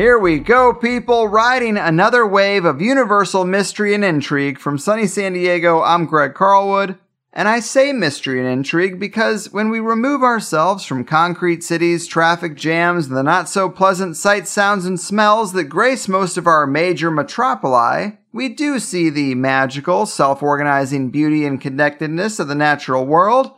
Here 0.00 0.18
we 0.18 0.38
go, 0.38 0.72
people, 0.72 1.28
riding 1.28 1.76
another 1.76 2.26
wave 2.26 2.64
of 2.64 2.80
universal 2.80 3.44
mystery 3.44 3.92
and 3.92 4.02
intrigue 4.02 4.58
from 4.58 4.78
sunny 4.78 5.06
San 5.06 5.34
Diego. 5.34 5.82
I'm 5.82 6.06
Greg 6.06 6.32
Carlwood. 6.32 6.98
And 7.34 7.46
I 7.46 7.60
say 7.60 7.92
mystery 7.92 8.40
and 8.40 8.48
intrigue 8.48 8.98
because 8.98 9.52
when 9.52 9.68
we 9.68 9.78
remove 9.78 10.22
ourselves 10.22 10.86
from 10.86 11.04
concrete 11.04 11.62
cities, 11.62 12.06
traffic 12.06 12.54
jams, 12.54 13.08
and 13.08 13.16
the 13.18 13.22
not 13.22 13.50
so 13.50 13.68
pleasant 13.68 14.16
sights, 14.16 14.50
sounds, 14.50 14.86
and 14.86 14.98
smells 14.98 15.52
that 15.52 15.64
grace 15.64 16.08
most 16.08 16.38
of 16.38 16.46
our 16.46 16.66
major 16.66 17.10
metropoli, 17.10 18.16
we 18.32 18.48
do 18.48 18.78
see 18.78 19.10
the 19.10 19.34
magical, 19.34 20.06
self 20.06 20.42
organizing 20.42 21.10
beauty 21.10 21.44
and 21.44 21.60
connectedness 21.60 22.38
of 22.40 22.48
the 22.48 22.54
natural 22.54 23.04
world. 23.04 23.50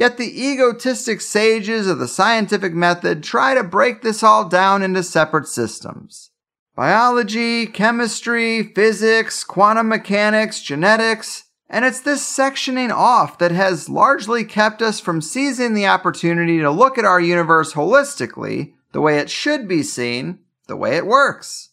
Yet 0.00 0.16
the 0.16 0.48
egotistic 0.48 1.20
sages 1.20 1.86
of 1.86 1.98
the 1.98 2.08
scientific 2.08 2.72
method 2.72 3.22
try 3.22 3.52
to 3.52 3.62
break 3.62 4.00
this 4.00 4.22
all 4.22 4.48
down 4.48 4.82
into 4.82 5.02
separate 5.02 5.46
systems. 5.46 6.30
Biology, 6.74 7.66
chemistry, 7.66 8.62
physics, 8.62 9.44
quantum 9.44 9.90
mechanics, 9.90 10.62
genetics, 10.62 11.44
and 11.68 11.84
it's 11.84 12.00
this 12.00 12.26
sectioning 12.26 12.90
off 12.90 13.36
that 13.40 13.50
has 13.50 13.90
largely 13.90 14.42
kept 14.42 14.80
us 14.80 15.00
from 15.00 15.20
seizing 15.20 15.74
the 15.74 15.86
opportunity 15.86 16.60
to 16.60 16.70
look 16.70 16.96
at 16.96 17.04
our 17.04 17.20
universe 17.20 17.74
holistically, 17.74 18.72
the 18.92 19.02
way 19.02 19.18
it 19.18 19.28
should 19.28 19.68
be 19.68 19.82
seen, 19.82 20.38
the 20.66 20.76
way 20.76 20.96
it 20.96 21.04
works. 21.04 21.69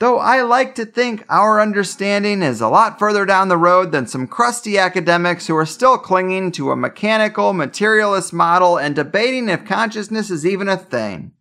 Though 0.00 0.18
I 0.18 0.42
like 0.42 0.76
to 0.76 0.86
think 0.86 1.24
our 1.28 1.60
understanding 1.60 2.40
is 2.40 2.60
a 2.60 2.68
lot 2.68 3.00
further 3.00 3.26
down 3.26 3.48
the 3.48 3.56
road 3.56 3.90
than 3.90 4.06
some 4.06 4.28
crusty 4.28 4.78
academics 4.78 5.48
who 5.48 5.56
are 5.56 5.66
still 5.66 5.98
clinging 5.98 6.52
to 6.52 6.70
a 6.70 6.76
mechanical, 6.76 7.52
materialist 7.52 8.32
model 8.32 8.78
and 8.78 8.94
debating 8.94 9.48
if 9.48 9.64
consciousness 9.64 10.30
is 10.30 10.46
even 10.46 10.68
a 10.68 10.76
thing. 10.76 11.32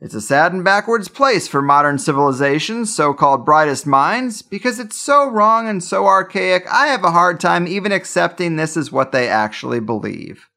It's 0.00 0.14
a 0.14 0.20
sad 0.22 0.54
and 0.54 0.64
backwards 0.64 1.08
place 1.08 1.46
for 1.46 1.60
modern 1.60 1.98
civilization's 1.98 2.94
so 2.94 3.12
called 3.12 3.44
brightest 3.44 3.86
minds 3.86 4.40
because 4.40 4.78
it's 4.78 4.96
so 4.96 5.28
wrong 5.28 5.68
and 5.68 5.84
so 5.84 6.06
archaic, 6.06 6.66
I 6.70 6.86
have 6.86 7.04
a 7.04 7.10
hard 7.10 7.38
time 7.38 7.66
even 7.66 7.92
accepting 7.92 8.56
this 8.56 8.78
is 8.78 8.92
what 8.92 9.12
they 9.12 9.28
actually 9.28 9.80
believe. 9.80 10.48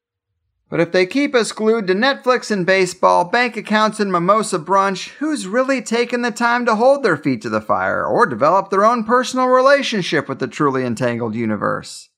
But 0.70 0.80
if 0.80 0.92
they 0.92 1.06
keep 1.06 1.34
us 1.34 1.52
glued 1.52 1.86
to 1.86 1.94
Netflix 1.94 2.50
and 2.50 2.66
baseball, 2.66 3.24
bank 3.24 3.56
accounts 3.56 4.00
and 4.00 4.12
mimosa 4.12 4.58
brunch, 4.58 5.08
who's 5.18 5.46
really 5.46 5.80
taken 5.80 6.20
the 6.20 6.30
time 6.30 6.66
to 6.66 6.74
hold 6.74 7.02
their 7.02 7.16
feet 7.16 7.40
to 7.42 7.48
the 7.48 7.62
fire 7.62 8.04
or 8.04 8.26
develop 8.26 8.68
their 8.68 8.84
own 8.84 9.04
personal 9.04 9.46
relationship 9.46 10.28
with 10.28 10.40
the 10.40 10.46
truly 10.46 10.84
entangled 10.84 11.34
universe? 11.34 12.10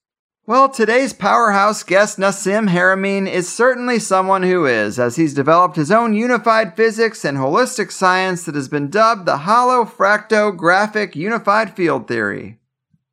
Well, 0.46 0.68
today's 0.68 1.12
powerhouse 1.12 1.84
guest, 1.84 2.18
Nassim 2.18 2.70
Haramein, 2.70 3.30
is 3.30 3.48
certainly 3.48 4.00
someone 4.00 4.42
who 4.42 4.66
is, 4.66 4.98
as 4.98 5.14
he's 5.14 5.32
developed 5.32 5.76
his 5.76 5.92
own 5.92 6.12
unified 6.12 6.74
physics 6.74 7.24
and 7.24 7.38
holistic 7.38 7.92
science 7.92 8.44
that 8.44 8.56
has 8.56 8.68
been 8.68 8.90
dubbed 8.90 9.26
the 9.26 9.36
holofractographic 9.36 11.14
unified 11.14 11.76
field 11.76 12.08
theory. 12.08 12.59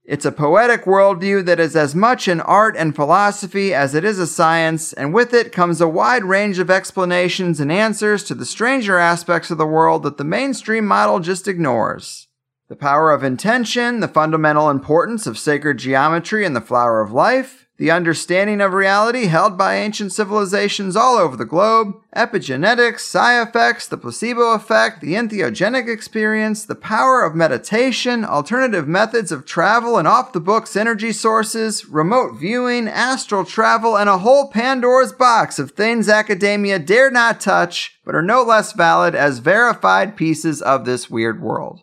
It's 0.08 0.24
a 0.24 0.32
poetic 0.32 0.86
worldview 0.86 1.44
that 1.48 1.60
is 1.60 1.76
as 1.76 1.94
much 1.94 2.30
an 2.30 2.40
art 2.40 2.78
and 2.78 2.96
philosophy 2.96 3.74
as 3.74 3.94
it 3.94 4.06
is 4.06 4.20
a 4.20 4.26
science, 4.26 4.94
and 4.94 5.14
with 5.14 5.34
it 5.34 5.52
comes 5.52 5.82
a 5.82 5.88
wide 5.90 6.24
range 6.24 6.60
of 6.60 6.72
explanations 6.72 7.60
and 7.60 7.70
answers 7.70 8.24
to 8.24 8.34
the 8.34 8.46
stranger 8.46 8.98
aspects 8.98 9.52
of 9.52 9.58
the 9.58 9.68
world 9.68 10.04
that 10.04 10.16
the 10.16 10.24
mainstream 10.24 10.86
model 10.86 11.20
just 11.20 11.46
ignores. 11.46 12.30
The 12.70 12.78
power 12.78 13.12
of 13.12 13.22
intention, 13.22 14.00
the 14.00 14.08
fundamental 14.08 14.70
importance 14.70 15.28
of 15.28 15.38
sacred 15.38 15.78
geometry 15.78 16.46
and 16.46 16.56
the 16.56 16.62
flower 16.62 17.02
of 17.02 17.12
life, 17.12 17.67
the 17.78 17.92
understanding 17.92 18.60
of 18.60 18.74
reality 18.74 19.26
held 19.26 19.58
by 19.58 19.76
ancient 19.76 20.12
civilizations 20.12 20.96
all 20.96 21.16
over 21.16 21.38
the 21.38 21.46
globe, 21.46 21.94
epigenetics, 22.16 23.02
psi 23.02 23.42
effects, 23.42 23.88
the 23.88 23.98
placebo 23.98 24.54
effect, 24.54 25.00
the 25.00 25.14
entheogenic 25.14 25.88
experience, 25.88 26.66
the 26.66 26.76
power 26.76 27.24
of 27.24 27.36
meditation, 27.36 28.26
alternative 28.26 28.88
methods 28.88 29.32
of 29.32 29.46
travel 29.46 29.98
and 29.98 30.08
off 30.08 30.34
the 30.34 30.40
books 30.40 30.76
energy 30.76 31.12
sources, 31.12 31.88
remote 31.88 32.34
viewing, 32.34 32.88
astral 32.88 33.46
travel, 33.46 33.96
and 33.96 34.10
a 34.10 34.18
whole 34.18 34.50
Pandora's 34.50 35.14
box 35.14 35.60
of 35.60 35.72
things 35.72 36.10
academia 36.10 36.80
dare 36.80 37.12
not 37.12 37.40
touch, 37.40 38.00
but 38.04 38.16
are 38.16 38.24
no 38.24 38.42
less 38.42 38.74
valid 38.74 39.14
as 39.14 39.40
verified 39.40 40.18
pieces 40.18 40.62
of 40.64 40.86
this 40.86 41.10
weird 41.10 41.42
world. 41.42 41.82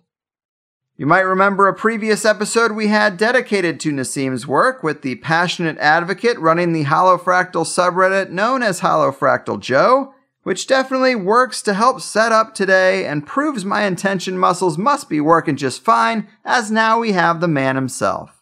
You 0.96 1.06
might 1.06 1.22
remember 1.22 1.66
a 1.66 1.74
previous 1.74 2.24
episode 2.24 2.70
we 2.70 2.86
had 2.86 3.16
dedicated 3.16 3.80
to 3.80 3.90
Nassim's 3.90 4.46
work 4.46 4.84
with 4.84 5.02
the 5.02 5.16
passionate 5.16 5.76
advocate 5.78 6.38
running 6.38 6.72
the 6.72 6.84
Holofractal 6.84 7.64
subreddit 7.64 8.30
known 8.30 8.62
as 8.62 8.78
Holofractal 8.78 9.58
Joe, 9.58 10.14
which 10.44 10.68
definitely 10.68 11.16
works 11.16 11.62
to 11.62 11.74
help 11.74 12.00
set 12.00 12.30
up 12.30 12.54
today 12.54 13.06
and 13.06 13.26
proves 13.26 13.64
my 13.64 13.82
intention 13.86 14.38
muscles 14.38 14.78
must 14.78 15.08
be 15.08 15.20
working 15.20 15.56
just 15.56 15.82
fine, 15.82 16.28
as 16.44 16.70
now 16.70 17.00
we 17.00 17.10
have 17.10 17.40
the 17.40 17.48
man 17.48 17.74
himself. 17.74 18.33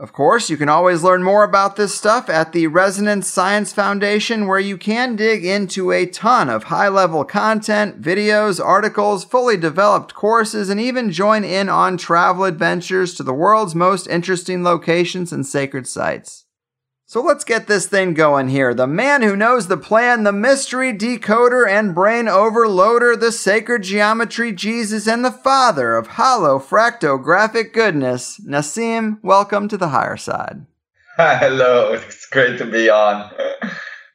Of 0.00 0.14
course, 0.14 0.48
you 0.48 0.56
can 0.56 0.70
always 0.70 1.02
learn 1.02 1.22
more 1.22 1.44
about 1.44 1.76
this 1.76 1.94
stuff 1.94 2.30
at 2.30 2.52
the 2.52 2.68
Resonance 2.68 3.28
Science 3.28 3.74
Foundation, 3.74 4.46
where 4.46 4.58
you 4.58 4.78
can 4.78 5.14
dig 5.14 5.44
into 5.44 5.92
a 5.92 6.06
ton 6.06 6.48
of 6.48 6.64
high 6.64 6.88
level 6.88 7.22
content, 7.22 8.00
videos, 8.00 8.64
articles, 8.64 9.26
fully 9.26 9.58
developed 9.58 10.14
courses, 10.14 10.70
and 10.70 10.80
even 10.80 11.12
join 11.12 11.44
in 11.44 11.68
on 11.68 11.98
travel 11.98 12.44
adventures 12.44 13.12
to 13.12 13.22
the 13.22 13.34
world's 13.34 13.74
most 13.74 14.06
interesting 14.06 14.64
locations 14.64 15.34
and 15.34 15.44
sacred 15.44 15.86
sites. 15.86 16.46
So 17.10 17.20
let's 17.20 17.42
get 17.42 17.66
this 17.66 17.88
thing 17.88 18.14
going 18.14 18.50
here. 18.50 18.72
The 18.72 18.86
man 18.86 19.22
who 19.22 19.34
knows 19.34 19.66
the 19.66 19.76
plan, 19.76 20.22
the 20.22 20.30
mystery 20.30 20.92
decoder 20.92 21.68
and 21.68 21.92
brain 21.92 22.26
overloader, 22.26 23.18
the 23.18 23.32
sacred 23.32 23.82
geometry 23.82 24.52
Jesus, 24.52 25.08
and 25.08 25.24
the 25.24 25.32
father 25.32 25.96
of 25.96 26.10
holofractographic 26.10 27.72
goodness. 27.72 28.40
Nassim, 28.46 29.18
welcome 29.24 29.66
to 29.66 29.76
the 29.76 29.88
higher 29.88 30.16
side. 30.16 30.64
Hello, 31.16 31.94
it's 31.94 32.26
great 32.26 32.58
to 32.58 32.64
be 32.64 32.88
on. 32.88 33.28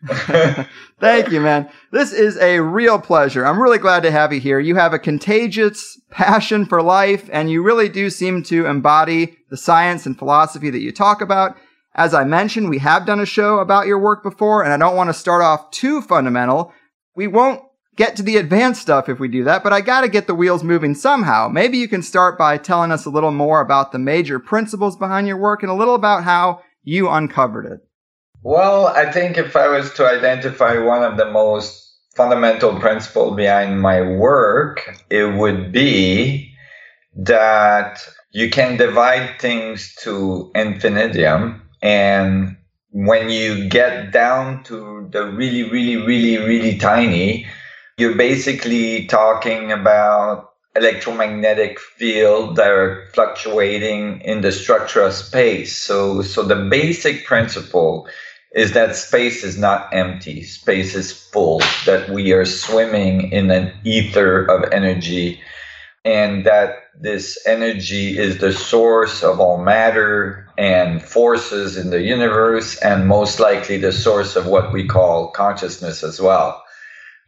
Thank 1.01 1.31
you, 1.31 1.41
man. 1.41 1.69
This 1.91 2.13
is 2.13 2.37
a 2.37 2.61
real 2.61 2.97
pleasure. 2.97 3.45
I'm 3.45 3.61
really 3.61 3.77
glad 3.77 4.03
to 4.03 4.11
have 4.11 4.31
you 4.31 4.39
here. 4.39 4.61
You 4.61 4.75
have 4.75 4.93
a 4.93 4.99
contagious 4.99 5.99
passion 6.11 6.65
for 6.65 6.81
life, 6.81 7.29
and 7.33 7.51
you 7.51 7.61
really 7.61 7.89
do 7.89 8.09
seem 8.09 8.41
to 8.43 8.67
embody 8.67 9.35
the 9.49 9.57
science 9.57 10.05
and 10.05 10.17
philosophy 10.17 10.69
that 10.69 10.79
you 10.79 10.93
talk 10.93 11.19
about. 11.19 11.57
As 11.97 12.13
I 12.13 12.25
mentioned, 12.25 12.69
we 12.69 12.79
have 12.79 13.05
done 13.05 13.21
a 13.21 13.25
show 13.25 13.59
about 13.59 13.87
your 13.87 13.97
work 13.97 14.21
before, 14.21 14.63
and 14.63 14.73
I 14.73 14.77
don't 14.77 14.97
want 14.97 15.09
to 15.09 15.13
start 15.13 15.41
off 15.41 15.71
too 15.71 16.01
fundamental. 16.01 16.73
We 17.15 17.27
won't 17.27 17.61
get 17.95 18.17
to 18.17 18.23
the 18.23 18.35
advanced 18.35 18.81
stuff 18.81 19.07
if 19.07 19.17
we 19.17 19.29
do 19.29 19.45
that, 19.45 19.63
but 19.63 19.71
I 19.71 19.79
gotta 19.79 20.09
get 20.09 20.27
the 20.27 20.35
wheels 20.35 20.61
moving 20.61 20.93
somehow. 20.93 21.47
Maybe 21.47 21.77
you 21.77 21.87
can 21.87 22.01
start 22.01 22.37
by 22.37 22.57
telling 22.57 22.91
us 22.91 23.05
a 23.05 23.09
little 23.09 23.31
more 23.31 23.61
about 23.61 23.93
the 23.93 23.99
major 23.99 24.39
principles 24.39 24.97
behind 24.97 25.25
your 25.27 25.37
work 25.37 25.63
and 25.63 25.71
a 25.71 25.75
little 25.75 25.95
about 25.95 26.25
how 26.25 26.61
you 26.83 27.07
uncovered 27.07 27.65
it. 27.65 27.79
Well, 28.43 28.87
I 28.87 29.09
think 29.09 29.37
if 29.37 29.55
I 29.55 29.69
was 29.69 29.93
to 29.93 30.05
identify 30.05 30.77
one 30.77 31.03
of 31.03 31.15
the 31.15 31.31
most 31.31 31.81
fundamental 32.17 32.77
principle 32.77 33.31
behind 33.31 33.81
my 33.81 34.01
work, 34.01 35.01
it 35.09 35.33
would 35.33 35.71
be 35.71 36.53
that 37.15 38.05
you 38.31 38.49
can 38.49 38.75
divide 38.75 39.39
things 39.39 39.95
to 40.01 40.51
infinitum 40.53 41.61
and 41.81 42.57
when 42.91 43.29
you 43.29 43.67
get 43.67 44.13
down 44.13 44.63
to 44.63 45.09
the 45.11 45.25
really, 45.25 45.69
really, 45.69 45.97
really, 45.97 46.37
really 46.37 46.77
tiny, 46.77 47.45
you're 47.97 48.15
basically 48.15 49.05
talking 49.07 49.71
about 49.71 50.53
electromagnetic 50.75 51.79
field 51.79 52.55
that 52.55 52.69
are 52.69 53.07
fluctuating 53.13 54.21
in 54.21 54.41
the 54.41 54.51
structure 54.51 55.01
of 55.01 55.13
space. 55.13 55.75
So, 55.75 56.21
so 56.21 56.43
the 56.43 56.55
basic 56.55 57.25
principle 57.25 58.07
is 58.53 58.71
that 58.71 58.95
space 58.95 59.43
is 59.43 59.57
not 59.57 59.93
empty. 59.93 60.43
Space 60.43 60.95
is 60.95 61.11
full, 61.11 61.59
that 61.85 62.09
we 62.09 62.31
are 62.31 62.45
swimming 62.45 63.29
in 63.31 63.51
an 63.51 63.73
ether 63.83 64.45
of 64.45 64.71
energy, 64.71 65.41
and 66.05 66.45
that 66.45 66.75
this 66.97 67.37
energy 67.45 68.17
is 68.17 68.37
the 68.37 68.53
source 68.53 69.21
of 69.21 69.41
all 69.41 69.61
matter 69.61 70.44
and 70.57 71.01
forces 71.01 71.77
in 71.77 71.89
the 71.89 72.01
universe, 72.01 72.77
and 72.77 73.07
most 73.07 73.39
likely 73.39 73.77
the 73.77 73.91
source 73.91 74.35
of 74.35 74.45
what 74.45 74.71
we 74.71 74.87
call 74.87 75.29
consciousness 75.31 76.03
as 76.03 76.19
well. 76.19 76.63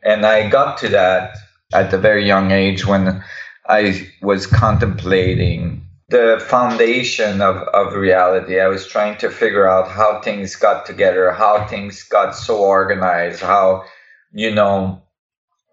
And 0.04 0.26
I 0.26 0.50
got 0.50 0.78
to 0.80 0.90
that 0.90 1.38
at 1.74 1.94
a 1.94 1.98
very 1.98 2.26
young 2.26 2.52
age 2.52 2.86
when 2.86 3.24
I 3.68 4.10
was 4.22 4.48
contemplating 4.48 5.86
the 6.10 6.44
foundation 6.48 7.42
of, 7.42 7.58
of 7.58 7.94
reality. 7.94 8.60
I 8.60 8.68
was 8.68 8.88
trying 8.88 9.18
to 9.18 9.30
figure 9.30 9.68
out 9.68 9.90
how 9.90 10.22
things 10.22 10.56
got 10.56 10.86
together, 10.86 11.32
how 11.32 11.68
things 11.68 12.04
got 12.04 12.32
so 12.36 12.58
organized, 12.58 13.42
how, 13.42 13.84
you 14.32 14.54
know, 14.54 15.02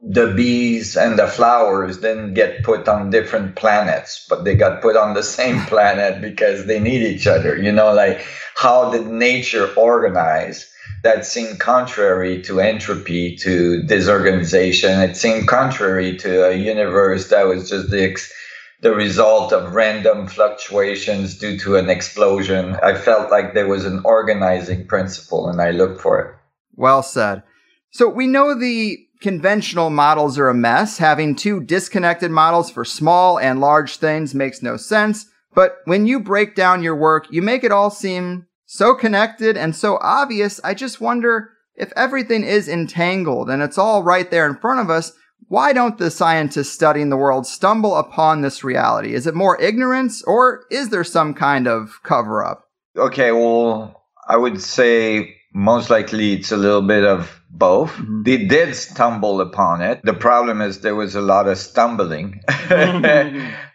the 0.06 0.34
bees 0.34 0.96
and 0.96 1.18
the 1.18 1.26
flowers 1.26 1.98
didn't 1.98 2.34
get 2.34 2.62
put 2.62 2.86
on 2.88 3.08
different 3.08 3.56
planets, 3.56 4.26
but 4.28 4.44
they 4.44 4.54
got 4.54 4.82
put 4.82 4.96
on 4.96 5.14
the 5.14 5.22
same 5.22 5.60
planet 5.66 6.20
because 6.20 6.66
they 6.66 6.78
need 6.78 7.02
each 7.02 7.26
other. 7.26 7.56
You 7.56 7.72
know, 7.72 7.92
like 7.92 8.24
how 8.54 8.90
did 8.90 9.06
nature 9.06 9.72
organize? 9.76 10.70
That 11.02 11.26
seemed 11.26 11.60
contrary 11.60 12.40
to 12.42 12.60
entropy, 12.60 13.36
to 13.36 13.82
disorganization. 13.82 15.00
It 15.00 15.16
seemed 15.16 15.48
contrary 15.48 16.16
to 16.18 16.48
a 16.48 16.56
universe 16.56 17.28
that 17.28 17.46
was 17.46 17.68
just 17.68 17.90
the 17.90 18.04
ex- 18.04 18.32
the 18.80 18.94
result 18.94 19.52
of 19.52 19.74
random 19.74 20.26
fluctuations 20.26 21.38
due 21.38 21.58
to 21.58 21.76
an 21.76 21.88
explosion. 21.88 22.76
I 22.82 22.94
felt 22.94 23.30
like 23.30 23.54
there 23.54 23.68
was 23.68 23.86
an 23.86 24.02
organizing 24.04 24.86
principle 24.86 25.48
and 25.48 25.60
I 25.60 25.70
looked 25.70 26.00
for 26.00 26.20
it. 26.20 26.34
Well 26.74 27.02
said. 27.02 27.42
So 27.90 28.08
we 28.08 28.26
know 28.26 28.58
the 28.58 29.03
conventional 29.24 29.88
models 29.88 30.38
are 30.38 30.50
a 30.50 30.54
mess. 30.54 30.98
Having 30.98 31.34
two 31.34 31.58
disconnected 31.58 32.30
models 32.30 32.70
for 32.70 32.84
small 32.84 33.38
and 33.38 33.58
large 33.58 33.96
things 33.96 34.34
makes 34.34 34.62
no 34.62 34.76
sense. 34.76 35.24
But 35.54 35.78
when 35.86 36.04
you 36.06 36.20
break 36.20 36.54
down 36.54 36.82
your 36.82 36.94
work, 36.94 37.26
you 37.30 37.40
make 37.40 37.64
it 37.64 37.72
all 37.72 37.88
seem 37.88 38.46
so 38.66 38.94
connected 38.94 39.56
and 39.56 39.74
so 39.74 39.98
obvious. 40.02 40.60
I 40.62 40.74
just 40.74 41.00
wonder 41.00 41.48
if 41.74 41.90
everything 41.96 42.44
is 42.44 42.68
entangled 42.68 43.48
and 43.48 43.62
it's 43.62 43.78
all 43.78 44.02
right 44.02 44.30
there 44.30 44.46
in 44.46 44.56
front 44.56 44.80
of 44.80 44.90
us 44.90 45.12
why 45.48 45.72
don't 45.72 45.98
the 45.98 46.10
scientists 46.10 46.72
studying 46.72 47.10
the 47.10 47.16
world 47.16 47.46
stumble 47.46 47.96
upon 47.96 48.40
this 48.40 48.64
reality? 48.64 49.14
Is 49.14 49.26
it 49.26 49.34
more 49.34 49.60
ignorance 49.60 50.22
or 50.22 50.64
is 50.70 50.88
there 50.88 51.04
some 51.04 51.34
kind 51.34 51.66
of 51.66 52.00
cover 52.02 52.44
up? 52.44 52.64
Okay, 52.96 53.30
well, 53.32 54.04
I 54.26 54.36
would 54.36 54.60
say 54.62 55.36
most 55.54 55.88
likely 55.88 56.32
it's 56.32 56.50
a 56.50 56.56
little 56.56 56.82
bit 56.82 57.04
of 57.04 57.40
both. 57.48 57.92
Mm-hmm. 57.92 58.24
They 58.24 58.44
did 58.44 58.74
stumble 58.74 59.40
upon 59.40 59.80
it. 59.80 60.00
The 60.02 60.12
problem 60.12 60.60
is 60.60 60.80
there 60.80 60.96
was 60.96 61.14
a 61.14 61.20
lot 61.20 61.48
of 61.48 61.56
stumbling 61.56 62.42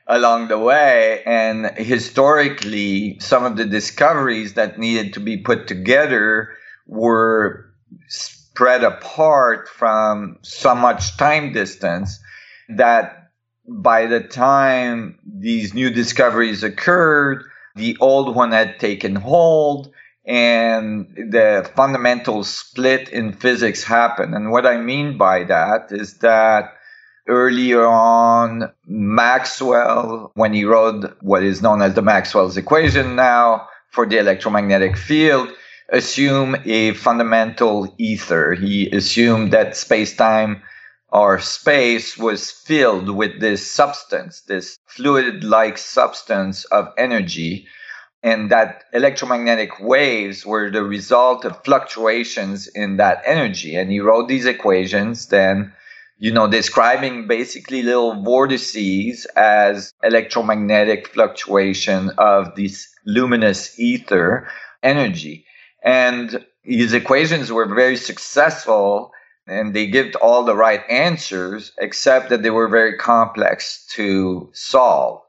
along 0.07 0.49
the 0.49 0.59
way. 0.59 1.23
And 1.25 1.71
historically, 1.77 3.17
some 3.21 3.45
of 3.45 3.55
the 3.55 3.65
discoveries 3.65 4.55
that 4.55 4.77
needed 4.77 5.13
to 5.13 5.21
be 5.21 5.37
put 5.37 5.67
together 5.67 6.49
were 6.85 7.71
spread 8.07 8.83
apart 8.83 9.69
from 9.69 10.37
so 10.41 10.75
much 10.75 11.15
time 11.15 11.53
distance 11.53 12.19
that 12.67 13.31
by 13.69 14.05
the 14.05 14.19
time 14.19 15.17
these 15.25 15.73
new 15.73 15.89
discoveries 15.89 16.61
occurred, 16.61 17.43
the 17.75 17.95
old 18.01 18.35
one 18.35 18.51
had 18.51 18.79
taken 18.79 19.15
hold 19.15 19.93
and 20.25 21.07
the 21.15 21.69
fundamental 21.75 22.43
split 22.43 23.09
in 23.09 23.33
physics 23.33 23.83
happened. 23.83 24.35
And 24.35 24.51
what 24.51 24.65
I 24.65 24.77
mean 24.77 25.17
by 25.17 25.43
that 25.45 25.91
is 25.91 26.19
that 26.19 26.73
earlier 27.27 27.85
on, 27.85 28.71
Maxwell, 28.85 30.31
when 30.35 30.53
he 30.53 30.65
wrote 30.65 31.17
what 31.21 31.43
is 31.43 31.61
known 31.61 31.81
as 31.81 31.93
the 31.93 32.01
Maxwell's 32.01 32.57
equation 32.57 33.15
now 33.15 33.67
for 33.91 34.05
the 34.05 34.19
electromagnetic 34.19 34.97
field, 34.97 35.49
assume 35.91 36.55
a 36.65 36.93
fundamental 36.93 37.93
ether. 37.97 38.53
He 38.53 38.89
assumed 38.89 39.51
that 39.51 39.75
space 39.75 40.15
time 40.15 40.61
or 41.11 41.39
space 41.39 42.17
was 42.17 42.51
filled 42.51 43.09
with 43.09 43.39
this 43.39 43.69
substance, 43.69 44.41
this 44.41 44.77
fluid 44.85 45.43
like 45.43 45.77
substance 45.77 46.65
of 46.65 46.89
energy, 46.97 47.67
and 48.21 48.49
that 48.51 48.83
electromagnetic 48.93 49.79
waves 49.79 50.45
were 50.45 50.69
the 50.69 50.83
result 50.83 51.45
of 51.45 51.63
fluctuations 51.63 52.67
in 52.67 52.97
that 52.97 53.21
energy. 53.25 53.75
And 53.75 53.89
he 53.89 53.99
wrote 53.99 54.27
these 54.27 54.45
equations 54.45 55.27
then. 55.27 55.73
You 56.21 56.33
know, 56.33 56.49
describing 56.49 57.27
basically 57.27 57.81
little 57.81 58.21
vortices 58.21 59.25
as 59.37 59.93
electromagnetic 60.03 61.07
fluctuation 61.07 62.11
of 62.17 62.55
this 62.55 62.89
luminous 63.05 63.79
ether 63.79 64.49
energy. 64.83 65.45
And 65.81 66.45
his 66.63 66.91
equations 66.93 67.53
were 67.53 67.73
very 67.73 67.95
successful 67.95 69.13
and 69.47 69.73
they 69.73 69.87
give 69.87 70.13
all 70.21 70.43
the 70.43 70.55
right 70.55 70.81
answers, 70.89 71.71
except 71.79 72.29
that 72.29 72.43
they 72.43 72.51
were 72.51 72.67
very 72.67 72.97
complex 72.97 73.87
to 73.91 74.49
solve. 74.53 75.21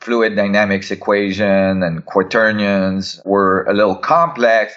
Fluid 0.00 0.36
dynamics 0.36 0.90
equation 0.90 1.82
and 1.82 2.04
quaternions 2.06 3.20
were 3.24 3.64
a 3.64 3.74
little 3.74 3.96
complex. 3.96 4.74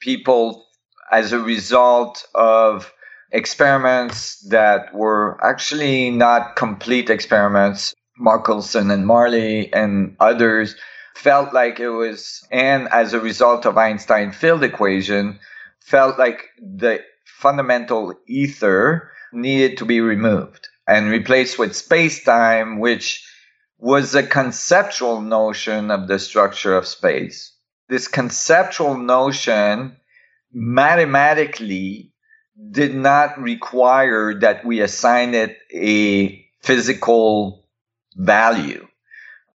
People, 0.00 0.66
as 1.10 1.32
a 1.32 1.40
result 1.40 2.26
of 2.34 2.92
experiments 3.32 4.40
that 4.48 4.94
were 4.94 5.38
actually 5.42 6.10
not 6.10 6.56
complete 6.56 7.10
experiments, 7.10 7.94
Michelson 8.18 8.90
and 8.90 9.06
Morley 9.06 9.72
and 9.72 10.16
others, 10.20 10.76
felt 11.14 11.52
like 11.52 11.80
it 11.80 11.88
was, 11.90 12.46
and 12.50 12.88
as 12.88 13.12
a 13.12 13.20
result 13.20 13.66
of 13.66 13.78
Einstein 13.78 14.32
field 14.32 14.62
equation, 14.62 15.38
felt 15.80 16.18
like 16.18 16.48
the 16.58 17.00
fundamental 17.24 18.14
ether 18.26 19.10
needed 19.32 19.78
to 19.78 19.84
be 19.84 20.00
removed 20.00 20.68
and 20.86 21.10
replaced 21.10 21.58
with 21.58 21.76
space-time, 21.76 22.78
which 22.78 23.24
was 23.80 24.14
a 24.14 24.22
conceptual 24.22 25.20
notion 25.20 25.90
of 25.90 26.06
the 26.06 26.18
structure 26.18 26.76
of 26.76 26.86
space. 26.86 27.56
This 27.88 28.08
conceptual 28.08 28.96
notion 28.96 29.96
mathematically 30.52 32.12
did 32.70 32.94
not 32.94 33.40
require 33.40 34.38
that 34.40 34.64
we 34.64 34.80
assign 34.80 35.34
it 35.34 35.56
a 35.74 36.44
physical 36.62 37.66
value. 38.16 38.86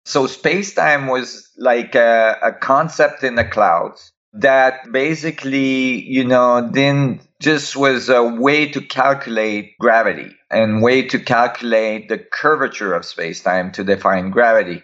So 0.05 0.27
space 0.27 0.73
time 0.73 1.07
was 1.07 1.49
like 1.57 1.95
a, 1.95 2.37
a, 2.41 2.51
concept 2.53 3.23
in 3.23 3.35
the 3.35 3.45
clouds 3.45 4.11
that 4.39 4.91
basically, 4.91 6.03
you 6.03 6.23
know, 6.23 6.69
then 6.71 7.21
just 7.39 7.75
was 7.75 8.09
a 8.09 8.23
way 8.23 8.69
to 8.71 8.81
calculate 8.81 9.77
gravity 9.79 10.35
and 10.51 10.81
way 10.81 11.03
to 11.03 11.19
calculate 11.19 12.09
the 12.09 12.17
curvature 12.17 12.93
of 12.93 13.05
space 13.05 13.41
time 13.41 13.71
to 13.71 13.83
define 13.83 14.31
gravity. 14.31 14.83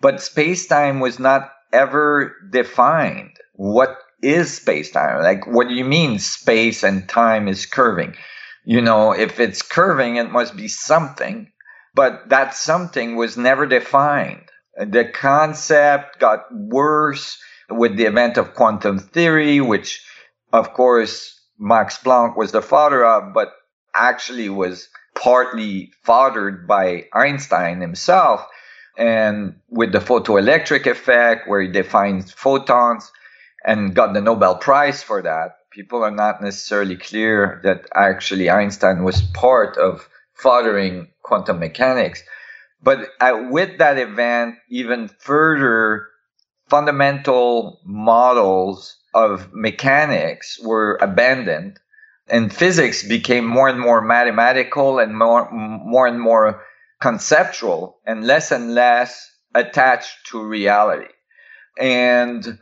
But 0.00 0.20
space 0.20 0.66
time 0.66 1.00
was 1.00 1.18
not 1.18 1.50
ever 1.72 2.34
defined. 2.50 3.36
What 3.54 3.96
is 4.22 4.54
space 4.54 4.90
time? 4.90 5.22
Like, 5.22 5.46
what 5.46 5.68
do 5.68 5.74
you 5.74 5.84
mean 5.84 6.18
space 6.18 6.82
and 6.82 7.08
time 7.08 7.48
is 7.48 7.66
curving? 7.66 8.14
You 8.64 8.82
know, 8.82 9.12
if 9.12 9.40
it's 9.40 9.62
curving, 9.62 10.16
it 10.16 10.30
must 10.30 10.56
be 10.56 10.68
something, 10.68 11.50
but 11.94 12.28
that 12.28 12.54
something 12.54 13.16
was 13.16 13.36
never 13.36 13.66
defined 13.66 14.50
the 14.86 15.04
concept 15.04 16.18
got 16.18 16.46
worse 16.52 17.38
with 17.70 17.96
the 17.96 18.04
event 18.04 18.36
of 18.36 18.54
quantum 18.54 18.98
theory, 18.98 19.60
which, 19.60 20.04
of 20.52 20.72
course, 20.74 21.40
Max 21.58 21.98
Planck 21.98 22.36
was 22.36 22.52
the 22.52 22.62
father 22.62 23.04
of, 23.04 23.34
but 23.34 23.52
actually 23.94 24.48
was 24.48 24.88
partly 25.14 25.92
fathered 26.02 26.66
by 26.66 27.06
Einstein 27.12 27.80
himself, 27.80 28.46
and 28.96 29.56
with 29.68 29.92
the 29.92 29.98
photoelectric 29.98 30.86
effect, 30.86 31.48
where 31.48 31.60
he 31.60 31.68
defines 31.68 32.32
photons 32.32 33.10
and 33.64 33.94
got 33.94 34.14
the 34.14 34.20
Nobel 34.20 34.56
Prize 34.56 35.02
for 35.02 35.22
that. 35.22 35.56
People 35.70 36.02
are 36.02 36.10
not 36.10 36.42
necessarily 36.42 36.96
clear 36.96 37.60
that 37.64 37.86
actually 37.94 38.50
Einstein 38.50 39.04
was 39.04 39.22
part 39.22 39.76
of 39.76 40.08
fathering 40.34 41.08
quantum 41.22 41.58
mechanics. 41.58 42.22
But 42.82 43.08
uh, 43.20 43.48
with 43.50 43.78
that 43.78 43.98
event, 43.98 44.56
even 44.70 45.08
further 45.08 46.08
fundamental 46.70 47.80
models 47.84 48.96
of 49.12 49.52
mechanics 49.52 50.58
were 50.62 50.96
abandoned 51.02 51.78
and 52.28 52.54
physics 52.54 53.06
became 53.06 53.44
more 53.44 53.68
and 53.68 53.80
more 53.80 54.00
mathematical 54.00 55.00
and 55.00 55.18
more, 55.18 55.50
more 55.50 56.06
and 56.06 56.20
more 56.20 56.62
conceptual 57.00 57.98
and 58.06 58.24
less 58.24 58.52
and 58.52 58.74
less 58.74 59.30
attached 59.54 60.26
to 60.28 60.44
reality. 60.44 61.12
And 61.78 62.58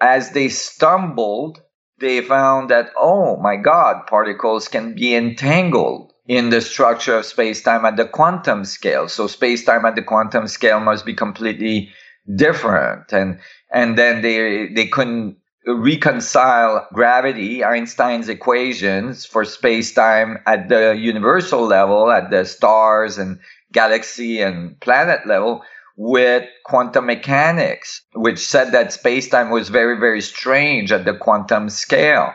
as 0.00 0.32
they 0.32 0.48
stumbled, 0.48 1.60
they 2.00 2.20
found 2.20 2.70
that, 2.70 2.90
oh 2.98 3.36
my 3.36 3.56
God, 3.56 4.06
particles 4.08 4.66
can 4.66 4.94
be 4.94 5.14
entangled 5.14 6.12
in 6.26 6.50
the 6.50 6.60
structure 6.60 7.16
of 7.16 7.24
space-time 7.24 7.84
at 7.84 7.96
the 7.96 8.06
quantum 8.06 8.64
scale. 8.64 9.08
So 9.08 9.28
space-time 9.28 9.84
at 9.84 9.94
the 9.94 10.02
quantum 10.02 10.48
scale 10.48 10.80
must 10.80 11.06
be 11.06 11.14
completely 11.14 11.90
different. 12.36 13.12
And, 13.12 13.40
and 13.72 13.96
then 13.96 14.22
they, 14.22 14.68
they 14.68 14.86
couldn't 14.86 15.38
reconcile 15.66 16.88
gravity, 16.92 17.62
Einstein's 17.62 18.28
equations 18.28 19.24
for 19.24 19.44
space-time 19.44 20.38
at 20.46 20.68
the 20.68 20.96
universal 20.98 21.62
level, 21.62 22.10
at 22.10 22.30
the 22.30 22.44
stars 22.44 23.18
and 23.18 23.38
galaxy 23.72 24.40
and 24.40 24.78
planet 24.80 25.26
level 25.26 25.62
with 25.96 26.48
quantum 26.64 27.06
mechanics, 27.06 28.02
which 28.14 28.38
said 28.38 28.72
that 28.72 28.92
space-time 28.92 29.50
was 29.50 29.68
very, 29.68 29.98
very 30.00 30.20
strange 30.20 30.90
at 30.90 31.04
the 31.04 31.14
quantum 31.14 31.68
scale. 31.68 32.32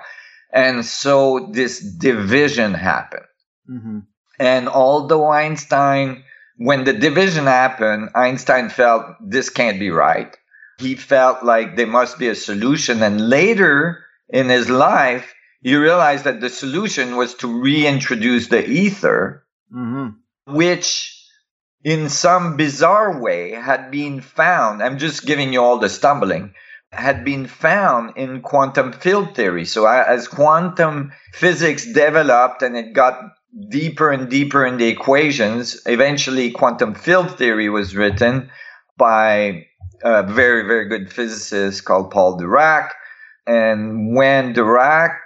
And 0.53 0.85
so 0.85 1.49
this 1.51 1.79
division 1.79 2.73
happened. 2.73 3.25
Mm-hmm. 3.69 3.99
And 4.39 4.69
although 4.69 5.27
Einstein, 5.27 6.23
when 6.57 6.83
the 6.83 6.93
division 6.93 7.45
happened, 7.45 8.09
Einstein 8.15 8.69
felt 8.69 9.05
this 9.21 9.49
can't 9.49 9.79
be 9.79 9.91
right. 9.91 10.35
He 10.79 10.95
felt 10.95 11.43
like 11.43 11.75
there 11.75 11.87
must 11.87 12.19
be 12.19 12.27
a 12.27 12.35
solution. 12.35 13.01
And 13.01 13.29
later 13.29 14.03
in 14.29 14.49
his 14.49 14.69
life, 14.69 15.33
he 15.61 15.75
realized 15.75 16.25
that 16.25 16.41
the 16.41 16.49
solution 16.49 17.15
was 17.15 17.35
to 17.35 17.61
reintroduce 17.61 18.47
the 18.47 18.67
ether, 18.67 19.45
mm-hmm. 19.73 20.53
which 20.53 21.13
in 21.83 22.09
some 22.09 22.57
bizarre 22.57 23.19
way 23.21 23.51
had 23.51 23.91
been 23.91 24.21
found. 24.21 24.83
I'm 24.83 24.97
just 24.97 25.25
giving 25.25 25.53
you 25.53 25.61
all 25.61 25.79
the 25.79 25.89
stumbling 25.89 26.53
had 26.91 27.25
been 27.25 27.47
found 27.47 28.17
in 28.17 28.41
quantum 28.41 28.93
field 28.93 29.35
theory. 29.35 29.65
So 29.65 29.85
as 29.85 30.27
quantum 30.27 31.11
physics 31.33 31.85
developed 31.85 32.61
and 32.61 32.77
it 32.77 32.93
got 32.93 33.19
deeper 33.69 34.11
and 34.11 34.29
deeper 34.29 34.65
in 34.65 34.77
the 34.77 34.87
equations, 34.87 35.81
eventually 35.85 36.51
quantum 36.51 36.93
field 36.93 37.37
theory 37.37 37.69
was 37.69 37.95
written 37.95 38.49
by 38.97 39.67
a 40.03 40.23
very, 40.23 40.67
very 40.67 40.87
good 40.87 41.11
physicist 41.11 41.85
called 41.85 42.11
Paul 42.11 42.39
Dirac. 42.39 42.91
And 43.45 44.15
when 44.15 44.53
Dirac 44.53 45.17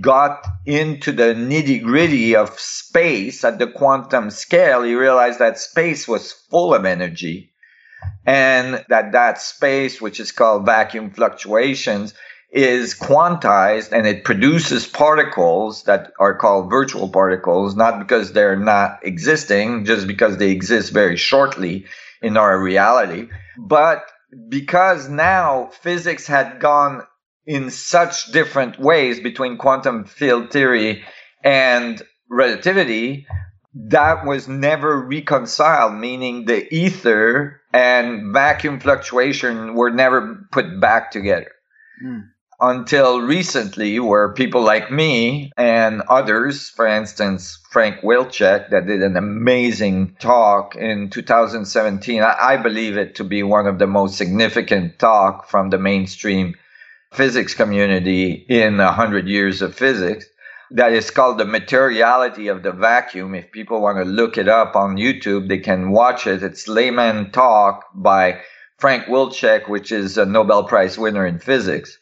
got 0.00 0.46
into 0.66 1.12
the 1.12 1.34
nitty 1.34 1.82
gritty 1.82 2.36
of 2.36 2.58
space 2.58 3.42
at 3.44 3.58
the 3.58 3.66
quantum 3.66 4.30
scale, 4.30 4.82
he 4.82 4.94
realized 4.94 5.38
that 5.38 5.58
space 5.58 6.06
was 6.06 6.32
full 6.32 6.74
of 6.74 6.84
energy 6.84 7.52
and 8.26 8.84
that 8.88 9.12
that 9.12 9.40
space, 9.40 10.00
which 10.00 10.20
is 10.20 10.32
called 10.32 10.66
vacuum 10.66 11.10
fluctuations, 11.10 12.14
is 12.52 12.94
quantized 12.94 13.92
and 13.92 14.06
it 14.06 14.24
produces 14.24 14.86
particles 14.86 15.84
that 15.84 16.12
are 16.18 16.34
called 16.34 16.70
virtual 16.70 17.08
particles, 17.08 17.76
not 17.76 18.00
because 18.00 18.32
they're 18.32 18.56
not 18.56 18.98
existing, 19.04 19.84
just 19.84 20.06
because 20.06 20.36
they 20.36 20.50
exist 20.50 20.92
very 20.92 21.16
shortly 21.16 21.86
in 22.22 22.36
our 22.36 22.60
reality. 22.60 23.28
But 23.56 24.04
because 24.48 25.08
now 25.08 25.70
physics 25.80 26.26
had 26.26 26.58
gone 26.60 27.02
in 27.46 27.70
such 27.70 28.32
different 28.32 28.78
ways 28.78 29.20
between 29.20 29.56
quantum 29.56 30.04
field 30.04 30.50
theory 30.50 31.04
and 31.44 32.02
relativity, 32.28 33.26
that 33.74 34.26
was 34.26 34.48
never 34.48 35.00
reconciled, 35.00 35.94
meaning 35.94 36.46
the 36.46 36.72
ether 36.74 37.60
and 37.72 38.32
vacuum 38.32 38.80
fluctuation 38.80 39.74
were 39.74 39.90
never 39.90 40.46
put 40.50 40.80
back 40.80 41.12
together. 41.12 41.52
Mm 42.04 42.24
until 42.60 43.22
recently, 43.22 43.98
where 43.98 44.34
people 44.34 44.60
like 44.60 44.90
me 44.90 45.50
and 45.56 46.02
others, 46.02 46.68
for 46.68 46.86
instance, 46.86 47.58
Frank 47.70 48.00
Wilczek, 48.00 48.70
that 48.70 48.86
did 48.86 49.02
an 49.02 49.16
amazing 49.16 50.14
talk 50.20 50.76
in 50.76 51.08
2017. 51.08 52.22
I 52.22 52.56
believe 52.58 52.98
it 52.98 53.14
to 53.14 53.24
be 53.24 53.42
one 53.42 53.66
of 53.66 53.78
the 53.78 53.86
most 53.86 54.18
significant 54.18 54.98
talk 54.98 55.48
from 55.48 55.70
the 55.70 55.78
mainstream 55.78 56.54
physics 57.12 57.54
community 57.54 58.44
in 58.48 58.78
a 58.78 58.92
hundred 58.92 59.26
years 59.26 59.62
of 59.62 59.74
physics. 59.74 60.26
That 60.72 60.92
is 60.92 61.10
called 61.10 61.38
the 61.38 61.46
materiality 61.46 62.48
of 62.48 62.62
the 62.62 62.72
vacuum. 62.72 63.34
If 63.34 63.50
people 63.50 63.80
want 63.80 63.98
to 63.98 64.04
look 64.04 64.36
it 64.36 64.48
up 64.48 64.76
on 64.76 64.96
YouTube, 64.96 65.48
they 65.48 65.58
can 65.58 65.90
watch 65.90 66.26
it. 66.26 66.42
It's 66.42 66.68
layman 66.68 67.32
talk 67.32 67.86
by 67.94 68.42
Frank 68.78 69.06
Wilczek, 69.06 69.68
which 69.68 69.90
is 69.90 70.18
a 70.18 70.26
Nobel 70.26 70.64
Prize 70.64 70.98
winner 70.98 71.26
in 71.26 71.38
physics 71.38 71.98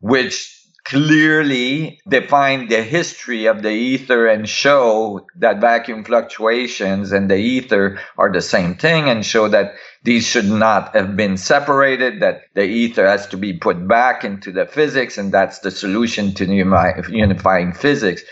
which 0.00 0.54
clearly 0.84 2.00
define 2.08 2.68
the 2.68 2.82
history 2.82 3.44
of 3.44 3.60
the 3.62 3.70
ether 3.70 4.26
and 4.26 4.48
show 4.48 5.26
that 5.36 5.60
vacuum 5.60 6.02
fluctuations 6.02 7.12
and 7.12 7.30
the 7.30 7.36
ether 7.36 8.00
are 8.16 8.32
the 8.32 8.40
same 8.40 8.74
thing 8.74 9.08
and 9.08 9.24
show 9.24 9.48
that 9.48 9.74
these 10.04 10.26
should 10.26 10.46
not 10.46 10.94
have 10.96 11.14
been 11.14 11.36
separated, 11.36 12.20
that 12.20 12.42
the 12.54 12.64
ether 12.64 13.06
has 13.06 13.26
to 13.26 13.36
be 13.36 13.52
put 13.52 13.86
back 13.86 14.24
into 14.24 14.50
the 14.50 14.64
physics, 14.64 15.18
and 15.18 15.30
that's 15.30 15.58
the 15.58 15.70
solution 15.70 16.32
to 16.32 16.46
unifying 16.46 17.72
physics. 17.74 18.22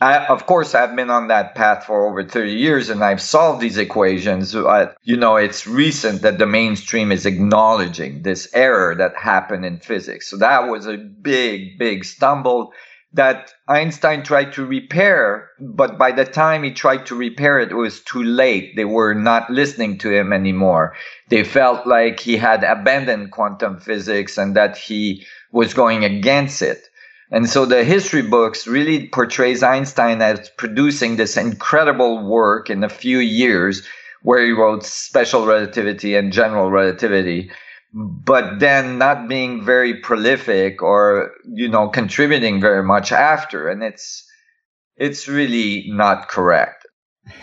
I, 0.00 0.26
of 0.26 0.46
course, 0.46 0.74
I've 0.74 0.96
been 0.96 1.10
on 1.10 1.28
that 1.28 1.54
path 1.54 1.84
for 1.84 2.06
over 2.06 2.24
30 2.24 2.52
years 2.52 2.90
and 2.90 3.02
I've 3.02 3.22
solved 3.22 3.60
these 3.60 3.78
equations. 3.78 4.52
But, 4.52 4.96
you 5.02 5.16
know, 5.16 5.36
it's 5.36 5.66
recent 5.66 6.22
that 6.22 6.38
the 6.38 6.46
mainstream 6.46 7.12
is 7.12 7.26
acknowledging 7.26 8.22
this 8.22 8.48
error 8.54 8.94
that 8.96 9.16
happened 9.16 9.64
in 9.64 9.78
physics. 9.78 10.28
So 10.28 10.36
that 10.38 10.68
was 10.68 10.86
a 10.86 10.96
big, 10.96 11.78
big 11.78 12.04
stumble 12.04 12.72
that 13.14 13.52
Einstein 13.68 14.24
tried 14.24 14.52
to 14.54 14.66
repair. 14.66 15.50
But 15.60 15.96
by 15.96 16.10
the 16.10 16.24
time 16.24 16.64
he 16.64 16.72
tried 16.72 17.06
to 17.06 17.14
repair 17.14 17.60
it, 17.60 17.70
it 17.70 17.76
was 17.76 18.00
too 18.00 18.24
late. 18.24 18.74
They 18.74 18.84
were 18.84 19.14
not 19.14 19.48
listening 19.48 19.98
to 19.98 20.10
him 20.10 20.32
anymore. 20.32 20.94
They 21.28 21.44
felt 21.44 21.86
like 21.86 22.18
he 22.18 22.36
had 22.36 22.64
abandoned 22.64 23.30
quantum 23.30 23.78
physics 23.78 24.36
and 24.36 24.56
that 24.56 24.76
he 24.76 25.24
was 25.52 25.72
going 25.72 26.04
against 26.04 26.60
it. 26.60 26.88
And 27.30 27.48
so 27.48 27.64
the 27.64 27.84
history 27.84 28.22
books 28.22 28.66
really 28.66 29.08
portrays 29.08 29.62
Einstein 29.62 30.20
as 30.22 30.50
producing 30.50 31.16
this 31.16 31.36
incredible 31.36 32.24
work 32.24 32.70
in 32.70 32.84
a 32.84 32.88
few 32.88 33.18
years 33.18 33.86
where 34.22 34.44
he 34.44 34.52
wrote 34.52 34.84
special 34.84 35.46
relativity 35.46 36.16
and 36.16 36.32
general 36.32 36.70
relativity, 36.70 37.50
but 37.92 38.58
then 38.58 38.98
not 38.98 39.28
being 39.28 39.64
very 39.64 40.00
prolific 40.00 40.82
or, 40.82 41.32
you 41.44 41.68
know, 41.68 41.88
contributing 41.88 42.60
very 42.60 42.82
much 42.82 43.12
after. 43.12 43.68
And 43.68 43.82
it's, 43.82 44.26
it's 44.96 45.28
really 45.28 45.86
not 45.88 46.28
correct. 46.28 46.86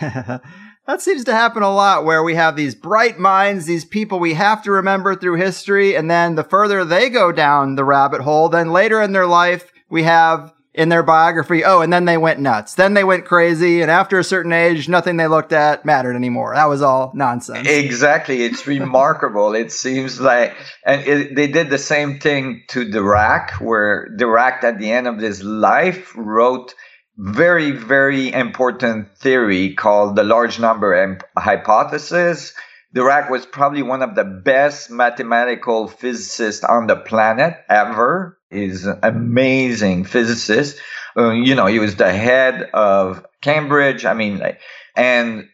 that 0.86 1.00
seems 1.00 1.24
to 1.24 1.32
happen 1.32 1.62
a 1.62 1.72
lot 1.72 2.04
where 2.04 2.22
we 2.22 2.34
have 2.34 2.56
these 2.56 2.74
bright 2.74 3.18
minds, 3.18 3.66
these 3.66 3.84
people 3.84 4.18
we 4.18 4.34
have 4.34 4.62
to 4.64 4.72
remember 4.72 5.14
through 5.14 5.36
history, 5.36 5.94
and 5.96 6.10
then 6.10 6.34
the 6.34 6.44
further 6.44 6.84
they 6.84 7.08
go 7.08 7.32
down 7.32 7.76
the 7.76 7.84
rabbit 7.84 8.20
hole, 8.20 8.48
then 8.48 8.72
later 8.72 9.00
in 9.00 9.12
their 9.12 9.26
life, 9.26 9.72
we 9.88 10.02
have 10.02 10.52
in 10.74 10.88
their 10.88 11.02
biography, 11.02 11.64
oh, 11.64 11.82
and 11.82 11.92
then 11.92 12.06
they 12.06 12.16
went 12.16 12.40
nuts. 12.40 12.74
Then 12.74 12.94
they 12.94 13.04
went 13.04 13.26
crazy. 13.26 13.82
And 13.82 13.90
after 13.90 14.18
a 14.18 14.24
certain 14.24 14.52
age, 14.52 14.88
nothing 14.88 15.18
they 15.18 15.26
looked 15.26 15.52
at 15.52 15.84
mattered 15.84 16.16
anymore. 16.16 16.54
That 16.54 16.68
was 16.68 16.80
all 16.80 17.12
nonsense. 17.14 17.68
Exactly. 17.68 18.42
It's 18.42 18.66
remarkable. 18.66 19.54
It 19.54 19.70
seems 19.70 20.20
like, 20.20 20.56
and 20.86 21.02
it, 21.06 21.36
they 21.36 21.46
did 21.46 21.68
the 21.68 21.78
same 21.78 22.18
thing 22.20 22.62
to 22.68 22.86
Dirac, 22.86 23.60
where 23.60 24.08
Dirac 24.16 24.64
at 24.64 24.78
the 24.78 24.90
end 24.90 25.06
of 25.06 25.18
his 25.18 25.42
life 25.42 26.12
wrote 26.16 26.74
very, 27.16 27.70
very 27.72 28.32
important 28.32 29.16
theory 29.18 29.74
called 29.74 30.16
the 30.16 30.24
large 30.24 30.58
number 30.58 31.18
hypothesis. 31.36 32.54
Dirac 32.94 33.30
was 33.30 33.46
probably 33.46 33.82
one 33.82 34.02
of 34.02 34.14
the 34.14 34.24
best 34.24 34.90
mathematical 34.90 35.88
physicists 35.88 36.64
on 36.64 36.86
the 36.86 36.96
planet 36.96 37.54
ever 37.68 38.38
is 38.50 38.86
an 38.86 38.98
amazing 39.02 40.04
physicist. 40.04 40.78
Uh, 41.16 41.30
you 41.30 41.54
know, 41.54 41.66
he 41.66 41.78
was 41.78 41.96
the 41.96 42.12
head 42.12 42.70
of 42.74 43.24
Cambridge. 43.40 44.04
I 44.04 44.14
mean, 44.14 44.42
and 44.94 45.48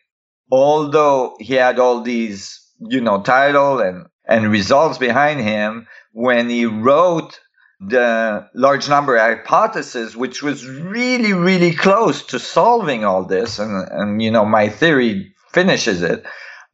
although 0.50 1.36
he 1.38 1.54
had 1.54 1.78
all 1.78 2.02
these, 2.02 2.60
you 2.80 3.00
know, 3.00 3.22
title 3.22 3.80
and, 3.80 4.06
and 4.26 4.50
results 4.50 4.98
behind 4.98 5.40
him, 5.40 5.86
when 6.12 6.48
he 6.48 6.66
wrote 6.66 7.38
the 7.80 8.48
large 8.54 8.88
number 8.88 9.18
hypothesis, 9.18 10.16
which 10.16 10.42
was 10.42 10.66
really, 10.66 11.32
really 11.32 11.72
close 11.72 12.26
to 12.26 12.38
solving 12.38 13.04
all 13.04 13.24
this, 13.24 13.58
and, 13.58 13.88
and 13.90 14.22
you 14.22 14.30
know, 14.30 14.44
my 14.44 14.68
theory 14.68 15.34
finishes 15.52 16.02
it. 16.02 16.24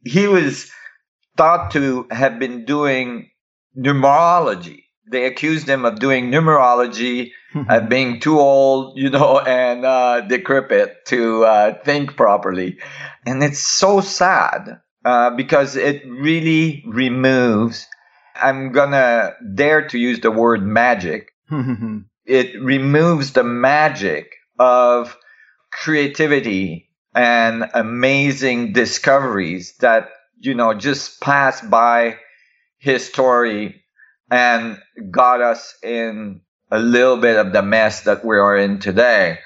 He 0.03 0.27
was 0.27 0.69
thought 1.37 1.71
to 1.71 2.07
have 2.11 2.39
been 2.39 2.65
doing 2.65 3.29
numerology. 3.77 4.83
They 5.11 5.25
accused 5.25 5.69
him 5.69 5.85
of 5.85 5.99
doing 5.99 6.31
numerology, 6.31 7.31
uh, 7.69 7.81
being 7.81 8.19
too 8.19 8.39
old, 8.39 8.97
you 8.97 9.11
know, 9.11 9.39
and 9.47 9.85
uh, 9.85 10.21
decrepit 10.21 11.05
to 11.07 11.45
uh, 11.45 11.83
think 11.83 12.15
properly. 12.15 12.79
And 13.25 13.43
it's 13.43 13.59
so 13.59 14.01
sad 14.01 14.79
uh, 15.03 15.29
because 15.31 15.75
it 15.75 16.03
really 16.07 16.83
removes 16.87 17.87
I'm 18.35 18.71
gonna 18.71 19.33
dare 19.53 19.87
to 19.87 19.97
use 19.97 20.19
the 20.19 20.31
word 20.31 20.61
magic. 20.63 21.31
it 22.25 22.61
removes 22.61 23.33
the 23.33 23.43
magic 23.43 24.31
of 24.59 25.17
creativity 25.71 26.89
and 27.13 27.69
amazing 27.73 28.73
discoveries 28.73 29.75
that, 29.79 30.09
you 30.39 30.53
know, 30.53 30.73
just 30.73 31.21
passed 31.21 31.69
by 31.69 32.17
history 32.77 33.83
and 34.29 34.79
got 35.11 35.41
us 35.41 35.75
in 35.83 36.41
a 36.71 36.79
little 36.79 37.17
bit 37.17 37.37
of 37.37 37.53
the 37.53 37.61
mess 37.61 38.01
that 38.01 38.25
we 38.25 38.37
are 38.37 38.57
in 38.57 38.79
today. 38.79 39.39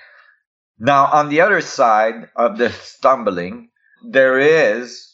Now, 0.80 1.08
on 1.08 1.30
the 1.30 1.42
other 1.42 1.62
side 1.62 2.30
of 2.36 2.58
the 2.58 2.70
stumbling, 2.72 3.70
there 4.10 4.40
is 4.40 5.09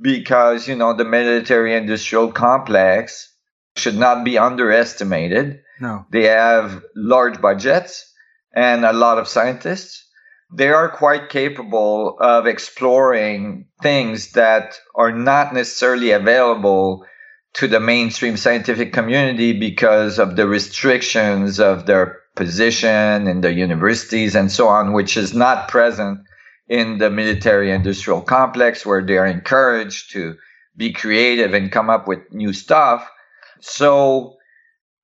because 0.00 0.66
you 0.66 0.74
know 0.74 0.94
the 0.94 1.04
military 1.04 1.74
industrial 1.74 2.32
complex 2.32 3.32
should 3.76 3.96
not 3.96 4.24
be 4.24 4.38
underestimated. 4.38 5.60
No. 5.80 6.06
They 6.10 6.24
have 6.24 6.82
large 6.94 7.40
budgets 7.40 8.12
and 8.54 8.84
a 8.84 8.92
lot 8.92 9.18
of 9.18 9.28
scientists. 9.28 10.06
They 10.52 10.68
are 10.68 10.88
quite 10.88 11.28
capable 11.28 12.16
of 12.18 12.46
exploring 12.46 13.66
things 13.82 14.32
that 14.32 14.78
are 14.96 15.12
not 15.12 15.54
necessarily 15.54 16.10
available 16.10 17.06
to 17.54 17.68
the 17.68 17.80
mainstream 17.80 18.36
scientific 18.36 18.92
community 18.92 19.52
because 19.52 20.18
of 20.18 20.36
the 20.36 20.46
restrictions 20.46 21.60
of 21.60 21.86
their 21.86 22.18
position 22.34 23.26
in 23.26 23.40
the 23.40 23.52
universities 23.52 24.34
and 24.34 24.50
so 24.50 24.68
on, 24.68 24.92
which 24.92 25.16
is 25.16 25.34
not 25.34 25.68
present 25.68 26.20
in 26.70 26.98
the 26.98 27.10
military 27.10 27.72
industrial 27.72 28.22
complex 28.22 28.86
where 28.86 29.04
they're 29.04 29.26
encouraged 29.26 30.12
to 30.12 30.36
be 30.76 30.92
creative 30.92 31.52
and 31.52 31.72
come 31.72 31.90
up 31.90 32.06
with 32.06 32.20
new 32.30 32.52
stuff. 32.52 33.10
So 33.60 34.36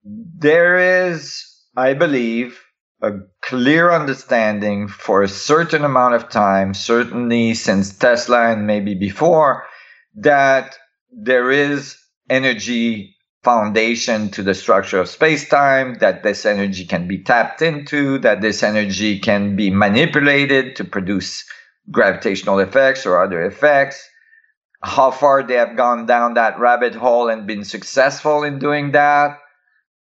there 0.05 1.09
is, 1.09 1.45
I 1.77 1.95
believe, 1.95 2.63
a 3.03 3.11
clear 3.43 3.91
understanding 3.91 4.87
for 4.87 5.23
a 5.23 5.29
certain 5.29 5.85
amount 5.85 6.15
of 6.15 6.29
time, 6.29 6.73
certainly 6.73 7.55
since 7.55 7.99
Tesla 7.99 8.53
and 8.53 8.69
maybe 8.69 8.95
before, 8.95 9.65
that 10.15 10.79
there 11.11 11.51
is 11.51 11.99
energy 12.31 13.16
foundation 13.47 14.29
to 14.31 14.43
the 14.43 14.55
structure 14.55 14.99
of 14.99 15.09
space-time, 15.09 15.95
that 16.01 16.25
this 16.25 16.45
energy 16.45 16.85
can 16.85 17.07
be 17.07 17.23
tapped 17.23 17.63
into, 17.63 18.19
that 18.19 18.41
this 18.41 18.65
energy 18.65 19.21
can 19.21 19.55
be 19.55 19.71
manipulated 19.71 20.75
to 20.75 20.83
produce 20.83 21.45
gravitational 21.89 22.59
effects 22.59 23.07
or 23.07 23.23
other 23.23 23.47
effects, 23.47 24.03
how 24.83 25.13
far 25.13 25.45
they 25.45 25.55
have 25.55 25.77
gone 25.77 26.07
down 26.07 26.35
that 26.35 26.59
rabbit 26.59 26.97
hole 26.97 27.29
and 27.29 27.47
been 27.47 27.63
successful 27.63 28.43
in 28.43 28.59
doing 28.59 28.91
that. 28.93 29.39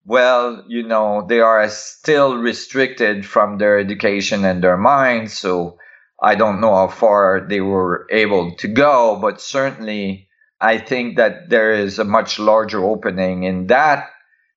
Well, 0.06 0.64
you 0.66 0.82
know, 0.86 1.26
they 1.28 1.40
are 1.40 1.68
still 1.68 2.38
restricted 2.38 3.26
from 3.26 3.58
their 3.58 3.78
education 3.78 4.46
and 4.46 4.64
their 4.64 4.78
minds. 4.78 5.34
So 5.34 5.76
I 6.22 6.34
don't 6.34 6.62
know 6.62 6.74
how 6.74 6.88
far 6.88 7.46
they 7.46 7.60
were 7.60 8.06
able 8.10 8.56
to 8.56 8.68
go, 8.68 9.18
but 9.20 9.42
certainly 9.42 10.23
I 10.64 10.78
think 10.78 11.16
that 11.16 11.50
there 11.50 11.72
is 11.72 11.98
a 11.98 12.04
much 12.04 12.38
larger 12.38 12.82
opening 12.84 13.44
in 13.44 13.66
that 13.68 14.08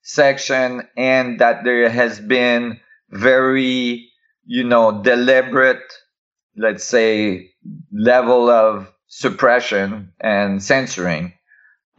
section 0.02 0.88
and 0.96 1.40
that 1.40 1.64
there 1.64 1.90
has 1.90 2.20
been 2.20 2.80
very, 3.10 4.10
you 4.46 4.64
know, 4.64 5.04
deliberate 5.04 5.84
let's 6.58 6.84
say, 6.84 7.52
level 7.92 8.50
of 8.50 8.92
suppression 9.08 10.12
and 10.20 10.62
censoring 10.62 11.34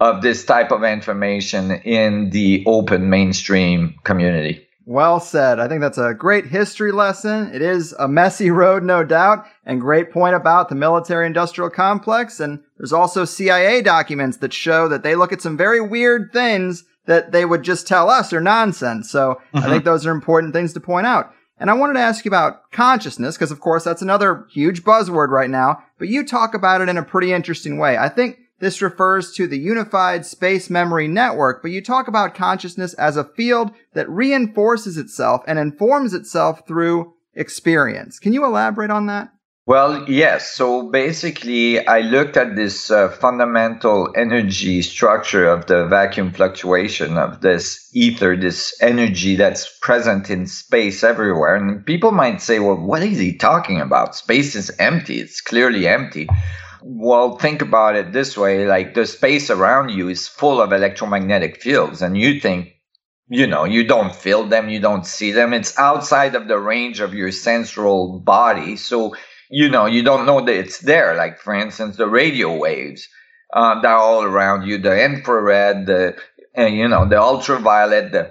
of 0.00 0.22
this 0.22 0.44
type 0.44 0.72
of 0.72 0.84
information 0.84 1.70
in 1.70 2.30
the 2.30 2.64
open 2.66 3.08
mainstream 3.08 3.94
community. 4.04 4.67
Well 4.88 5.20
said. 5.20 5.60
I 5.60 5.68
think 5.68 5.82
that's 5.82 5.98
a 5.98 6.14
great 6.14 6.46
history 6.46 6.92
lesson. 6.92 7.54
It 7.54 7.60
is 7.60 7.94
a 7.98 8.08
messy 8.08 8.50
road, 8.62 8.82
no 8.82 9.04
doubt, 9.04 9.44
and 9.66 9.82
great 9.82 10.10
point 10.10 10.34
about 10.34 10.70
the 10.70 10.74
military 10.74 11.26
industrial 11.26 11.68
complex. 11.68 12.40
And 12.40 12.60
there's 12.78 12.94
also 12.94 13.26
CIA 13.26 13.82
documents 13.82 14.38
that 14.38 14.54
show 14.54 14.88
that 14.88 15.02
they 15.02 15.14
look 15.14 15.30
at 15.30 15.42
some 15.42 15.58
very 15.58 15.78
weird 15.78 16.32
things 16.32 16.84
that 17.04 17.32
they 17.32 17.44
would 17.44 17.64
just 17.64 17.86
tell 17.86 18.08
us 18.08 18.32
are 18.32 18.40
nonsense. 18.40 19.10
So 19.10 19.42
mm-hmm. 19.52 19.58
I 19.58 19.68
think 19.68 19.84
those 19.84 20.06
are 20.06 20.10
important 20.10 20.54
things 20.54 20.72
to 20.72 20.80
point 20.80 21.06
out. 21.06 21.34
And 21.58 21.68
I 21.68 21.74
wanted 21.74 21.94
to 21.94 22.00
ask 22.00 22.24
you 22.24 22.30
about 22.30 22.70
consciousness, 22.72 23.36
because 23.36 23.50
of 23.50 23.60
course 23.60 23.84
that's 23.84 24.00
another 24.00 24.46
huge 24.50 24.84
buzzword 24.84 25.28
right 25.28 25.50
now, 25.50 25.84
but 25.98 26.08
you 26.08 26.24
talk 26.24 26.54
about 26.54 26.80
it 26.80 26.88
in 26.88 26.96
a 26.96 27.04
pretty 27.04 27.34
interesting 27.34 27.76
way. 27.76 27.98
I 27.98 28.08
think 28.08 28.38
this 28.60 28.82
refers 28.82 29.32
to 29.32 29.46
the 29.46 29.58
unified 29.58 30.26
space 30.26 30.68
memory 30.68 31.08
network, 31.08 31.62
but 31.62 31.70
you 31.70 31.82
talk 31.82 32.08
about 32.08 32.34
consciousness 32.34 32.94
as 32.94 33.16
a 33.16 33.24
field 33.24 33.70
that 33.94 34.08
reinforces 34.08 34.96
itself 34.96 35.42
and 35.46 35.58
informs 35.58 36.12
itself 36.14 36.66
through 36.66 37.14
experience. 37.34 38.18
Can 38.18 38.32
you 38.32 38.44
elaborate 38.44 38.90
on 38.90 39.06
that? 39.06 39.32
Well, 39.68 40.08
yes. 40.08 40.50
So 40.54 40.88
basically, 40.88 41.86
I 41.86 42.00
looked 42.00 42.38
at 42.38 42.56
this 42.56 42.90
uh, 42.90 43.10
fundamental 43.10 44.08
energy 44.16 44.80
structure 44.80 45.46
of 45.46 45.66
the 45.66 45.84
vacuum 45.84 46.32
fluctuation 46.32 47.18
of 47.18 47.42
this 47.42 47.90
ether, 47.92 48.34
this 48.34 48.74
energy 48.80 49.36
that's 49.36 49.68
present 49.82 50.30
in 50.30 50.46
space 50.46 51.04
everywhere. 51.04 51.54
And 51.54 51.84
people 51.84 52.12
might 52.12 52.40
say, 52.40 52.60
well, 52.60 52.78
what 52.78 53.02
is 53.02 53.18
he 53.18 53.36
talking 53.36 53.78
about? 53.78 54.16
Space 54.16 54.54
is 54.54 54.74
empty. 54.78 55.20
It's 55.20 55.42
clearly 55.42 55.86
empty. 55.86 56.28
Well, 56.82 57.38
think 57.38 57.62
about 57.62 57.96
it 57.96 58.12
this 58.12 58.36
way 58.36 58.66
like 58.66 58.94
the 58.94 59.06
space 59.06 59.50
around 59.50 59.90
you 59.90 60.08
is 60.08 60.28
full 60.28 60.60
of 60.60 60.72
electromagnetic 60.72 61.60
fields, 61.60 62.02
and 62.02 62.16
you 62.16 62.40
think, 62.40 62.74
you 63.28 63.46
know, 63.46 63.64
you 63.64 63.84
don't 63.84 64.14
feel 64.14 64.44
them, 64.44 64.68
you 64.68 64.80
don't 64.80 65.06
see 65.06 65.32
them. 65.32 65.52
It's 65.52 65.78
outside 65.78 66.34
of 66.34 66.48
the 66.48 66.58
range 66.58 67.00
of 67.00 67.14
your 67.14 67.32
sensual 67.32 68.20
body. 68.20 68.76
So, 68.76 69.16
you 69.50 69.68
know, 69.68 69.86
you 69.86 70.02
don't 70.02 70.26
know 70.26 70.40
that 70.44 70.54
it's 70.54 70.78
there. 70.80 71.16
Like, 71.16 71.40
for 71.40 71.54
instance, 71.54 71.96
the 71.96 72.08
radio 72.08 72.56
waves 72.56 73.08
uh, 73.52 73.80
that 73.80 73.88
are 73.88 73.98
all 73.98 74.22
around 74.22 74.66
you, 74.66 74.78
the 74.78 75.04
infrared, 75.04 75.86
the, 75.86 76.16
you 76.56 76.88
know, 76.88 77.08
the 77.08 77.20
ultraviolet, 77.20 78.12
the, 78.12 78.30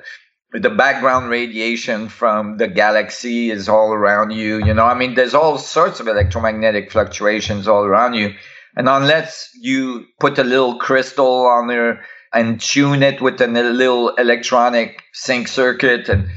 the 0.59 0.69
background 0.69 1.29
radiation 1.29 2.09
from 2.09 2.57
the 2.57 2.67
galaxy 2.67 3.51
is 3.51 3.69
all 3.69 3.93
around 3.93 4.31
you. 4.31 4.57
You 4.65 4.73
know, 4.73 4.85
I 4.85 4.93
mean, 4.93 5.15
there's 5.15 5.33
all 5.33 5.57
sorts 5.57 5.99
of 5.99 6.07
electromagnetic 6.07 6.91
fluctuations 6.91 7.67
all 7.67 7.83
around 7.83 8.13
you. 8.13 8.33
And 8.75 8.87
unless 8.87 9.49
you 9.59 10.05
put 10.19 10.37
a 10.37 10.43
little 10.43 10.77
crystal 10.77 11.47
on 11.47 11.67
there 11.67 12.05
and 12.33 12.61
tune 12.61 13.03
it 13.03 13.21
with 13.21 13.41
a 13.41 13.47
little 13.47 14.09
electronic 14.15 15.01
sync 15.13 15.47
circuit 15.47 16.09
and 16.09 16.29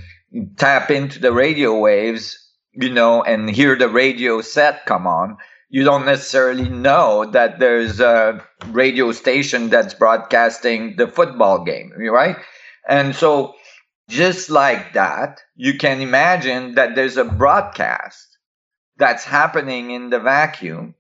tap 0.57 0.91
into 0.91 1.19
the 1.19 1.33
radio 1.33 1.79
waves, 1.79 2.39
you 2.73 2.91
know, 2.91 3.23
and 3.23 3.51
hear 3.51 3.77
the 3.77 3.89
radio 3.89 4.41
set 4.41 4.87
come 4.87 5.07
on, 5.07 5.37
you 5.69 5.85
don't 5.85 6.07
necessarily 6.07 6.69
know 6.69 7.25
that 7.31 7.59
there's 7.59 8.01
a 8.01 8.45
radio 8.69 9.13
station 9.13 9.71
that's 9.71 9.95
broadcasting 9.95 10.97
the 10.97 11.07
football 11.07 11.65
game, 11.65 11.93
right? 12.11 12.37
And 12.89 13.15
so, 13.15 13.55
just 14.11 14.51
like 14.51 14.93
that, 14.95 15.41
you 15.55 15.79
can 15.79 16.01
imagine 16.01 16.75
that 16.75 16.95
there's 16.95 17.17
a 17.17 17.25
broadcast 17.25 18.27
that's 18.99 19.25
happening 19.25 19.91
in 19.91 20.11
the 20.11 20.21
vacuum 20.21 20.95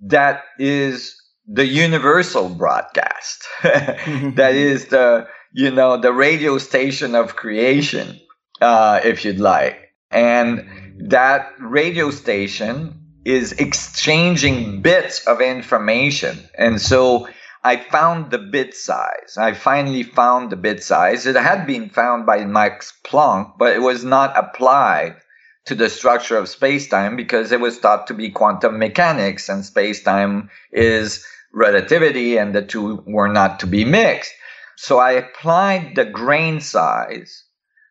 that 0.00 0.44
is 0.58 1.16
the 1.46 1.66
universal 1.66 2.48
broadcast. 2.48 3.46
that 3.62 4.52
is 4.54 4.86
the, 4.94 5.26
you 5.52 5.70
know, 5.70 5.96
the 5.96 6.12
radio 6.12 6.58
station 6.58 7.14
of 7.14 7.36
creation, 7.36 8.20
uh, 8.60 9.00
if 9.04 9.24
you'd 9.24 9.40
like. 9.40 9.94
And 10.10 10.68
that 11.08 11.52
radio 11.58 12.10
station 12.10 12.98
is 13.24 13.52
exchanging 13.52 14.82
bits 14.82 15.26
of 15.26 15.40
information. 15.40 16.38
And 16.58 16.80
so 16.80 17.28
I 17.64 17.76
found 17.76 18.30
the 18.30 18.38
bit 18.38 18.74
size. 18.74 19.36
I 19.38 19.52
finally 19.52 20.02
found 20.02 20.50
the 20.50 20.56
bit 20.56 20.82
size. 20.82 21.26
It 21.26 21.36
had 21.36 21.66
been 21.66 21.90
found 21.90 22.26
by 22.26 22.44
Max 22.44 22.92
Planck, 23.04 23.56
but 23.56 23.74
it 23.74 23.80
was 23.80 24.02
not 24.04 24.36
applied 24.36 25.16
to 25.66 25.76
the 25.76 25.88
structure 25.88 26.36
of 26.36 26.48
space-time 26.48 27.14
because 27.14 27.52
it 27.52 27.60
was 27.60 27.78
thought 27.78 28.08
to 28.08 28.14
be 28.14 28.30
quantum 28.30 28.78
mechanics 28.78 29.48
and 29.48 29.64
space-time 29.64 30.50
is 30.72 31.24
relativity 31.52 32.36
and 32.36 32.52
the 32.52 32.62
two 32.62 33.04
were 33.06 33.28
not 33.28 33.60
to 33.60 33.66
be 33.68 33.84
mixed. 33.84 34.32
So 34.76 34.98
I 34.98 35.12
applied 35.12 35.94
the 35.94 36.04
grain 36.04 36.60
size, 36.60 37.44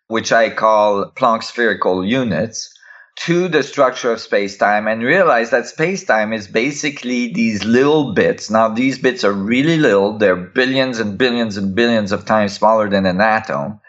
which 0.07 0.33
I 0.33 0.49
call 0.49 1.11
Planck 1.11 1.43
spherical 1.43 2.03
units, 2.03 2.77
to 3.17 3.47
the 3.47 3.63
structure 3.63 4.11
of 4.11 4.19
space-time 4.19 4.87
and 4.87 5.03
realize 5.03 5.49
that 5.51 5.67
space-time 5.67 6.33
is 6.33 6.47
basically 6.47 7.31
these 7.33 7.63
little 7.63 8.13
bits. 8.13 8.49
Now 8.49 8.69
these 8.69 8.97
bits 8.97 9.23
are 9.23 9.33
really 9.33 9.77
little. 9.77 10.17
They're 10.17 10.35
billions 10.35 10.99
and 10.99 11.17
billions 11.17 11.57
and 11.57 11.75
billions 11.75 12.11
of 12.11 12.25
times 12.25 12.53
smaller 12.53 12.89
than 12.89 13.05
an 13.05 13.21
atom 13.21 13.79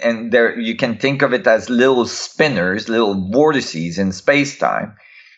and 0.00 0.32
there 0.32 0.58
you 0.58 0.76
can 0.76 0.98
think 0.98 1.22
of 1.22 1.32
it 1.32 1.46
as 1.46 1.70
little 1.70 2.06
spinners, 2.06 2.88
little 2.88 3.30
vortices 3.30 3.98
in 3.98 4.12
space-time. 4.12 4.94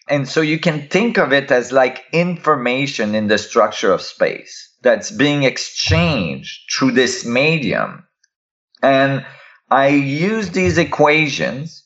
And 0.08 0.28
so 0.28 0.40
you 0.40 0.58
can 0.58 0.88
think 0.88 1.18
of 1.18 1.32
it 1.32 1.50
as 1.50 1.72
like 1.72 2.04
information 2.12 3.14
in 3.14 3.28
the 3.28 3.38
structure 3.38 3.92
of 3.92 4.02
space 4.02 4.74
that's 4.82 5.10
being 5.10 5.42
exchanged 5.42 6.70
through 6.72 6.92
this 6.92 7.24
medium. 7.24 8.04
And 8.82 9.26
I 9.70 9.88
use 9.88 10.50
these 10.50 10.78
equations 10.78 11.84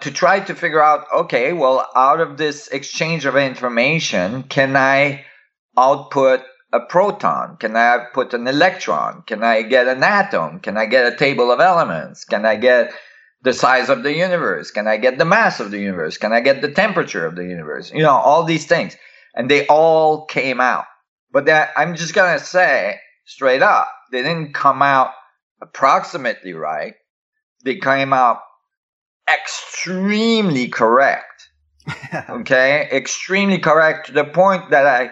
to 0.00 0.10
try 0.10 0.40
to 0.40 0.54
figure 0.54 0.82
out 0.82 1.06
okay, 1.14 1.52
well, 1.52 1.88
out 1.94 2.20
of 2.20 2.36
this 2.36 2.68
exchange 2.68 3.24
of 3.24 3.36
information, 3.36 4.42
can 4.44 4.76
I 4.76 5.24
output 5.76 6.42
a 6.72 6.80
proton? 6.80 7.56
Can 7.56 7.76
I 7.76 8.06
put 8.12 8.34
an 8.34 8.46
electron? 8.46 9.22
Can 9.26 9.42
I 9.42 9.62
get 9.62 9.88
an 9.88 10.02
atom? 10.02 10.60
Can 10.60 10.76
I 10.76 10.86
get 10.86 11.12
a 11.12 11.16
table 11.16 11.50
of 11.50 11.60
elements? 11.60 12.24
Can 12.24 12.44
I 12.44 12.56
get 12.56 12.92
the 13.42 13.52
size 13.52 13.88
of 13.88 14.02
the 14.02 14.14
universe? 14.14 14.70
Can 14.70 14.86
I 14.86 14.96
get 14.96 15.18
the 15.18 15.24
mass 15.24 15.60
of 15.60 15.70
the 15.70 15.78
universe? 15.78 16.18
Can 16.18 16.32
I 16.32 16.40
get 16.40 16.60
the 16.60 16.72
temperature 16.72 17.24
of 17.24 17.36
the 17.36 17.44
universe? 17.44 17.92
You 17.92 18.02
know, 18.02 18.16
all 18.16 18.44
these 18.44 18.66
things. 18.66 18.96
And 19.34 19.50
they 19.50 19.66
all 19.66 20.24
came 20.26 20.60
out. 20.60 20.86
But 21.32 21.46
that, 21.46 21.70
I'm 21.76 21.94
just 21.96 22.14
going 22.14 22.38
to 22.38 22.44
say 22.44 22.98
straight 23.24 23.62
up, 23.62 23.88
they 24.10 24.22
didn't 24.22 24.54
come 24.54 24.82
out 24.82 25.10
approximately 25.60 26.54
right. 26.54 26.94
They 27.64 27.76
came 27.76 28.12
out 28.12 28.40
extremely 29.32 30.68
correct. 30.68 31.48
okay? 32.30 32.88
Extremely 32.92 33.58
correct 33.58 34.06
to 34.06 34.12
the 34.12 34.24
point 34.24 34.70
that 34.70 34.86
I, 34.86 35.10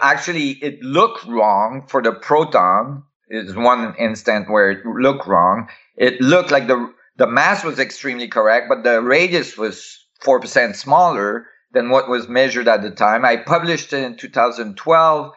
actually 0.00 0.50
it 0.62 0.82
looked 0.82 1.24
wrong 1.24 1.84
for 1.88 2.02
the 2.02 2.12
proton 2.12 3.02
is 3.28 3.54
one 3.54 3.94
instant 3.98 4.50
where 4.50 4.70
it 4.70 4.86
looked 4.86 5.26
wrong 5.26 5.68
it 5.96 6.20
looked 6.20 6.50
like 6.50 6.66
the 6.66 6.92
the 7.16 7.26
mass 7.26 7.64
was 7.64 7.78
extremely 7.78 8.28
correct 8.28 8.66
but 8.68 8.84
the 8.84 9.00
radius 9.02 9.56
was 9.56 9.98
4% 10.24 10.76
smaller 10.76 11.46
than 11.72 11.90
what 11.90 12.08
was 12.08 12.28
measured 12.28 12.68
at 12.68 12.82
the 12.82 12.90
time 12.90 13.24
i 13.24 13.36
published 13.36 13.92
it 13.92 14.04
in 14.04 14.16
2012 14.16 15.32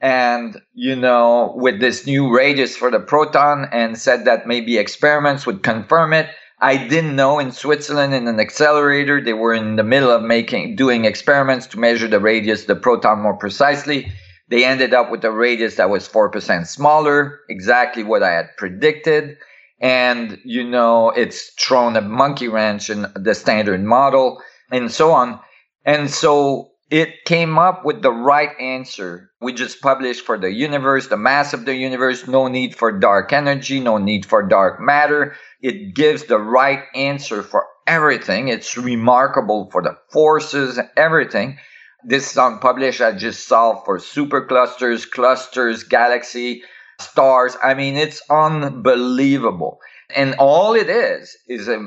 and 0.00 0.56
you 0.72 0.96
know 0.96 1.52
with 1.56 1.80
this 1.80 2.06
new 2.06 2.34
radius 2.34 2.76
for 2.76 2.90
the 2.90 3.00
proton 3.00 3.68
and 3.72 3.98
said 3.98 4.24
that 4.24 4.46
maybe 4.46 4.78
experiments 4.78 5.46
would 5.46 5.62
confirm 5.62 6.12
it 6.12 6.28
I 6.62 6.76
didn't 6.76 7.16
know 7.16 7.38
in 7.38 7.52
Switzerland 7.52 8.12
in 8.12 8.28
an 8.28 8.38
accelerator 8.38 9.22
they 9.22 9.32
were 9.32 9.54
in 9.54 9.76
the 9.76 9.82
middle 9.82 10.10
of 10.10 10.22
making 10.22 10.76
doing 10.76 11.06
experiments 11.06 11.66
to 11.68 11.78
measure 11.78 12.06
the 12.06 12.20
radius 12.20 12.64
the 12.64 12.76
proton 12.76 13.20
more 13.20 13.36
precisely. 13.36 14.12
They 14.48 14.64
ended 14.64 14.92
up 14.92 15.10
with 15.10 15.24
a 15.24 15.30
radius 15.30 15.76
that 15.76 15.88
was 15.88 16.08
4% 16.08 16.66
smaller, 16.66 17.40
exactly 17.48 18.02
what 18.02 18.22
I 18.22 18.32
had 18.32 18.56
predicted. 18.58 19.38
And 19.80 20.38
you 20.44 20.68
know, 20.68 21.10
it's 21.10 21.50
thrown 21.54 21.96
a 21.96 22.02
monkey 22.02 22.48
wrench 22.48 22.90
in 22.90 23.06
the 23.14 23.34
standard 23.34 23.82
model 23.82 24.42
and 24.70 24.90
so 24.90 25.12
on. 25.12 25.40
And 25.86 26.10
so 26.10 26.72
it 26.90 27.24
came 27.24 27.58
up 27.58 27.84
with 27.86 28.02
the 28.02 28.12
right 28.12 28.50
answer. 28.60 29.29
We 29.40 29.54
just 29.54 29.80
published 29.80 30.26
for 30.26 30.38
the 30.38 30.52
universe, 30.52 31.08
the 31.08 31.16
mass 31.16 31.54
of 31.54 31.64
the 31.64 31.74
universe, 31.74 32.28
no 32.28 32.48
need 32.48 32.76
for 32.76 32.92
dark 32.92 33.32
energy, 33.32 33.80
no 33.80 33.96
need 33.98 34.26
for 34.26 34.42
dark 34.42 34.80
matter 34.80 35.34
it 35.62 35.94
gives 35.94 36.24
the 36.24 36.38
right 36.38 36.84
answer 36.94 37.42
for 37.42 37.66
everything. 37.86 38.48
It's 38.48 38.76
remarkable 38.76 39.68
for 39.70 39.82
the 39.82 39.96
forces, 40.10 40.78
everything. 40.96 41.58
This 42.02 42.30
is 42.30 42.36
unpublished. 42.36 43.00
I 43.00 43.12
just 43.12 43.46
solved 43.46 43.84
for 43.84 43.98
superclusters, 43.98 45.08
clusters, 45.08 45.84
galaxy, 45.84 46.62
stars. 46.98 47.56
I 47.62 47.74
mean, 47.74 47.96
it's 47.96 48.22
unbelievable. 48.30 49.80
And 50.14 50.34
all 50.38 50.74
it 50.74 50.88
is 50.88 51.36
is 51.46 51.68
a 51.68 51.86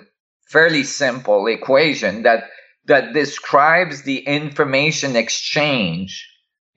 fairly 0.49 0.83
simple 0.83 1.47
equation 1.47 2.23
that 2.23 2.43
that 2.85 3.13
describes 3.13 4.03
the 4.03 4.19
information 4.19 5.15
exchange 5.15 6.29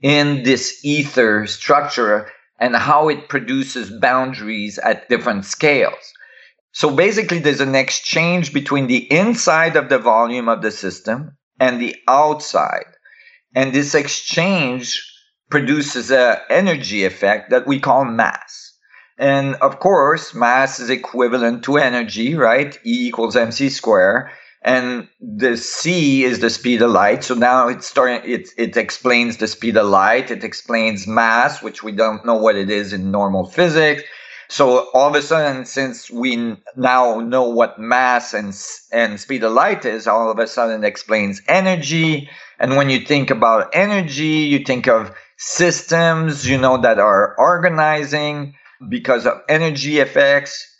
in 0.03 0.43
this 0.43 0.85
ether 0.85 1.47
structure 1.47 2.31
and 2.59 2.75
how 2.75 3.09
it 3.09 3.29
produces 3.29 3.91
boundaries 3.91 4.79
at 4.79 5.09
different 5.09 5.45
scales. 5.45 6.13
So 6.73 6.95
basically, 6.95 7.39
there's 7.39 7.61
an 7.61 7.75
exchange 7.75 8.53
between 8.53 8.87
the 8.87 9.11
inside 9.11 9.77
of 9.77 9.89
the 9.89 9.99
volume 9.99 10.49
of 10.49 10.63
the 10.63 10.71
system 10.71 11.37
and 11.59 11.81
the 11.81 11.97
outside. 12.07 12.85
And 13.55 13.73
this 13.73 13.95
exchange 13.95 15.03
produces 15.51 16.11
an 16.11 16.37
energy 16.51 17.05
effect 17.05 17.51
that 17.51 17.67
we 17.67 17.81
call 17.81 18.05
mass. 18.05 18.75
And 19.19 19.55
of 19.57 19.79
course, 19.79 20.35
mass 20.35 20.79
is 20.79 20.91
equivalent 20.91 21.65
to 21.65 21.79
energy, 21.79 22.35
right? 22.35 22.77
E 22.85 23.09
equals 23.09 23.37
mc 23.37 23.71
square. 23.71 24.31
And 24.66 25.09
the 25.20 25.57
c 25.57 26.24
is 26.24 26.40
the 26.40 26.50
speed 26.50 26.83
of 26.83 26.90
light. 26.90 27.22
So 27.22 27.35
now 27.37 27.68
it's 27.68 27.87
starting, 27.87 28.29
it, 28.29 28.48
it 28.59 28.76
explains 28.76 29.37
the 29.37 29.46
speed 29.46 29.76
of 29.76 29.87
light. 29.87 30.33
It 30.33 30.42
explains 30.42 31.07
mass, 31.07 31.62
which 31.62 31.85
we 31.85 31.92
don't 31.92 32.26
know 32.26 32.35
what 32.35 32.57
it 32.57 32.68
is 32.68 32.92
in 32.92 33.12
normal 33.12 33.46
physics. 33.46 34.02
So 34.48 34.90
all 34.92 35.09
of 35.09 35.14
a 35.14 35.22
sudden, 35.22 35.64
since 35.66 36.11
we 36.11 36.57
now 36.76 37.20
know 37.20 37.48
what 37.48 37.79
mass 37.79 38.35
and 38.35 38.55
and 38.92 39.20
speed 39.20 39.44
of 39.44 39.52
light 39.52 39.85
is, 39.85 40.09
all 40.09 40.31
of 40.31 40.38
a 40.38 40.48
sudden 40.48 40.85
it 40.85 40.87
explains 40.88 41.42
energy. 41.48 42.29
And 42.59 42.76
when 42.76 42.90
you 42.90 43.00
think 43.00 43.31
about 43.31 43.70
energy, 43.72 44.46
you 44.50 44.61
think 44.61 44.88
of 44.88 45.14
systems, 45.37 46.48
you 46.48 46.59
know, 46.59 46.76
that 46.79 46.98
are 46.98 47.37
organizing 47.38 48.55
because 48.88 49.26
of 49.26 49.42
energy 49.48 49.98
effects. 49.98 50.76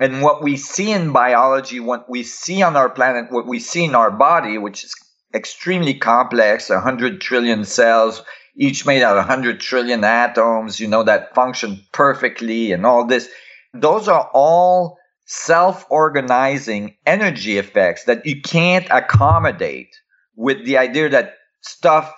And 0.00 0.22
what 0.22 0.42
we 0.42 0.56
see 0.56 0.90
in 0.90 1.12
biology, 1.12 1.78
what 1.78 2.08
we 2.08 2.22
see 2.22 2.62
on 2.62 2.74
our 2.74 2.88
planet, 2.88 3.30
what 3.30 3.46
we 3.46 3.60
see 3.60 3.84
in 3.84 3.94
our 3.94 4.10
body, 4.10 4.56
which 4.56 4.82
is 4.82 4.94
extremely 5.34 5.92
complex, 5.92 6.70
100 6.70 7.20
trillion 7.20 7.66
cells, 7.66 8.22
each 8.56 8.86
made 8.86 9.02
out 9.02 9.18
of 9.18 9.26
100 9.26 9.60
trillion 9.60 10.02
atoms, 10.02 10.80
you 10.80 10.88
know, 10.88 11.02
that 11.02 11.34
function 11.34 11.84
perfectly 11.92 12.72
and 12.72 12.86
all 12.86 13.06
this. 13.06 13.28
Those 13.74 14.08
are 14.08 14.30
all 14.32 14.96
self 15.26 15.84
organizing 15.90 16.96
energy 17.04 17.58
effects 17.58 18.04
that 18.04 18.24
you 18.24 18.40
can't 18.40 18.86
accommodate 18.90 19.94
with 20.34 20.64
the 20.64 20.78
idea 20.78 21.10
that 21.10 21.34
stuff 21.60 22.12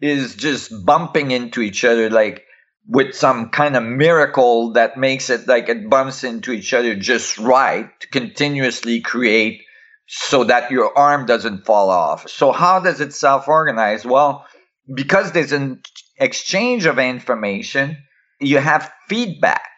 is 0.00 0.34
just 0.34 0.72
bumping 0.86 1.32
into 1.32 1.60
each 1.60 1.84
other 1.84 2.08
like 2.08 2.44
with 2.88 3.14
some 3.14 3.50
kind 3.50 3.76
of 3.76 3.82
miracle 3.82 4.72
that 4.72 4.96
makes 4.96 5.28
it 5.28 5.46
like 5.46 5.68
it 5.68 5.90
bumps 5.90 6.24
into 6.24 6.52
each 6.52 6.72
other 6.72 6.94
just 6.94 7.38
right 7.38 7.88
to 8.00 8.08
continuously 8.08 9.00
create 9.00 9.60
so 10.06 10.44
that 10.44 10.70
your 10.70 10.96
arm 10.96 11.26
doesn't 11.26 11.66
fall 11.66 11.90
off. 11.90 12.28
So 12.30 12.50
how 12.50 12.80
does 12.80 13.00
it 13.00 13.12
self 13.12 13.46
organize? 13.46 14.06
Well, 14.06 14.46
because 14.92 15.32
there's 15.32 15.52
an 15.52 15.82
exchange 16.18 16.86
of 16.86 16.98
information, 16.98 17.98
you 18.40 18.58
have 18.58 18.90
feedback 19.06 19.68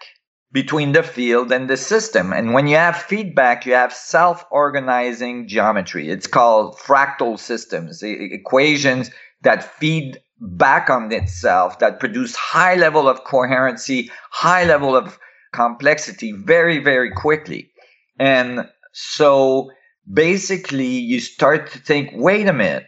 between 0.52 0.92
the 0.92 1.02
field 1.02 1.50
and 1.50 1.68
the 1.68 1.76
system. 1.76 2.32
And 2.32 2.52
when 2.52 2.68
you 2.68 2.76
have 2.76 2.96
feedback, 2.96 3.66
you 3.66 3.74
have 3.74 3.92
self 3.92 4.44
organizing 4.52 5.48
geometry. 5.48 6.08
It's 6.08 6.28
called 6.28 6.76
fractal 6.78 7.38
systems, 7.38 8.02
equations 8.02 9.10
that 9.42 9.64
feed 9.64 10.20
back 10.40 10.90
on 10.90 11.12
itself, 11.12 11.78
that 11.80 12.00
produce 12.00 12.34
high 12.34 12.74
level 12.74 13.08
of 13.08 13.24
coherency, 13.24 14.10
high 14.30 14.64
level 14.64 14.96
of 14.96 15.18
complexity 15.52 16.32
very, 16.32 16.78
very 16.78 17.10
quickly. 17.10 17.70
And 18.18 18.68
so 18.92 19.70
basically, 20.12 20.86
you 20.86 21.20
start 21.20 21.70
to 21.72 21.78
think 21.78 22.10
wait 22.14 22.46
a 22.46 22.52
minute, 22.52 22.86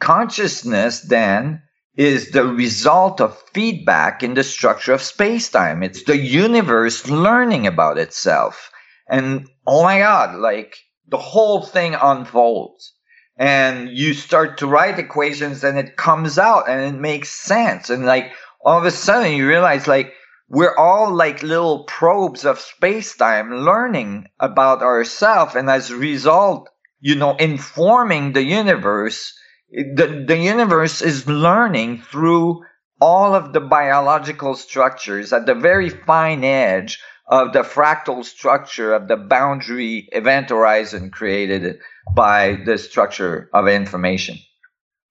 Consciousness 0.00 1.00
then 1.00 1.62
is 1.96 2.30
the 2.30 2.46
result 2.46 3.20
of 3.20 3.42
feedback 3.52 4.22
in 4.22 4.34
the 4.34 4.44
structure 4.44 4.92
of 4.92 5.02
space-time. 5.02 5.82
It's 5.82 6.04
the 6.04 6.16
universe 6.16 7.08
learning 7.08 7.66
about 7.66 7.98
itself. 7.98 8.70
And 9.08 9.48
oh 9.66 9.82
my 9.82 9.98
God, 9.98 10.38
like 10.38 10.76
the 11.08 11.18
whole 11.18 11.62
thing 11.62 11.96
unfolds. 12.00 12.94
And 13.38 13.88
you 13.88 14.14
start 14.14 14.58
to 14.58 14.66
write 14.66 14.98
equations 14.98 15.62
and 15.62 15.78
it 15.78 15.96
comes 15.96 16.38
out 16.38 16.68
and 16.68 16.94
it 16.94 16.98
makes 16.98 17.30
sense. 17.30 17.88
And 17.88 18.04
like 18.04 18.32
all 18.64 18.78
of 18.78 18.84
a 18.84 18.90
sudden 18.90 19.32
you 19.32 19.46
realize 19.46 19.86
like 19.86 20.12
we're 20.48 20.76
all 20.76 21.14
like 21.14 21.42
little 21.42 21.84
probes 21.84 22.44
of 22.44 22.58
space-time 22.58 23.52
learning 23.52 24.26
about 24.40 24.82
ourselves. 24.82 25.54
And 25.54 25.70
as 25.70 25.90
a 25.90 25.96
result, 25.96 26.68
you 27.00 27.14
know, 27.14 27.36
informing 27.36 28.32
the 28.32 28.42
universe. 28.42 29.34
The, 29.70 30.24
the 30.26 30.36
universe 30.36 31.02
is 31.02 31.28
learning 31.28 32.02
through 32.02 32.64
all 33.00 33.34
of 33.34 33.52
the 33.52 33.60
biological 33.60 34.54
structures 34.54 35.32
at 35.32 35.46
the 35.46 35.54
very 35.54 35.90
fine 35.90 36.42
edge 36.42 36.98
of 37.28 37.52
the 37.52 37.60
fractal 37.60 38.24
structure 38.24 38.94
of 38.94 39.06
the 39.06 39.16
boundary 39.16 40.08
event 40.12 40.48
horizon 40.48 41.10
created 41.10 41.78
by 42.14 42.60
the 42.64 42.78
structure 42.78 43.48
of 43.52 43.68
information. 43.68 44.38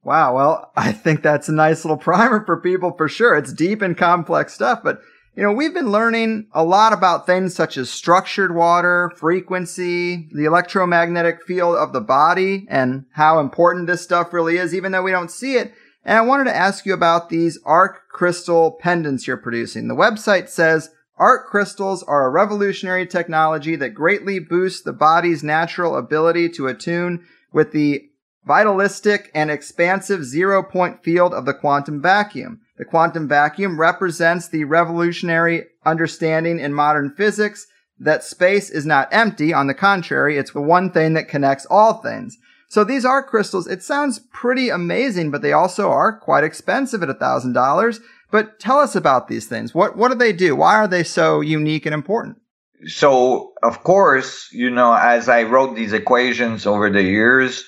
Wow. 0.03 0.36
Well, 0.36 0.71
I 0.75 0.91
think 0.91 1.21
that's 1.21 1.49
a 1.49 1.53
nice 1.53 1.83
little 1.83 1.97
primer 2.10 2.45
for 2.45 2.62
people 2.62 2.93
for 2.95 3.10
sure. 3.10 3.36
It's 3.36 3.53
deep 3.53 3.81
and 3.81 3.97
complex 3.97 4.53
stuff, 4.53 4.81
but 4.83 5.01
you 5.36 5.43
know, 5.43 5.51
we've 5.51 5.73
been 5.73 5.91
learning 5.91 6.47
a 6.53 6.63
lot 6.63 6.93
about 6.93 7.27
things 7.27 7.53
such 7.53 7.77
as 7.77 7.91
structured 7.91 8.55
water, 8.55 9.12
frequency, 9.17 10.27
the 10.31 10.45
electromagnetic 10.45 11.43
field 11.43 11.75
of 11.75 11.93
the 11.93 12.01
body, 12.01 12.65
and 12.69 13.05
how 13.12 13.39
important 13.39 13.86
this 13.86 14.01
stuff 14.01 14.33
really 14.33 14.57
is, 14.57 14.73
even 14.73 14.91
though 14.91 15.03
we 15.03 15.12
don't 15.12 15.29
see 15.29 15.53
it. 15.53 15.73
And 16.03 16.17
I 16.17 16.21
wanted 16.21 16.45
to 16.45 16.55
ask 16.55 16.88
you 16.88 16.93
about 16.95 17.29
these 17.29 17.60
ARK 17.65 18.10
crystal 18.10 18.79
pendants 18.81 19.27
you're 19.27 19.38
producing. 19.38 19.88
The 19.88 19.93
website 19.93 20.49
says 20.49 20.89
ARK 21.17 21.47
crystals 21.47 22.03
are 22.03 22.25
a 22.25 22.30
revolutionary 22.30 23.08
technology 23.08 23.75
that 23.75 23.95
greatly 23.95 24.39
boosts 24.39 24.82
the 24.82 24.93
body's 24.93 25.43
natural 25.43 25.97
ability 25.97 26.49
to 26.49 26.67
attune 26.67 27.25
with 27.51 27.71
the 27.71 28.03
vitalistic 28.45 29.32
and 29.34 29.49
expansive 29.51 30.23
zero 30.23 30.63
point 30.63 31.03
field 31.03 31.34
of 31.34 31.45
the 31.45 31.53
quantum 31.53 32.01
vacuum. 32.01 32.62
The 32.77 32.86
quantum 32.86 33.27
vacuum 33.27 33.80
represents 33.80 34.47
the 34.47 34.63
revolutionary 34.63 35.65
understanding 35.86 36.60
in 36.60 36.73
modern 36.73 37.13
physics 37.15 37.65
that 37.99 38.23
space 38.23 38.69
is 38.69 38.86
not 38.86 39.10
empty. 39.12 39.53
On 39.53 39.65
the 39.65 39.73
contrary, 39.73 40.38
it's 40.38 40.51
the 40.51 40.62
one 40.62 40.91
thing 40.91 41.13
that 41.13 41.27
connects 41.27 41.65
all 41.65 41.95
things. 41.95 42.38
So 42.69 42.84
these 42.84 43.06
ARK 43.06 43.27
crystals, 43.27 43.65
it 43.65 43.82
sounds 43.82 44.19
pretty 44.32 44.69
amazing, 44.69 45.32
but 45.32 45.41
they 45.41 45.53
also 45.53 45.89
are 45.89 46.17
quite 46.17 46.43
expensive 46.43 47.01
at 47.01 47.10
a 47.10 47.13
thousand 47.13 47.53
dollars. 47.53 47.99
But 48.29 48.59
tell 48.59 48.79
us 48.79 48.95
about 48.95 49.27
these 49.27 49.45
things. 49.45 49.73
What, 49.73 49.95
what 49.95 50.09
do 50.09 50.15
they 50.15 50.33
do? 50.33 50.55
Why 50.55 50.75
are 50.75 50.87
they 50.87 51.03
so 51.03 51.41
unique 51.41 51.85
and 51.85 51.93
important? 51.93 52.37
So, 52.85 53.53
of 53.63 53.83
course, 53.83 54.49
you 54.51 54.69
know, 54.69 54.93
as 54.93 55.29
I 55.29 55.43
wrote 55.43 55.75
these 55.75 55.93
equations 55.93 56.65
over 56.67 56.89
the 56.89 57.01
years, 57.01 57.63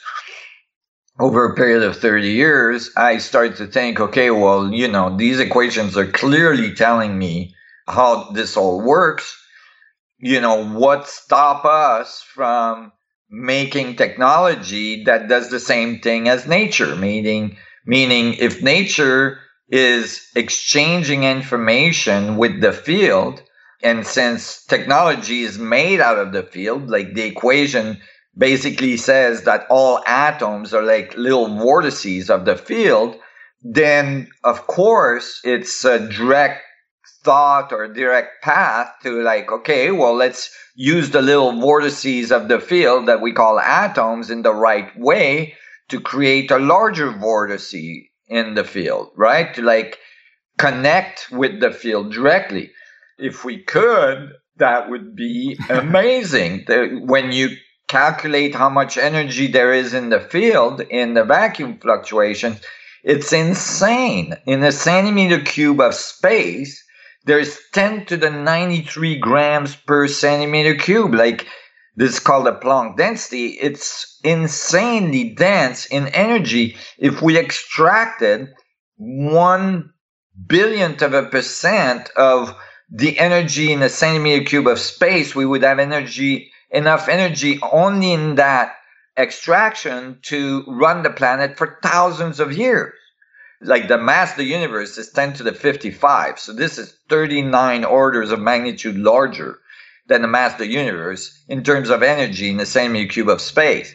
over 1.20 1.46
a 1.46 1.56
period 1.56 1.84
of 1.84 1.98
30 1.98 2.30
years, 2.30 2.92
I 2.96 3.18
started 3.18 3.58
to 3.58 3.68
think, 3.68 4.00
okay, 4.00 4.32
well, 4.32 4.72
you 4.72 4.88
know, 4.88 5.16
these 5.18 5.40
equations 5.40 5.98
are 5.98 6.06
clearly 6.06 6.74
telling 6.74 7.18
me 7.18 7.56
how 7.88 8.32
this 8.32 8.56
all 8.56 8.82
works. 8.82 9.36
You 10.20 10.42
know, 10.42 10.66
what 10.66 11.08
stop 11.08 11.66
us 11.66 12.22
from 12.22 12.92
making 13.30 13.96
technology 13.96 15.04
that 15.06 15.28
does 15.28 15.50
the 15.50 15.60
same 15.60 16.00
thing 16.00 16.30
as 16.30 16.48
nature? 16.48 16.96
Meaning, 16.96 17.58
meaning 17.86 18.36
if 18.36 18.62
nature 18.62 19.40
is 19.70 20.28
exchanging 20.36 21.24
information 21.24 22.38
with 22.38 22.62
the 22.62 22.74
field, 22.74 23.42
and 23.84 24.06
since 24.06 24.66
technology 24.66 25.42
is 25.42 25.58
made 25.58 26.02
out 26.02 26.18
of 26.18 26.34
the 26.34 26.44
field, 26.44 26.90
like 26.90 27.14
the 27.14 27.24
equation 27.24 28.02
basically 28.38 28.98
says 28.98 29.44
that 29.44 29.66
all 29.70 30.02
atoms 30.06 30.74
are 30.74 30.84
like 30.84 31.16
little 31.16 31.48
vortices 31.58 32.30
of 32.30 32.46
the 32.46 32.56
field, 32.56 33.16
then 33.62 34.30
of 34.44 34.66
course 34.68 35.42
it's 35.44 35.84
a 35.84 36.00
direct 36.10 36.62
thought 37.24 37.72
or 37.74 37.88
direct 37.88 38.42
path 38.42 38.90
to 39.04 39.22
like, 39.22 39.52
okay, 39.52 39.92
well, 39.92 40.16
let's 40.16 40.50
use 40.76 41.10
the 41.10 41.22
little 41.22 41.60
vortices 41.60 42.32
of 42.32 42.48
the 42.48 42.60
field 42.60 43.08
that 43.08 43.22
we 43.22 43.34
call 43.34 43.60
atoms 43.60 44.30
in 44.30 44.42
the 44.42 44.54
right 44.54 44.98
way 44.98 45.54
to 45.90 46.00
create 46.00 46.50
a 46.52 46.60
larger 46.60 47.12
vortice 47.12 47.74
in 48.30 48.54
the 48.54 48.64
field, 48.64 49.12
right? 49.16 49.54
To 49.56 49.62
like 49.62 49.98
connect 50.58 51.30
with 51.32 51.60
the 51.60 51.72
field 51.72 52.14
directly. 52.14 52.72
If 53.18 53.44
we 53.44 53.64
could, 53.64 54.34
that 54.58 54.90
would 54.90 55.16
be 55.16 55.58
amazing. 55.70 56.66
when 57.06 57.32
you 57.32 57.50
calculate 57.88 58.54
how 58.54 58.70
much 58.70 58.98
energy 58.98 59.48
there 59.48 59.74
is 59.74 59.94
in 59.94 60.10
the 60.10 60.20
field 60.20 60.82
in 60.82 61.16
the 61.16 61.24
vacuum 61.24 61.80
fluctuations, 61.80 62.62
it's 63.04 63.34
insane. 63.34 64.36
In 64.46 64.64
a 64.64 64.72
centimeter 64.72 65.40
cube 65.40 65.82
of 65.82 65.96
space, 65.96 66.84
there's 67.26 67.58
10 67.74 68.06
to 68.08 68.18
the 68.18 68.30
93 68.30 69.20
grams 69.20 69.76
per 69.76 70.08
centimeter 70.08 70.76
cube. 70.76 71.14
Like 71.14 71.48
this 72.00 72.14
is 72.14 72.20
called 72.22 72.48
a 72.48 72.54
Planck 72.54 72.96
density. 72.96 73.48
It's 73.60 74.22
insanely 74.24 75.32
dense 75.32 75.86
in 75.88 76.08
energy. 76.08 76.78
If 76.98 77.22
we 77.22 77.38
extracted 77.38 78.48
one 78.96 79.92
billionth 80.48 81.02
of 81.02 81.14
a 81.14 81.24
percent 81.24 82.10
of 82.16 82.56
the 82.90 83.20
energy 83.20 83.74
in 83.74 83.82
a 83.82 83.90
centimeter 83.90 84.46
cube 84.46 84.68
of 84.68 84.80
space, 84.80 85.36
we 85.36 85.46
would 85.46 85.64
have 85.64 85.78
energy 85.78 86.50
enough 86.72 87.10
energy 87.10 87.60
only 87.62 88.14
in 88.14 88.36
that 88.36 88.78
extraction 89.18 90.20
to 90.22 90.64
run 90.68 91.04
the 91.04 91.10
planet 91.10 91.58
for 91.58 91.80
thousands 91.84 92.40
of 92.40 92.54
years. 92.54 92.94
Like 93.60 93.90
the 93.90 93.98
mass 93.98 94.32
of 94.32 94.38
the 94.38 94.46
universe 94.46 94.98
is 94.98 95.10
10 95.10 95.34
to 95.34 95.44
the 95.44 95.52
55. 95.52 96.40
So 96.40 96.54
this 96.54 96.78
is 96.78 96.98
39 97.10 97.84
orders 97.84 98.32
of 98.32 98.40
magnitude 98.40 98.96
larger 98.96 99.60
than 100.10 100.22
the 100.22 100.28
mass 100.28 100.54
of 100.54 100.60
the 100.60 100.68
universe 100.68 101.40
in 101.48 101.64
terms 101.64 101.90
of 101.90 102.04
energy 102.04 102.50
in 102.50 102.58
the 102.58 102.66
centimeter 102.66 103.08
cube 103.08 103.30
of 103.30 103.40
space. 103.40 103.94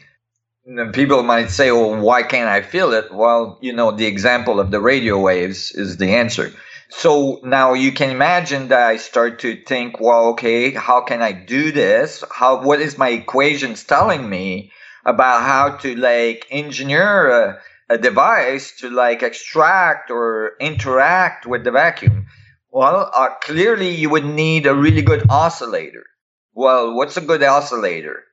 And 0.65 0.95
people 0.95 1.23
might 1.23 1.51
say, 1.51 1.71
well, 1.73 2.01
why 2.01 2.23
can't 2.23 2.49
I 2.49 2.63
feel 2.63 2.93
it? 2.95 3.13
Well, 3.13 3.59
you 3.61 3.75
know, 3.75 3.91
the 3.91 4.07
example 4.07 4.59
of 4.59 4.71
the 4.71 4.81
radio 4.81 5.21
waves 5.21 5.73
is 5.73 5.99
the 5.99 6.15
answer. 6.15 6.53
So 6.89 7.41
now 7.43 7.75
you 7.75 7.93
can 7.93 8.11
imagine 8.11 8.69
that 8.69 8.87
I 8.87 8.97
start 8.97 9.41
to 9.41 9.61
think, 9.65 10.01
well, 10.01 10.29
okay, 10.29 10.71
how 10.71 11.01
can 11.03 11.21
I 11.21 11.33
do 11.33 11.73
this? 11.73 12.23
How, 12.31 12.63
what 12.63 12.81
is 12.81 12.97
my 12.97 13.11
equations 13.11 13.85
telling 13.85 14.31
me 14.31 14.73
about 15.05 15.43
how 15.43 15.77
to 15.79 15.97
like 15.97 16.47
engineer 16.51 17.31
a, 17.31 17.61
a 17.91 17.99
device 17.99 18.79
to 18.79 18.89
like 18.89 19.23
extract 19.23 20.11
or 20.11 20.53
interact 20.61 21.47
with 21.47 21.65
the 21.65 21.73
vacuum? 21.73 22.27
Well, 22.75 23.09
uh, 23.15 23.29
clearly 23.41 23.95
you 23.95 24.11
would 24.11 24.25
need 24.25 24.67
a 24.67 24.75
really 24.75 25.03
good 25.03 25.31
oscillator. 25.31 26.07
Well, 26.55 26.95
what's 26.97 27.17
a 27.17 27.21
good 27.21 27.45
oscillator? 27.45 28.25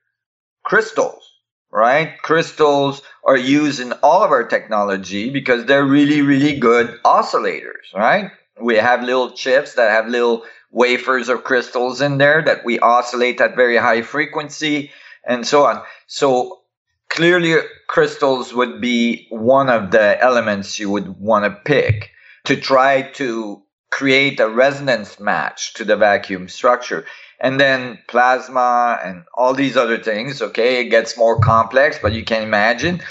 Crystals, 0.64 1.22
right? 1.70 2.20
Crystals 2.22 3.02
are 3.22 3.36
used 3.36 3.78
in 3.78 3.92
all 4.02 4.24
of 4.24 4.32
our 4.32 4.42
technology 4.42 5.30
because 5.30 5.66
they're 5.66 5.84
really, 5.84 6.22
really 6.22 6.58
good 6.58 6.98
oscillators, 7.04 7.94
right? 7.94 8.32
we 8.60 8.76
have 8.76 9.04
little 9.04 9.30
chips 9.30 9.74
that 9.74 9.90
have 9.90 10.08
little 10.08 10.44
wafers 10.72 11.28
of 11.28 11.44
crystals 11.44 12.00
in 12.00 12.18
there 12.18 12.42
that 12.42 12.64
we 12.64 12.80
oscillate 12.80 13.40
at 13.40 13.54
very 13.54 13.76
high 13.76 14.02
frequency 14.02 14.90
and 15.24 15.46
so 15.46 15.66
on. 15.66 15.82
So 16.08 16.62
clearly 17.08 17.56
crystals 17.88 18.52
would 18.52 18.80
be 18.80 19.28
one 19.30 19.68
of 19.68 19.92
the 19.92 20.20
elements 20.20 20.80
you 20.80 20.90
would 20.90 21.08
want 21.08 21.44
to 21.44 21.60
pick 21.64 22.10
to 22.44 22.56
try 22.56 23.02
to 23.02 23.62
create 23.92 24.40
a 24.40 24.48
resonance 24.48 25.20
match 25.20 25.74
to 25.74 25.84
the 25.84 25.96
vacuum 25.96 26.48
structure. 26.48 27.04
And 27.38 27.60
then 27.60 27.98
plasma 28.08 28.98
and 29.04 29.24
all 29.34 29.52
these 29.52 29.76
other 29.76 29.98
things, 29.98 30.40
okay, 30.40 30.80
it 30.80 30.90
gets 30.90 31.16
more 31.16 31.38
complex, 31.38 31.98
but 32.00 32.12
you 32.12 32.24
can 32.24 32.42
imagine. 32.42 33.02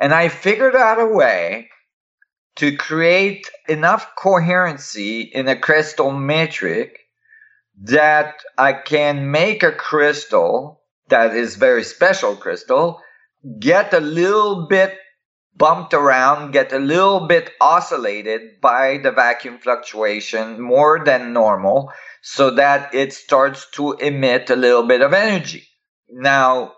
And 0.00 0.14
I 0.14 0.28
figured 0.28 0.74
out 0.74 0.98
a 0.98 1.06
way 1.06 1.68
to 2.56 2.76
create 2.76 3.50
enough 3.68 4.12
coherency 4.16 5.20
in 5.20 5.46
a 5.46 5.58
crystal 5.58 6.10
metric 6.10 6.98
that 7.82 8.40
I 8.56 8.72
can 8.72 9.30
make 9.30 9.62
a 9.62 9.72
crystal 9.72 10.80
that 11.08 11.36
is 11.36 11.56
very 11.56 11.84
special 11.84 12.34
crystal 12.34 13.00
get 13.58 13.92
a 13.92 14.00
little 14.00 14.66
bit 14.68 14.96
bumped 15.56 15.94
around, 15.94 16.52
get 16.52 16.72
a 16.72 16.78
little 16.78 17.26
bit 17.26 17.50
oscillated 17.60 18.60
by 18.60 18.98
the 18.98 19.10
vacuum 19.10 19.58
fluctuation 19.58 20.60
more 20.60 21.04
than 21.04 21.32
normal 21.32 21.92
so 22.22 22.50
that 22.50 22.94
it 22.94 23.12
starts 23.12 23.66
to 23.72 23.92
emit 23.94 24.50
a 24.50 24.56
little 24.56 24.86
bit 24.86 25.02
of 25.02 25.12
energy. 25.12 25.66
Now, 26.08 26.74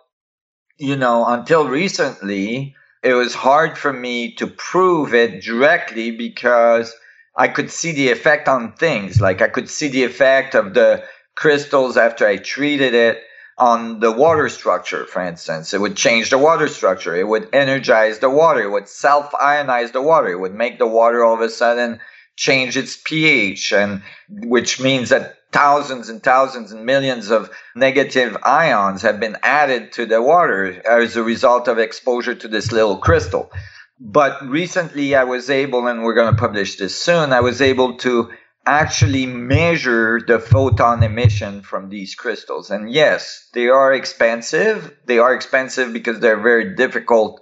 you 0.78 0.96
know, 0.96 1.26
until 1.26 1.68
recently, 1.68 2.74
it 3.02 3.14
was 3.14 3.34
hard 3.34 3.76
for 3.76 3.92
me 3.92 4.34
to 4.36 4.46
prove 4.46 5.14
it 5.14 5.42
directly 5.42 6.10
because 6.10 6.94
I 7.36 7.48
could 7.48 7.70
see 7.70 7.92
the 7.92 8.10
effect 8.10 8.48
on 8.48 8.74
things. 8.74 9.20
Like 9.20 9.42
I 9.42 9.48
could 9.48 9.68
see 9.68 9.88
the 9.88 10.04
effect 10.04 10.54
of 10.54 10.74
the 10.74 11.04
crystals 11.34 11.96
after 11.96 12.26
I 12.26 12.36
treated 12.36 12.94
it 12.94 13.22
on 13.62 14.00
the 14.00 14.10
water 14.10 14.48
structure, 14.48 15.06
for 15.06 15.22
instance. 15.22 15.72
It 15.72 15.80
would 15.80 15.94
change 15.94 16.30
the 16.30 16.38
water 16.38 16.66
structure. 16.66 17.14
It 17.14 17.28
would 17.28 17.48
energize 17.52 18.18
the 18.18 18.28
water. 18.28 18.60
It 18.60 18.72
would 18.72 18.88
self 18.88 19.30
ionize 19.30 19.92
the 19.92 20.02
water. 20.02 20.30
It 20.30 20.40
would 20.40 20.54
make 20.54 20.80
the 20.80 20.86
water 20.88 21.24
all 21.24 21.34
of 21.34 21.40
a 21.42 21.48
sudden 21.48 22.00
change 22.34 22.76
its 22.76 22.96
pH 22.96 23.72
and 23.72 24.02
which 24.28 24.80
means 24.80 25.10
that 25.10 25.36
thousands 25.52 26.08
and 26.08 26.20
thousands 26.20 26.72
and 26.72 26.84
millions 26.84 27.30
of 27.30 27.50
negative 27.76 28.36
ions 28.42 29.02
have 29.02 29.20
been 29.20 29.36
added 29.44 29.92
to 29.92 30.06
the 30.06 30.20
water 30.20 30.82
as 30.84 31.14
a 31.14 31.22
result 31.22 31.68
of 31.68 31.78
exposure 31.78 32.34
to 32.34 32.48
this 32.48 32.72
little 32.72 32.96
crystal. 32.96 33.52
But 34.00 34.44
recently 34.44 35.14
I 35.14 35.22
was 35.22 35.50
able, 35.50 35.86
and 35.86 36.02
we're 36.02 36.14
going 36.14 36.34
to 36.34 36.40
publish 36.40 36.78
this 36.78 37.00
soon, 37.00 37.32
I 37.32 37.40
was 37.40 37.60
able 37.60 37.98
to 37.98 38.32
actually 38.66 39.26
measure 39.26 40.20
the 40.26 40.38
photon 40.38 41.02
emission 41.02 41.62
from 41.62 41.88
these 41.88 42.14
crystals. 42.14 42.70
And 42.70 42.90
yes, 42.90 43.48
they 43.54 43.68
are 43.68 43.92
expensive. 43.92 44.96
They 45.06 45.18
are 45.18 45.34
expensive 45.34 45.92
because 45.92 46.20
they're 46.20 46.40
very 46.40 46.74
difficult 46.76 47.40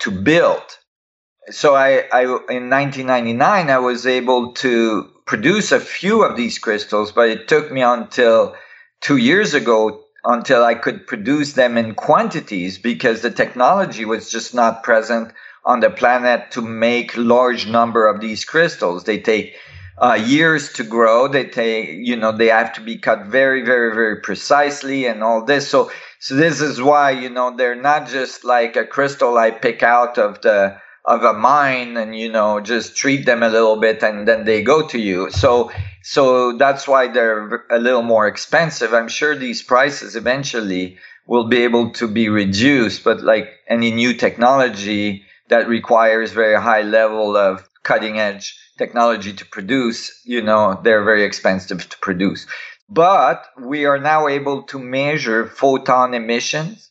to 0.00 0.10
build. 0.10 0.62
So 1.50 1.74
I, 1.74 2.04
I 2.10 2.22
in 2.22 2.70
1999, 2.70 3.70
I 3.70 3.78
was 3.78 4.06
able 4.06 4.54
to 4.54 5.10
produce 5.26 5.72
a 5.72 5.80
few 5.80 6.22
of 6.24 6.36
these 6.36 6.58
crystals, 6.58 7.12
but 7.12 7.28
it 7.28 7.48
took 7.48 7.70
me 7.70 7.82
until 7.82 8.54
two 9.00 9.18
years 9.18 9.52
ago 9.52 10.00
until 10.24 10.64
I 10.64 10.74
could 10.74 11.06
produce 11.06 11.52
them 11.52 11.76
in 11.76 11.94
quantities 11.94 12.78
because 12.78 13.20
the 13.20 13.30
technology 13.30 14.06
was 14.06 14.30
just 14.30 14.54
not 14.54 14.82
present 14.82 15.32
on 15.66 15.80
the 15.80 15.90
planet 15.90 16.50
to 16.52 16.62
make 16.62 17.16
large 17.16 17.66
number 17.66 18.06
of 18.06 18.20
these 18.20 18.44
crystals. 18.44 19.04
They 19.04 19.18
take 19.20 19.54
uh, 19.98 20.14
years 20.14 20.72
to 20.74 20.84
grow. 20.84 21.28
They 21.28 21.44
take, 21.44 21.90
you 21.90 22.16
know, 22.16 22.32
they 22.32 22.48
have 22.48 22.72
to 22.74 22.80
be 22.80 22.96
cut 22.96 23.26
very, 23.26 23.62
very, 23.62 23.94
very 23.94 24.20
precisely 24.20 25.06
and 25.06 25.22
all 25.22 25.44
this. 25.44 25.68
So, 25.68 25.90
so 26.18 26.34
this 26.34 26.60
is 26.60 26.80
why, 26.82 27.10
you 27.10 27.30
know, 27.30 27.56
they're 27.56 27.80
not 27.80 28.08
just 28.08 28.44
like 28.44 28.76
a 28.76 28.86
crystal 28.86 29.36
I 29.38 29.50
pick 29.50 29.82
out 29.82 30.18
of 30.18 30.40
the, 30.42 30.80
of 31.04 31.22
a 31.22 31.34
mine 31.34 31.96
and 31.96 32.16
you 32.16 32.30
know 32.30 32.60
just 32.60 32.96
treat 32.96 33.26
them 33.26 33.42
a 33.42 33.48
little 33.48 33.76
bit 33.76 34.02
and 34.02 34.26
then 34.26 34.44
they 34.44 34.62
go 34.62 34.86
to 34.86 34.98
you 34.98 35.30
so 35.30 35.70
so 36.02 36.56
that's 36.56 36.88
why 36.88 37.08
they're 37.08 37.66
a 37.70 37.78
little 37.78 38.02
more 38.02 38.26
expensive 38.26 38.94
i'm 38.94 39.08
sure 39.08 39.36
these 39.36 39.62
prices 39.62 40.16
eventually 40.16 40.96
will 41.26 41.46
be 41.46 41.58
able 41.58 41.90
to 41.90 42.08
be 42.08 42.28
reduced 42.28 43.04
but 43.04 43.20
like 43.20 43.50
any 43.68 43.90
new 43.90 44.14
technology 44.14 45.22
that 45.48 45.68
requires 45.68 46.32
very 46.32 46.58
high 46.58 46.82
level 46.82 47.36
of 47.36 47.68
cutting 47.82 48.18
edge 48.18 48.58
technology 48.76 49.32
to 49.32 49.46
produce 49.46 50.20
you 50.24 50.42
know 50.42 50.80
they're 50.82 51.04
very 51.04 51.24
expensive 51.24 51.88
to 51.88 51.98
produce 51.98 52.46
but 52.88 53.46
we 53.58 53.86
are 53.86 53.98
now 53.98 54.28
able 54.28 54.62
to 54.62 54.78
measure 54.78 55.46
photon 55.46 56.14
emissions 56.14 56.90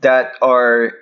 that 0.00 0.34
are 0.42 0.92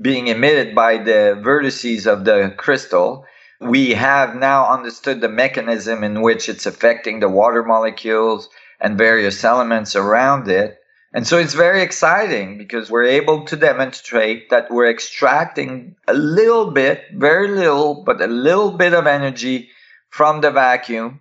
being 0.00 0.28
emitted 0.28 0.74
by 0.74 0.98
the 0.98 1.40
vertices 1.42 2.06
of 2.06 2.24
the 2.24 2.54
crystal. 2.56 3.24
We 3.60 3.90
have 3.90 4.34
now 4.34 4.70
understood 4.72 5.20
the 5.20 5.28
mechanism 5.28 6.02
in 6.02 6.22
which 6.22 6.48
it's 6.48 6.66
affecting 6.66 7.20
the 7.20 7.28
water 7.28 7.62
molecules 7.62 8.48
and 8.80 8.96
various 8.96 9.44
elements 9.44 9.94
around 9.94 10.48
it. 10.48 10.78
And 11.12 11.26
so 11.26 11.38
it's 11.38 11.54
very 11.54 11.82
exciting 11.82 12.56
because 12.56 12.88
we're 12.88 13.04
able 13.04 13.44
to 13.46 13.56
demonstrate 13.56 14.50
that 14.50 14.70
we're 14.70 14.90
extracting 14.90 15.96
a 16.06 16.14
little 16.14 16.70
bit, 16.70 17.02
very 17.14 17.48
little, 17.48 18.04
but 18.04 18.20
a 18.20 18.28
little 18.28 18.70
bit 18.70 18.94
of 18.94 19.06
energy 19.06 19.70
from 20.10 20.40
the 20.40 20.52
vacuum. 20.52 21.20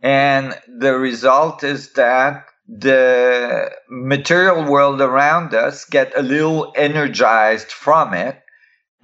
And 0.00 0.54
the 0.78 0.94
result 0.94 1.64
is 1.64 1.92
that 1.94 2.46
the 2.68 3.70
material 3.90 4.64
world 4.64 5.00
around 5.00 5.54
us 5.54 5.84
get 5.84 6.16
a 6.16 6.22
little 6.22 6.72
energized 6.74 7.70
from 7.70 8.14
it 8.14 8.40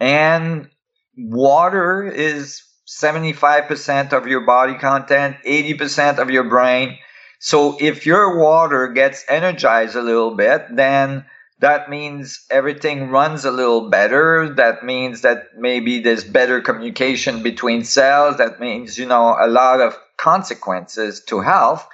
and 0.00 0.68
water 1.16 2.04
is 2.04 2.62
75% 2.88 4.12
of 4.12 4.26
your 4.26 4.44
body 4.44 4.74
content 4.74 5.36
80% 5.46 6.18
of 6.18 6.30
your 6.30 6.44
brain 6.44 6.98
so 7.44 7.76
if 7.80 8.06
your 8.06 8.38
water 8.38 8.88
gets 8.88 9.24
energized 9.28 9.96
a 9.96 10.02
little 10.02 10.34
bit 10.34 10.64
then 10.70 11.24
that 11.58 11.90
means 11.90 12.44
everything 12.50 13.08
runs 13.10 13.44
a 13.44 13.50
little 13.50 13.90
better 13.90 14.54
that 14.54 14.84
means 14.84 15.20
that 15.22 15.44
maybe 15.58 16.00
there's 16.00 16.24
better 16.24 16.60
communication 16.60 17.42
between 17.42 17.84
cells 17.84 18.36
that 18.38 18.60
means 18.60 18.98
you 18.98 19.06
know 19.06 19.36
a 19.40 19.48
lot 19.48 19.80
of 19.80 19.98
consequences 20.16 21.22
to 21.24 21.40
health 21.40 21.86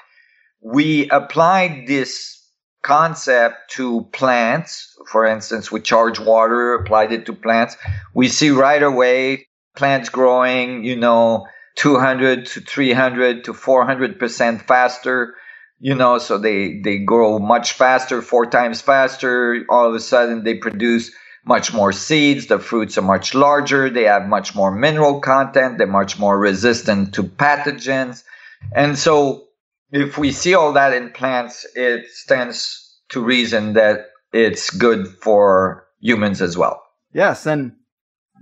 we 0.61 1.09
applied 1.11 1.87
this 1.87 2.39
concept 2.83 3.71
to 3.73 4.03
plants. 4.13 4.97
For 5.11 5.27
instance, 5.27 5.71
we 5.71 5.81
charge 5.81 6.19
water, 6.19 6.75
applied 6.75 7.13
it 7.13 7.27
to 7.27 7.33
plants. 7.33 7.77
We 8.15 8.29
see 8.29 8.51
right 8.51 8.83
away 8.83 9.47
plants 9.77 10.09
growing, 10.09 10.85
you 10.85 10.97
know, 10.97 11.47
200 11.79 12.47
to 12.47 12.61
300 12.61 13.45
to 13.45 13.53
400% 13.53 14.63
faster, 14.63 15.35
you 15.79 15.95
know, 15.95 16.19
so 16.19 16.37
they, 16.37 16.81
they 16.81 16.99
grow 16.99 17.39
much 17.39 17.73
faster, 17.73 18.21
four 18.21 18.47
times 18.47 18.81
faster. 18.81 19.65
All 19.71 19.89
of 19.89 19.95
a 19.95 20.01
sudden 20.01 20.43
they 20.43 20.55
produce 20.55 21.13
much 21.45 21.73
more 21.73 21.93
seeds. 21.93 22.49
The 22.49 22.59
fruits 22.59 22.99
are 22.99 23.03
much 23.03 23.33
larger. 23.33 23.89
They 23.89 24.03
have 24.05 24.27
much 24.27 24.57
more 24.57 24.73
mineral 24.73 25.21
content. 25.21 25.79
They're 25.79 25.87
much 25.87 26.19
more 26.19 26.37
resistant 26.37 27.15
to 27.15 27.23
pathogens. 27.23 28.25
And 28.73 28.99
so 28.99 29.45
if 29.93 30.19
we 30.19 30.33
see 30.33 30.55
all 30.55 30.73
that 30.73 30.93
in 30.93 31.11
plants, 31.11 31.65
it 31.77 32.09
stands 32.11 32.99
to 33.11 33.25
reason 33.25 33.75
that 33.75 34.07
it's 34.33 34.71
good 34.71 35.07
for 35.23 35.87
humans 36.01 36.43
as 36.43 36.59
well. 36.59 36.83
Yes, 37.13 37.47
and 37.47 37.73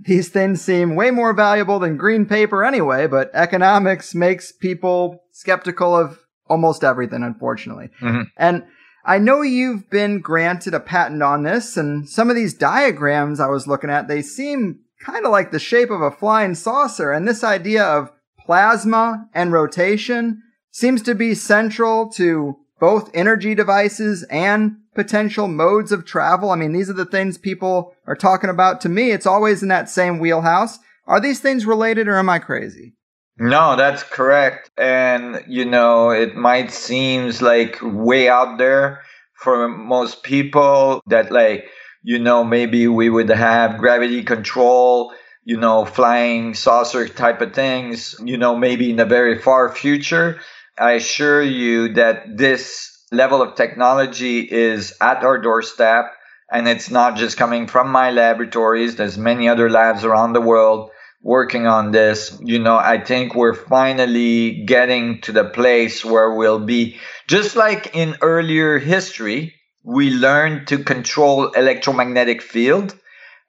these 0.05 0.29
things 0.29 0.61
seem 0.61 0.95
way 0.95 1.11
more 1.11 1.33
valuable 1.33 1.79
than 1.79 1.97
green 1.97 2.25
paper 2.25 2.63
anyway, 2.63 3.07
but 3.07 3.31
economics 3.33 4.13
makes 4.15 4.51
people 4.51 5.23
skeptical 5.31 5.95
of 5.95 6.19
almost 6.47 6.83
everything, 6.83 7.23
unfortunately. 7.23 7.89
Mm-hmm. 8.01 8.21
And 8.37 8.63
I 9.05 9.19
know 9.19 9.41
you've 9.41 9.89
been 9.89 10.19
granted 10.19 10.73
a 10.73 10.79
patent 10.79 11.23
on 11.23 11.43
this, 11.43 11.77
and 11.77 12.07
some 12.09 12.29
of 12.29 12.35
these 12.35 12.53
diagrams 12.53 13.39
I 13.39 13.47
was 13.47 13.67
looking 13.67 13.89
at, 13.89 14.07
they 14.07 14.21
seem 14.21 14.79
kind 14.99 15.25
of 15.25 15.31
like 15.31 15.51
the 15.51 15.59
shape 15.59 15.89
of 15.89 16.01
a 16.01 16.11
flying 16.11 16.55
saucer, 16.55 17.11
and 17.11 17.27
this 17.27 17.43
idea 17.43 17.83
of 17.83 18.11
plasma 18.39 19.27
and 19.33 19.51
rotation 19.51 20.41
seems 20.71 21.01
to 21.03 21.15
be 21.15 21.33
central 21.33 22.09
to 22.09 22.57
both 22.79 23.09
energy 23.13 23.55
devices 23.55 24.23
and 24.29 24.77
potential 24.95 25.47
modes 25.47 25.91
of 25.91 26.05
travel. 26.05 26.51
I 26.51 26.55
mean, 26.55 26.73
these 26.73 26.89
are 26.89 26.93
the 26.93 27.05
things 27.05 27.37
people 27.37 27.95
are 28.05 28.15
talking 28.15 28.49
about. 28.49 28.81
To 28.81 28.89
me, 28.89 29.11
it's 29.11 29.25
always 29.25 29.61
in 29.61 29.69
that 29.69 29.89
same 29.89 30.19
wheelhouse. 30.19 30.79
Are 31.05 31.21
these 31.21 31.39
things 31.39 31.65
related 31.65 32.07
or 32.07 32.17
am 32.17 32.29
I 32.29 32.39
crazy? 32.39 32.95
No, 33.39 33.75
that's 33.75 34.03
correct. 34.03 34.71
And, 34.77 35.43
you 35.47 35.65
know, 35.65 36.09
it 36.09 36.35
might 36.35 36.71
seem 36.71 37.31
like 37.39 37.77
way 37.81 38.27
out 38.27 38.57
there 38.57 39.03
for 39.35 39.67
most 39.67 40.23
people 40.23 41.01
that 41.07 41.31
like, 41.31 41.65
you 42.03 42.17
know, 42.19 42.43
maybe 42.43 42.87
we 42.87 43.09
would 43.09 43.29
have 43.29 43.77
gravity 43.77 44.23
control, 44.23 45.13
you 45.43 45.57
know, 45.57 45.85
flying 45.85 46.55
saucer 46.55 47.07
type 47.07 47.41
of 47.41 47.53
things, 47.53 48.15
you 48.23 48.37
know, 48.37 48.55
maybe 48.55 48.89
in 48.89 48.95
the 48.95 49.05
very 49.05 49.37
far 49.37 49.73
future. 49.73 50.39
I 50.79 50.93
assure 50.93 51.41
you 51.41 51.93
that 51.93 52.37
this 52.37 53.05
level 53.11 53.41
of 53.41 53.55
technology 53.55 54.39
is 54.41 54.93
at 55.01 55.23
our 55.23 55.37
doorstep 55.37 56.13
and 56.51 56.67
it's 56.67 56.89
not 56.89 57.17
just 57.17 57.37
coming 57.37 57.67
from 57.67 57.91
my 57.91 58.11
laboratories. 58.11 58.95
There's 58.95 59.17
many 59.17 59.49
other 59.49 59.69
labs 59.69 60.03
around 60.03 60.33
the 60.33 60.41
world 60.41 60.91
working 61.21 61.67
on 61.67 61.91
this. 61.91 62.37
You 62.43 62.59
know, 62.59 62.77
I 62.77 62.99
think 62.99 63.35
we're 63.35 63.53
finally 63.53 64.63
getting 64.65 65.21
to 65.21 65.31
the 65.31 65.45
place 65.45 66.05
where 66.05 66.33
we'll 66.33 66.65
be 66.65 66.97
just 67.27 67.55
like 67.55 67.95
in 67.95 68.15
earlier 68.21 68.77
history, 68.77 69.55
we 69.83 70.11
learned 70.11 70.67
to 70.67 70.83
control 70.83 71.49
electromagnetic 71.51 72.41
field 72.41 72.95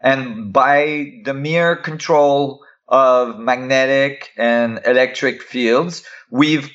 and 0.01 0.53
by 0.53 1.21
the 1.25 1.35
mere 1.35 1.77
control 1.77 2.64
of 2.87 3.38
magnetic 3.38 4.31
and 4.37 4.81
electric 4.85 5.43
fields, 5.43 6.05
we've 6.31 6.71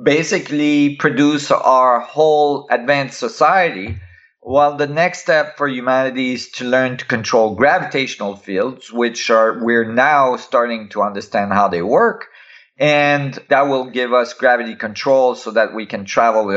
basically 0.00 0.96
produce 0.96 1.50
our 1.50 2.00
whole 2.00 2.66
advanced 2.70 3.18
society. 3.18 3.98
Well, 4.42 4.76
the 4.76 4.86
next 4.86 5.22
step 5.22 5.56
for 5.56 5.66
humanity 5.66 6.34
is 6.34 6.50
to 6.52 6.64
learn 6.64 6.98
to 6.98 7.04
control 7.06 7.54
gravitational 7.54 8.36
fields, 8.36 8.92
which 8.92 9.30
are 9.30 9.64
we're 9.64 9.90
now 9.90 10.36
starting 10.36 10.90
to 10.90 11.02
understand 11.02 11.52
how 11.52 11.68
they 11.68 11.82
work. 11.82 12.26
And 12.76 13.38
that 13.48 13.68
will 13.68 13.86
give 13.86 14.12
us 14.12 14.34
gravity 14.34 14.74
control 14.74 15.34
so 15.34 15.52
that 15.52 15.74
we 15.74 15.86
can 15.86 16.04
travel 16.04 16.50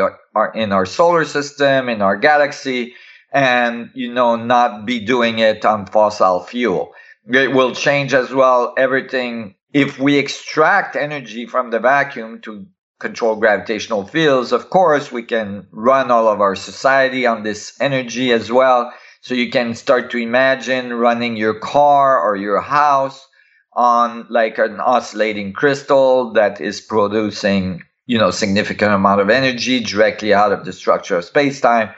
in 0.54 0.72
our 0.72 0.86
solar 0.86 1.26
system, 1.26 1.90
in 1.90 2.02
our 2.02 2.18
galaxy, 2.18 2.96
and, 3.32 3.92
you 3.94 4.12
know, 4.14 4.36
not 4.36 4.86
be 4.86 5.06
doing 5.06 5.40
it 5.40 5.64
on 5.64 5.86
fossil 5.86 6.42
fuel. 6.42 6.94
It 7.30 7.54
will 7.54 7.76
change 7.76 8.14
as 8.14 8.34
well 8.34 8.74
everything. 8.78 9.56
If 9.74 10.00
we 10.00 10.18
extract 10.18 10.96
energy 10.96 11.46
from 11.46 11.70
the 11.70 11.80
vacuum 11.80 12.42
to 12.42 12.66
control 13.00 13.36
gravitational 13.36 14.06
fields, 14.06 14.52
of 14.52 14.70
course, 14.70 15.12
we 15.12 15.24
can 15.24 15.68
run 15.72 16.12
all 16.12 16.28
of 16.28 16.42
our 16.42 16.56
society 16.56 17.26
on 17.26 17.44
this 17.44 17.76
energy 17.80 18.32
as 18.32 18.52
well. 18.52 18.92
So 19.22 19.34
you 19.34 19.50
can 19.50 19.76
start 19.76 20.12
to 20.12 20.18
imagine 20.18 20.94
running 20.94 21.38
your 21.38 21.60
car 21.60 22.22
or 22.22 22.36
your 22.36 22.62
house 22.62 23.28
on 23.74 24.26
like 24.30 24.58
an 24.58 24.80
oscillating 24.80 25.54
crystal 25.54 26.34
that 26.34 26.60
is 26.62 26.82
producing 26.82 27.84
you 28.08 28.18
know, 28.18 28.32
significant 28.32 28.94
amount 28.94 29.22
of 29.22 29.30
energy 29.30 29.82
directly 29.82 30.34
out 30.34 30.54
of 30.54 30.66
the 30.66 30.74
structure 30.74 31.18
of 31.18 31.26
space 31.26 31.62
time. 31.62 31.90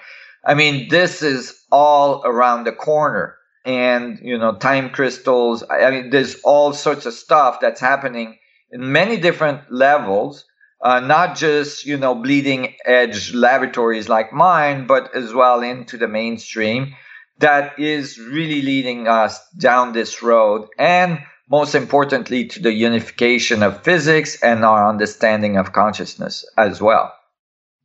I 0.44 0.56
mean, 0.56 0.90
this 0.90 1.22
is 1.22 1.64
all 1.72 2.24
around 2.26 2.64
the 2.64 2.72
corner. 2.72 3.36
And, 3.64 4.20
you 4.24 4.38
know, 4.38 4.56
time 4.56 4.90
crystals. 4.90 5.64
I 5.70 5.92
mean, 5.92 6.10
there's 6.10 6.36
all 6.44 6.74
sorts 6.74 7.06
of 7.06 7.14
stuff 7.14 7.60
that's 7.62 7.80
happening 7.80 8.38
in 8.72 8.92
many 8.92 9.18
different 9.18 9.72
levels, 9.72 10.46
uh, 10.82 11.00
not 11.00 11.36
just, 11.36 11.86
you 11.86 11.98
know, 11.98 12.16
bleeding 12.16 12.76
edge 12.86 13.34
laboratories 13.34 14.10
like 14.10 14.32
mine, 14.32 14.88
but 14.88 15.14
as 15.16 15.34
well 15.34 15.62
into 15.62 15.98
the 15.98 16.08
mainstream 16.08 16.96
that 17.40 17.80
is 17.80 18.20
really 18.20 18.62
leading 18.62 19.08
us 19.08 19.40
down 19.58 19.94
this 19.94 20.22
road. 20.22 20.68
And 20.78 21.20
most 21.50 21.74
importantly, 21.74 22.46
to 22.46 22.62
the 22.62 22.74
unification 22.74 23.64
of 23.64 23.82
physics 23.84 24.42
and 24.44 24.64
our 24.64 24.88
understanding 24.88 25.58
of 25.58 25.74
consciousness 25.74 26.46
as 26.58 26.82
well. 26.82 27.14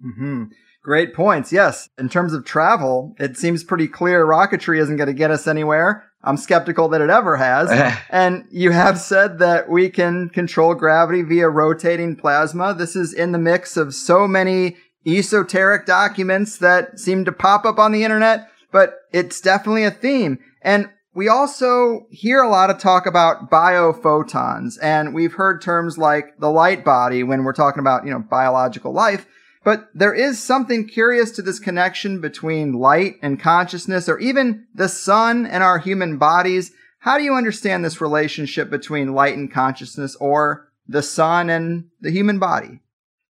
Mm-hmm. 0.05 0.45
Great 0.83 1.15
points. 1.15 1.51
Yes. 1.51 1.89
In 1.97 2.11
terms 2.11 2.35
of 2.35 2.45
travel, 2.45 3.15
it 3.19 3.39
seems 3.39 3.65
pretty 3.65 3.89
clear 3.89 4.27
rocketry 4.27 4.79
isn't 4.81 4.97
going 4.97 5.07
to 5.07 5.15
get 5.15 5.31
us 5.31 5.47
anywhere. 5.47 6.05
I'm 6.25 6.37
skeptical 6.37 6.89
that 6.89 7.01
it 7.01 7.11
ever 7.11 7.37
has. 7.37 7.71
and 8.11 8.47
you 8.51 8.71
have 8.71 8.99
said 8.99 9.39
that 9.39 9.69
we 9.69 9.91
can 9.91 10.31
control 10.31 10.75
gravity 10.75 11.23
via 11.23 11.49
rotating 11.49 12.17
plasma. 12.17 12.75
This 12.75 12.97
is 12.97 13.13
in 13.13 13.33
the 13.33 13.39
mix 13.39 13.77
of 13.77 13.95
so 13.95 14.27
many 14.27 14.77
esoteric 15.07 15.87
documents 15.87 16.59
that 16.59 16.99
seem 16.99 17.25
to 17.25 17.33
pop 17.33 17.65
up 17.65 17.79
on 17.79 17.93
the 17.93 18.05
internet, 18.05 18.49
but 18.73 19.01
it's 19.13 19.41
definitely 19.41 19.85
a 19.85 19.91
theme. 19.91 20.39
And 20.63 20.89
we 21.15 21.29
also 21.29 22.07
hear 22.11 22.43
a 22.43 22.49
lot 22.49 22.71
of 22.71 22.79
talk 22.79 23.07
about 23.07 23.51
biophotons, 23.51 24.79
and 24.83 25.15
we've 25.15 25.35
heard 25.35 25.63
terms 25.63 25.97
like 25.97 26.39
the 26.41 26.51
light 26.51 26.85
body 26.85 27.23
when 27.23 27.45
we're 27.45 27.53
talking 27.53 27.81
about, 27.81 28.05
you 28.05 28.11
know, 28.11 28.19
biological 28.19 28.93
life. 28.93 29.27
But 29.65 29.89
there 29.95 30.15
is 30.15 30.43
something 30.43 30.87
curious 30.87 31.31
to 31.33 31.43
this 31.43 31.59
connection 31.59 32.21
between 32.21 32.75
light 32.75 33.15
and 33.23 33.41
consciousness, 33.41 34.09
or 34.09 34.19
even 34.19 34.67
the 34.75 34.89
sun 34.89 35.47
and 35.47 35.63
our 35.63 35.79
human 35.79 36.19
bodies. 36.19 36.71
How 36.99 37.17
do 37.17 37.25
you 37.25 37.35
understand 37.35 37.85
this 37.85 38.01
relationship 38.01 38.71
between 38.71 39.15
light 39.15 39.37
and 39.37 39.51
consciousness, 39.51 40.17
or 40.17 40.69
the 40.87 41.03
sun 41.03 41.49
and 41.49 41.87
the 42.01 42.11
human 42.11 42.39
body? 42.39 42.81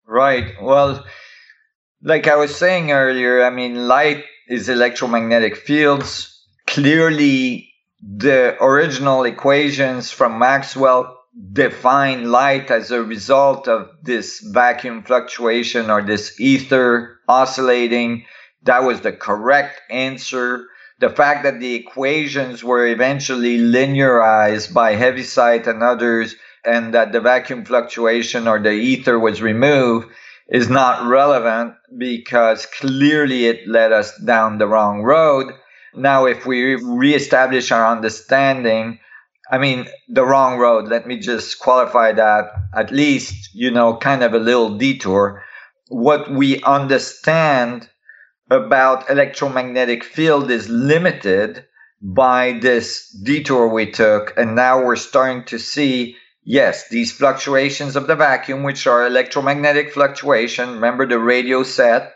Right. 0.05 0.53
Well, 0.61 1.03
like 2.03 2.27
I 2.27 2.35
was 2.35 2.55
saying 2.55 2.91
earlier, 2.91 3.43
I 3.43 3.49
mean, 3.49 3.87
light 3.87 4.23
is 4.47 4.69
electromagnetic 4.69 5.57
fields. 5.57 6.45
Clearly, 6.67 7.73
the 8.01 8.55
original 8.63 9.23
equations 9.23 10.11
from 10.11 10.39
Maxwell 10.39 11.18
define 11.53 12.31
light 12.31 12.71
as 12.71 12.91
a 12.91 13.03
result 13.03 13.67
of 13.67 13.89
this 14.03 14.39
vacuum 14.39 15.03
fluctuation 15.03 15.89
or 15.89 16.01
this 16.01 16.39
ether 16.39 17.19
oscillating. 17.27 18.25
That 18.63 18.83
was 18.83 19.01
the 19.01 19.11
correct 19.11 19.81
answer. 19.89 20.67
The 20.99 21.09
fact 21.09 21.43
that 21.43 21.59
the 21.59 21.75
equations 21.75 22.63
were 22.63 22.85
eventually 22.85 23.57
linearized 23.57 24.73
by 24.73 24.95
Heaviside 24.95 25.67
and 25.67 25.81
others, 25.81 26.35
and 26.65 26.93
that 26.93 27.13
the 27.13 27.21
vacuum 27.21 27.63
fluctuation 27.63 28.47
or 28.47 28.59
the 28.59 28.71
ether 28.71 29.17
was 29.17 29.41
removed, 29.41 30.09
is 30.49 30.67
not 30.67 31.07
relevant 31.07 31.75
because 31.97 32.65
clearly 32.65 33.45
it 33.45 33.67
led 33.67 33.93
us 33.93 34.17
down 34.17 34.57
the 34.57 34.67
wrong 34.67 35.03
road. 35.03 35.53
Now, 35.95 36.25
if 36.25 36.45
we 36.45 36.75
reestablish 36.75 37.71
our 37.71 37.89
understanding, 37.89 38.99
I 39.51 39.57
mean, 39.57 39.87
the 40.07 40.25
wrong 40.25 40.59
road, 40.59 40.87
let 40.87 41.07
me 41.07 41.17
just 41.17 41.59
qualify 41.59 42.11
that 42.11 42.51
at 42.75 42.91
least, 42.91 43.49
you 43.53 43.71
know, 43.71 43.97
kind 43.97 44.23
of 44.23 44.33
a 44.33 44.39
little 44.39 44.77
detour. 44.77 45.43
What 45.87 46.31
we 46.31 46.61
understand 46.61 47.89
about 48.51 49.09
electromagnetic 49.09 50.03
field 50.03 50.51
is 50.51 50.69
limited 50.69 51.65
by 52.01 52.59
this 52.61 53.09
detour 53.23 53.67
we 53.67 53.91
took. 53.91 54.33
And 54.37 54.55
now 54.55 54.83
we're 54.83 54.95
starting 54.95 55.43
to 55.45 55.57
see, 55.57 56.15
yes, 56.43 56.87
these 56.89 57.11
fluctuations 57.11 57.95
of 57.95 58.07
the 58.07 58.15
vacuum, 58.15 58.63
which 58.63 58.85
are 58.85 59.05
electromagnetic 59.05 59.93
fluctuation. 59.93 60.75
Remember 60.75 61.07
the 61.07 61.19
radio 61.19 61.63
set, 61.63 62.13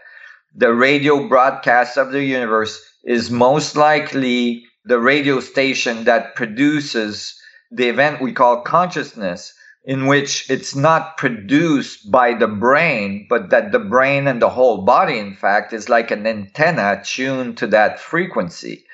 the 0.56 0.74
radio 0.74 1.28
broadcast 1.28 1.98
of 1.98 2.12
the 2.12 2.24
universe 2.24 2.80
is 3.04 3.32
most 3.32 3.76
likely 3.76 4.66
the 4.86 5.00
radio 5.00 5.40
station 5.40 6.04
that 6.06 6.36
produces 6.36 7.40
the 7.72 7.88
event 7.90 8.22
we 8.22 8.34
call 8.34 8.62
consciousness, 8.62 9.54
in 9.86 10.06
which 10.08 10.50
it's 10.50 10.76
not 10.76 11.18
produced 11.18 12.10
by 12.10 12.34
the 12.34 12.48
brain, 12.48 13.26
but 13.30 13.50
that 13.50 13.72
the 13.72 13.80
brain 13.80 14.28
and 14.28 14.42
the 14.42 14.50
whole 14.50 14.86
body, 14.86 15.18
in 15.18 15.36
fact, 15.36 15.74
is 15.74 15.90
like 15.90 16.12
an 16.12 16.26
antenna 16.26 17.02
tuned 17.04 17.58
to 17.58 17.68
that 17.68 18.00
frequency. 18.00 18.86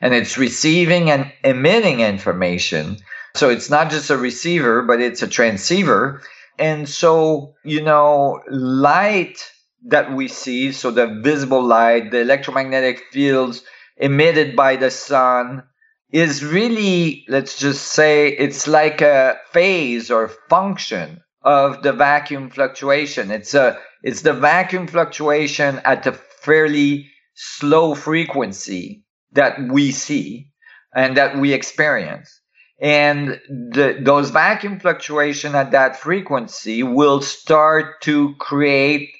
And 0.00 0.14
it's 0.14 0.38
receiving 0.38 1.10
and 1.10 1.32
emitting 1.44 2.00
information. 2.00 2.98
So 3.34 3.50
it's 3.50 3.68
not 3.68 3.90
just 3.90 4.10
a 4.10 4.16
receiver, 4.16 4.82
but 4.82 5.00
it's 5.00 5.22
a 5.22 5.28
transceiver. 5.28 6.22
And 6.58 6.88
so, 6.88 7.54
you 7.64 7.82
know, 7.82 8.40
light 8.48 9.38
that 9.86 10.12
we 10.12 10.28
see, 10.28 10.72
so 10.72 10.90
the 10.90 11.20
visible 11.22 11.62
light, 11.62 12.10
the 12.10 12.20
electromagnetic 12.20 13.02
fields 13.12 13.62
emitted 13.98 14.56
by 14.56 14.76
the 14.76 14.90
sun, 14.90 15.62
is 16.10 16.42
really, 16.42 17.24
let's 17.28 17.58
just 17.58 17.84
say, 17.84 18.28
it's 18.28 18.66
like 18.66 19.02
a 19.02 19.36
phase 19.52 20.10
or 20.10 20.28
function 20.48 21.20
of 21.42 21.82
the 21.82 21.92
vacuum 21.92 22.50
fluctuation. 22.50 23.30
It's 23.30 23.54
a, 23.54 23.78
it's 24.02 24.22
the 24.22 24.32
vacuum 24.32 24.86
fluctuation 24.86 25.80
at 25.84 26.06
a 26.06 26.12
fairly 26.12 27.10
slow 27.34 27.94
frequency 27.94 29.04
that 29.32 29.60
we 29.70 29.92
see 29.92 30.50
and 30.94 31.16
that 31.16 31.36
we 31.36 31.52
experience. 31.52 32.40
And 32.80 33.40
the, 33.48 33.98
those 34.00 34.30
vacuum 34.30 34.80
fluctuation 34.80 35.54
at 35.54 35.72
that 35.72 35.98
frequency 35.98 36.82
will 36.82 37.20
start 37.20 38.00
to 38.02 38.34
create 38.36 39.10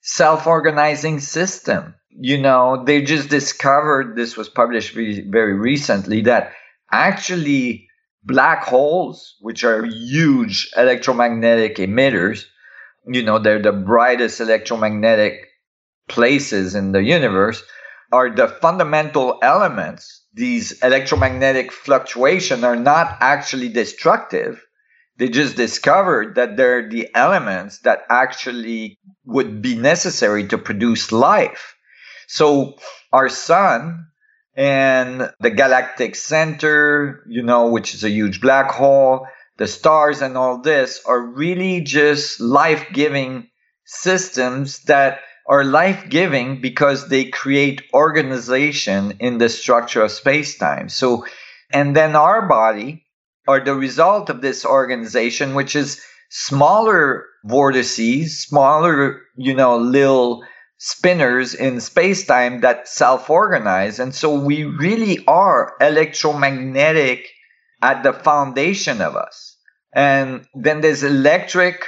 self-organizing 0.00 1.20
system. 1.20 1.94
You 2.20 2.38
know, 2.38 2.82
they 2.84 3.02
just 3.02 3.28
discovered 3.28 4.16
this 4.16 4.36
was 4.36 4.48
published 4.48 4.94
very 4.94 5.54
recently 5.54 6.22
that 6.22 6.52
actually 6.90 7.88
black 8.24 8.64
holes, 8.64 9.36
which 9.40 9.62
are 9.64 9.84
huge 9.84 10.70
electromagnetic 10.76 11.76
emitters, 11.76 12.44
you 13.06 13.22
know, 13.22 13.38
they're 13.38 13.62
the 13.62 13.72
brightest 13.72 14.40
electromagnetic 14.40 15.46
places 16.08 16.74
in 16.74 16.92
the 16.92 17.02
universe, 17.02 17.62
are 18.12 18.30
the 18.30 18.48
fundamental 18.48 19.38
elements. 19.42 20.24
These 20.34 20.82
electromagnetic 20.82 21.72
fluctuations 21.72 22.64
are 22.64 22.76
not 22.76 23.16
actually 23.20 23.68
destructive 23.68 24.62
they 25.18 25.28
just 25.28 25.56
discovered 25.56 26.36
that 26.36 26.56
they're 26.56 26.88
the 26.88 27.08
elements 27.14 27.80
that 27.80 28.02
actually 28.08 28.98
would 29.24 29.60
be 29.60 29.74
necessary 29.74 30.46
to 30.46 30.56
produce 30.56 31.10
life. 31.10 31.74
So 32.28 32.76
our 33.12 33.28
sun 33.28 34.06
and 34.54 35.32
the 35.40 35.50
galactic 35.50 36.14
center, 36.14 37.24
you 37.28 37.42
know, 37.42 37.68
which 37.70 37.94
is 37.94 38.04
a 38.04 38.10
huge 38.10 38.40
black 38.40 38.70
hole, 38.70 39.26
the 39.56 39.66
stars 39.66 40.22
and 40.22 40.36
all 40.36 40.60
this 40.60 41.02
are 41.06 41.20
really 41.20 41.80
just 41.80 42.40
life-giving 42.40 43.48
systems 43.84 44.80
that 44.84 45.20
are 45.48 45.64
life-giving 45.64 46.60
because 46.60 47.08
they 47.08 47.24
create 47.24 47.82
organization 47.94 49.12
in 49.20 49.38
the 49.38 49.48
structure 49.48 50.02
of 50.02 50.12
space-time. 50.12 50.90
So, 50.90 51.24
and 51.72 51.96
then 51.96 52.14
our 52.14 52.46
body 52.46 53.04
are 53.46 53.60
the 53.60 53.74
result 53.74 54.28
of 54.28 54.42
this 54.42 54.66
organization, 54.66 55.54
which 55.54 55.74
is 55.74 56.00
smaller 56.28 57.24
vortices, 57.44 58.42
smaller, 58.42 59.22
you 59.36 59.54
know, 59.54 59.78
little 59.78 60.44
spinners 60.78 61.54
in 61.54 61.80
space-time 61.80 62.60
that 62.60 62.88
self-organize. 62.88 63.98
And 63.98 64.14
so 64.14 64.38
we 64.38 64.64
really 64.64 65.24
are 65.26 65.74
electromagnetic 65.80 67.28
at 67.82 68.02
the 68.02 68.12
foundation 68.12 69.00
of 69.00 69.16
us. 69.16 69.56
And 69.94 70.46
then 70.54 70.80
there's 70.80 71.02
electric 71.02 71.84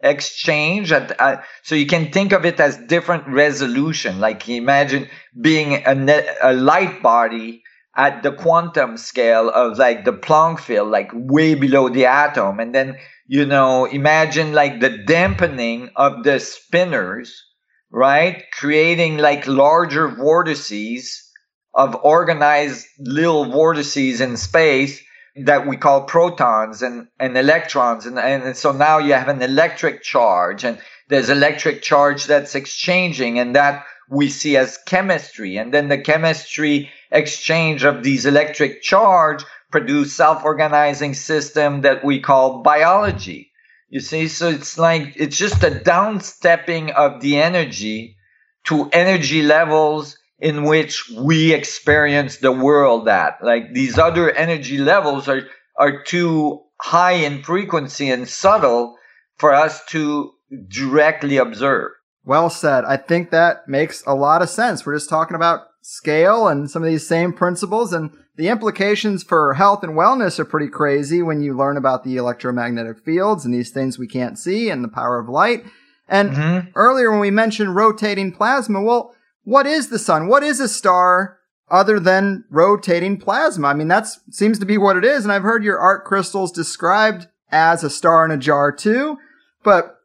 exchange 0.00 0.90
at, 0.90 1.18
at, 1.20 1.44
so 1.62 1.74
you 1.74 1.86
can 1.86 2.10
think 2.10 2.32
of 2.32 2.44
it 2.44 2.58
as 2.58 2.76
different 2.88 3.28
resolution 3.28 4.18
like 4.18 4.48
imagine 4.48 5.08
being 5.40 5.74
a, 5.74 6.24
a 6.42 6.52
light 6.52 7.00
body 7.02 7.62
at 7.96 8.22
the 8.22 8.32
quantum 8.32 8.96
scale 8.96 9.50
of 9.50 9.78
like 9.78 10.04
the 10.04 10.12
Planck 10.12 10.60
field, 10.60 10.90
like 10.90 11.10
way 11.14 11.54
below 11.54 11.88
the 11.88 12.06
atom. 12.06 12.58
And 12.58 12.74
then, 12.74 12.96
you 13.26 13.44
know, 13.44 13.84
imagine 13.84 14.52
like 14.52 14.80
the 14.80 14.98
dampening 15.06 15.90
of 15.96 16.24
the 16.24 16.40
spinners, 16.40 17.44
right? 17.92 18.44
Creating 18.52 19.18
like 19.18 19.46
larger 19.46 20.08
vortices 20.08 21.30
of 21.74 21.94
organized 22.02 22.86
little 22.98 23.44
vortices 23.44 24.20
in 24.20 24.36
space 24.36 25.02
that 25.36 25.66
we 25.66 25.76
call 25.76 26.04
protons 26.04 26.82
and, 26.82 27.08
and 27.20 27.36
electrons. 27.36 28.06
And, 28.06 28.18
and 28.18 28.56
so 28.56 28.72
now 28.72 28.98
you 28.98 29.12
have 29.12 29.28
an 29.28 29.42
electric 29.42 30.02
charge 30.02 30.64
and 30.64 30.78
there's 31.08 31.30
electric 31.30 31.82
charge 31.82 32.26
that's 32.26 32.54
exchanging 32.54 33.38
and 33.38 33.56
that 33.56 33.84
we 34.10 34.28
see 34.28 34.56
as 34.56 34.78
chemistry. 34.86 35.56
And 35.56 35.72
then 35.72 35.88
the 35.88 35.98
chemistry 35.98 36.90
exchange 37.10 37.84
of 37.84 38.02
these 38.02 38.26
electric 38.26 38.82
charge 38.82 39.44
produce 39.70 40.14
self-organizing 40.14 41.14
system 41.14 41.82
that 41.82 42.04
we 42.04 42.20
call 42.20 42.62
biology. 42.62 43.51
You 43.92 44.00
see, 44.00 44.28
so 44.28 44.48
it's 44.48 44.78
like, 44.78 45.12
it's 45.16 45.36
just 45.36 45.62
a 45.62 45.68
downstepping 45.68 46.94
of 46.94 47.20
the 47.20 47.36
energy 47.36 48.16
to 48.64 48.88
energy 48.90 49.42
levels 49.42 50.16
in 50.38 50.64
which 50.64 51.10
we 51.10 51.52
experience 51.52 52.38
the 52.38 52.52
world 52.52 53.06
at. 53.06 53.44
Like 53.44 53.74
these 53.74 53.98
other 53.98 54.30
energy 54.30 54.78
levels 54.78 55.28
are, 55.28 55.42
are 55.78 56.02
too 56.04 56.62
high 56.80 57.12
in 57.26 57.42
frequency 57.42 58.08
and 58.08 58.26
subtle 58.26 58.96
for 59.36 59.52
us 59.52 59.84
to 59.88 60.32
directly 60.68 61.36
observe. 61.36 61.90
Well 62.24 62.48
said. 62.48 62.86
I 62.86 62.96
think 62.96 63.28
that 63.30 63.68
makes 63.68 64.02
a 64.06 64.14
lot 64.14 64.40
of 64.40 64.48
sense. 64.48 64.86
We're 64.86 64.96
just 64.96 65.10
talking 65.10 65.34
about 65.34 65.66
scale 65.82 66.48
and 66.48 66.70
some 66.70 66.82
of 66.82 66.88
these 66.88 67.06
same 67.06 67.32
principles 67.32 67.92
and 67.92 68.10
the 68.36 68.48
implications 68.48 69.22
for 69.22 69.54
health 69.54 69.82
and 69.82 69.92
wellness 69.92 70.38
are 70.38 70.44
pretty 70.44 70.68
crazy 70.68 71.22
when 71.22 71.42
you 71.42 71.54
learn 71.54 71.76
about 71.76 72.02
the 72.02 72.16
electromagnetic 72.16 73.04
fields 73.04 73.44
and 73.44 73.52
these 73.52 73.70
things 73.70 73.98
we 73.98 74.06
can't 74.06 74.38
see 74.38 74.70
and 74.70 74.82
the 74.82 74.88
power 74.88 75.18
of 75.18 75.28
light. 75.28 75.64
And 76.08 76.30
mm-hmm. 76.30 76.68
earlier 76.74 77.10
when 77.10 77.20
we 77.20 77.30
mentioned 77.30 77.76
rotating 77.76 78.32
plasma, 78.32 78.80
well, 78.80 79.14
what 79.44 79.66
is 79.66 79.88
the 79.88 79.98
sun? 79.98 80.28
What 80.28 80.42
is 80.42 80.60
a 80.60 80.68
star 80.68 81.38
other 81.70 82.00
than 82.00 82.44
rotating 82.48 83.18
plasma? 83.18 83.68
I 83.68 83.74
mean, 83.74 83.88
that 83.88 84.06
seems 84.30 84.58
to 84.60 84.66
be 84.66 84.78
what 84.78 84.96
it 84.96 85.04
is. 85.04 85.24
And 85.24 85.32
I've 85.32 85.42
heard 85.42 85.64
your 85.64 85.78
ARK 85.78 86.04
crystals 86.04 86.52
described 86.52 87.28
as 87.50 87.84
a 87.84 87.90
star 87.90 88.24
in 88.24 88.30
a 88.30 88.38
jar 88.38 88.72
too. 88.72 89.18
But 89.62 89.96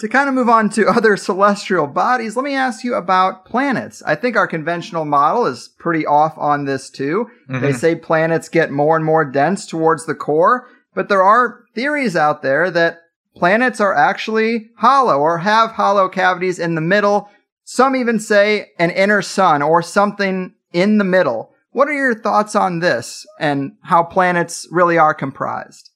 to 0.00 0.08
kind 0.08 0.28
of 0.28 0.34
move 0.34 0.48
on 0.48 0.68
to 0.70 0.88
other 0.96 1.16
celestial 1.16 1.86
bodies, 1.86 2.36
let 2.36 2.44
me 2.44 2.54
ask 2.54 2.84
you 2.84 2.94
about 2.94 3.44
planets. 3.44 4.02
I 4.04 4.14
think 4.14 4.36
our 4.36 4.46
conventional 4.46 5.04
model 5.04 5.46
is 5.46 5.68
pretty 5.78 6.04
off 6.04 6.36
on 6.36 6.64
this 6.64 6.90
too. 6.90 7.30
Mm-hmm. 7.48 7.62
They 7.62 7.72
say 7.72 7.94
planets 7.94 8.48
get 8.48 8.70
more 8.70 8.96
and 8.96 9.04
more 9.04 9.24
dense 9.24 9.66
towards 9.66 10.06
the 10.06 10.14
core, 10.14 10.68
but 10.94 11.08
there 11.08 11.22
are 11.22 11.64
theories 11.74 12.16
out 12.16 12.42
there 12.42 12.70
that 12.70 13.00
planets 13.36 13.80
are 13.80 13.94
actually 13.94 14.70
hollow 14.78 15.18
or 15.18 15.38
have 15.38 15.72
hollow 15.72 16.08
cavities 16.08 16.58
in 16.58 16.74
the 16.74 16.80
middle 16.80 17.30
some 17.70 17.94
even 17.94 18.18
say 18.18 18.72
an 18.80 18.90
inner 18.90 19.22
sun 19.22 19.62
or 19.62 19.80
something 19.80 20.52
in 20.72 20.98
the 20.98 21.04
middle. 21.04 21.54
What 21.70 21.86
are 21.86 21.92
your 21.92 22.16
thoughts 22.16 22.56
on 22.56 22.80
this 22.80 23.24
and 23.38 23.76
how 23.82 24.02
planets 24.02 24.66
really 24.72 24.98
are 24.98 25.14
comprised? 25.14 25.89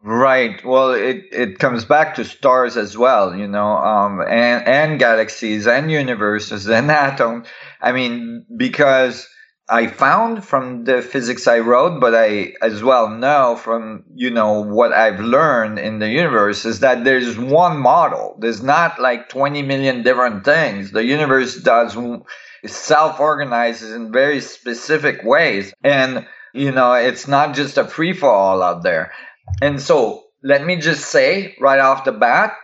Right. 0.00 0.64
Well, 0.64 0.92
it, 0.92 1.24
it 1.32 1.58
comes 1.58 1.84
back 1.84 2.14
to 2.14 2.24
stars 2.24 2.76
as 2.76 2.96
well, 2.96 3.34
you 3.34 3.48
know, 3.48 3.76
um, 3.78 4.20
and, 4.20 4.64
and 4.66 4.98
galaxies 4.98 5.66
and 5.66 5.90
universes 5.90 6.66
and 6.68 6.90
atoms. 6.90 7.48
I 7.80 7.90
mean, 7.92 8.46
because 8.56 9.26
I 9.68 9.88
found 9.88 10.44
from 10.44 10.84
the 10.84 11.02
physics 11.02 11.48
I 11.48 11.58
wrote, 11.58 12.00
but 12.00 12.14
I 12.14 12.54
as 12.62 12.82
well 12.82 13.08
know 13.10 13.56
from, 13.56 14.04
you 14.14 14.30
know, 14.30 14.62
what 14.62 14.92
I've 14.92 15.20
learned 15.20 15.80
in 15.80 15.98
the 15.98 16.08
universe 16.08 16.64
is 16.64 16.78
that 16.80 17.02
there's 17.04 17.36
one 17.36 17.78
model. 17.78 18.36
There's 18.40 18.62
not 18.62 19.00
like 19.00 19.28
20 19.28 19.62
million 19.62 20.04
different 20.04 20.44
things. 20.44 20.92
The 20.92 21.04
universe 21.04 21.56
does 21.56 21.96
self 22.66 23.20
organizes 23.20 23.92
in 23.92 24.12
very 24.12 24.40
specific 24.40 25.22
ways. 25.24 25.72
And, 25.84 26.26
you 26.54 26.72
know, 26.72 26.92
it's 26.94 27.28
not 27.28 27.54
just 27.54 27.78
a 27.78 27.84
free 27.84 28.12
for 28.12 28.30
all 28.30 28.62
out 28.62 28.82
there. 28.82 29.12
And 29.60 29.80
so 29.80 30.24
let 30.42 30.64
me 30.64 30.76
just 30.76 31.06
say 31.06 31.56
right 31.60 31.80
off 31.80 32.04
the 32.04 32.12
bat 32.12 32.54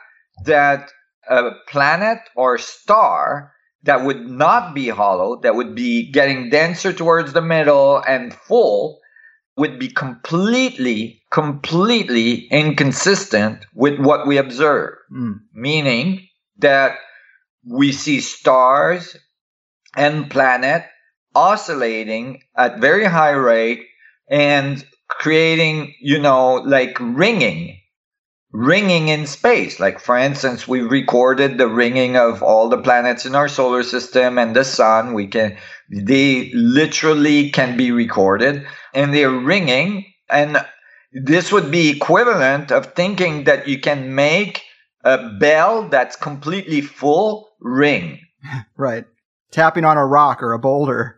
that 0.45 0.91
a 1.29 1.51
planet 1.69 2.19
or 2.37 2.59
star 2.59 3.53
that 3.85 4.05
would 4.05 4.29
not 4.29 4.75
be 4.75 4.89
hollow, 4.89 5.41
that 5.43 5.55
would 5.55 5.75
be 5.75 6.11
getting 6.11 6.51
denser 6.51 6.93
towards 6.93 7.33
the 7.33 7.43
middle 7.43 7.99
and 7.99 8.33
full, 8.33 9.01
would 9.57 9.79
be 9.79 9.89
completely, 9.89 11.23
completely 11.31 12.47
inconsistent 12.51 13.65
with 13.75 13.99
what 13.99 14.27
we 14.27 14.39
observe. 14.39 14.95
Mm. 15.13 15.41
Meaning 15.53 16.27
that 16.59 16.97
we 17.65 17.93
see 17.93 18.21
stars 18.21 19.17
and 19.97 20.31
planet 20.31 20.85
oscillating 21.35 22.43
at 22.57 22.81
very 22.81 23.05
high 23.05 23.33
rate 23.33 23.85
and 24.29 24.85
creating, 25.19 25.95
you 26.01 26.19
know, 26.19 26.55
like 26.55 26.97
ringing 27.01 27.79
ringing 28.55 29.09
in 29.09 29.27
space. 29.27 29.81
Like, 29.81 29.99
for 29.99 30.17
instance, 30.17 30.67
we 30.67 30.81
recorded 30.81 31.59
the 31.59 31.67
ringing 31.67 32.17
of 32.17 32.41
all 32.43 32.69
the 32.69 32.81
planets 32.81 33.27
in 33.27 33.35
our 33.35 33.49
solar 33.49 33.83
system 33.83 34.39
and 34.39 34.55
the 34.55 34.65
sun. 34.65 35.13
We 35.13 35.27
can, 35.27 35.59
they 35.91 36.53
literally 36.55 37.51
can 37.51 37.77
be 37.77 37.91
recorded 37.91 38.65
and 38.95 39.13
they're 39.13 39.29
ringing. 39.29 40.07
And 40.31 40.65
this 41.13 41.51
would 41.51 41.73
be 41.73 41.91
equivalent 41.91 42.71
of 42.71 42.95
thinking 42.95 43.45
that 43.45 43.67
you 43.67 43.81
can 43.81 44.15
make 44.15 44.63
a 45.03 45.31
bell 45.31 45.89
that's 45.89 46.15
completely 46.15 46.81
full 46.81 47.51
ring. 47.61 48.21
right. 48.77 49.05
Tapping 49.51 49.85
on 49.85 49.99
a 49.99 50.07
rock 50.07 50.45
or 50.45 50.53
a 50.53 50.61
boulder. 50.61 51.17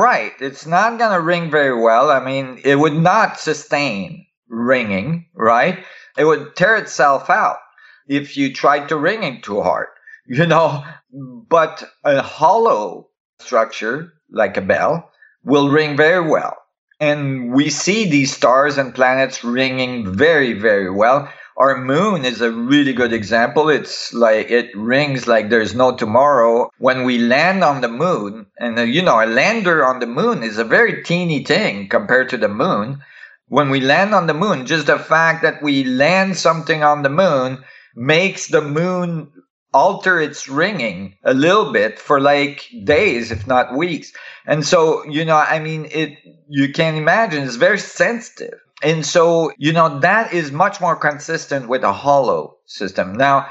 Right. 0.00 0.32
It's 0.40 0.66
not 0.66 0.98
going 0.98 1.12
to 1.12 1.20
ring 1.20 1.50
very 1.50 1.78
well. 1.78 2.10
I 2.10 2.24
mean, 2.24 2.60
it 2.64 2.76
would 2.76 2.94
not 2.94 3.38
sustain 3.38 4.26
ringing, 4.48 5.26
right? 5.34 5.84
it 6.16 6.24
would 6.24 6.56
tear 6.56 6.76
itself 6.76 7.30
out 7.30 7.58
if 8.06 8.36
you 8.36 8.52
tried 8.52 8.88
to 8.88 8.96
ring 8.96 9.22
it 9.22 9.42
too 9.42 9.62
hard, 9.62 9.88
you 10.26 10.46
know. 10.46 10.84
But 11.12 11.82
a 12.04 12.22
hollow 12.22 13.08
structure, 13.38 14.12
like 14.30 14.56
a 14.56 14.60
bell, 14.62 15.10
will 15.44 15.70
ring 15.70 15.96
very 15.96 16.28
well. 16.28 16.56
And 17.00 17.52
we 17.54 17.70
see 17.70 18.08
these 18.08 18.36
stars 18.36 18.76
and 18.76 18.94
planets 18.94 19.42
ringing 19.42 20.12
very, 20.12 20.52
very 20.52 20.90
well. 20.90 21.32
Our 21.56 21.82
moon 21.84 22.24
is 22.24 22.40
a 22.40 22.50
really 22.50 22.92
good 22.92 23.12
example. 23.12 23.68
It's 23.68 24.12
like 24.12 24.50
it 24.50 24.74
rings 24.76 25.26
like 25.26 25.50
there's 25.50 25.74
no 25.74 25.94
tomorrow. 25.96 26.70
When 26.78 27.04
we 27.04 27.18
land 27.18 27.62
on 27.64 27.80
the 27.80 27.88
moon, 27.88 28.46
and 28.58 28.78
uh, 28.78 28.82
you 28.82 29.02
know, 29.02 29.22
a 29.22 29.26
lander 29.26 29.84
on 29.84 30.00
the 30.00 30.06
moon 30.06 30.42
is 30.42 30.58
a 30.58 30.64
very 30.64 31.02
teeny 31.02 31.44
thing 31.44 31.88
compared 31.88 32.30
to 32.30 32.36
the 32.36 32.48
moon 32.48 33.02
when 33.50 33.68
we 33.68 33.80
land 33.80 34.14
on 34.14 34.28
the 34.28 34.34
moon, 34.34 34.64
just 34.64 34.86
the 34.86 34.98
fact 34.98 35.42
that 35.42 35.60
we 35.60 35.82
land 35.82 36.36
something 36.36 36.84
on 36.84 37.02
the 37.02 37.10
moon 37.10 37.64
makes 37.96 38.46
the 38.46 38.60
moon 38.60 39.32
alter 39.74 40.20
its 40.20 40.48
ringing 40.48 41.16
a 41.24 41.34
little 41.34 41.72
bit 41.72 41.98
for 41.98 42.20
like 42.20 42.64
days, 42.84 43.32
if 43.32 43.48
not 43.48 43.76
weeks. 43.76 44.12
And 44.46 44.64
so, 44.64 45.04
you 45.06 45.24
know, 45.24 45.36
I 45.36 45.58
mean, 45.58 45.88
it, 45.90 46.16
you 46.48 46.72
can 46.72 46.94
imagine 46.94 47.42
it's 47.42 47.56
very 47.56 47.78
sensitive. 47.78 48.58
And 48.82 49.04
so, 49.04 49.52
you 49.58 49.72
know, 49.72 50.00
that 50.00 50.32
is 50.32 50.52
much 50.52 50.80
more 50.80 50.96
consistent 50.96 51.68
with 51.68 51.82
a 51.82 51.92
hollow 51.92 52.56
system. 52.66 53.14
Now, 53.14 53.48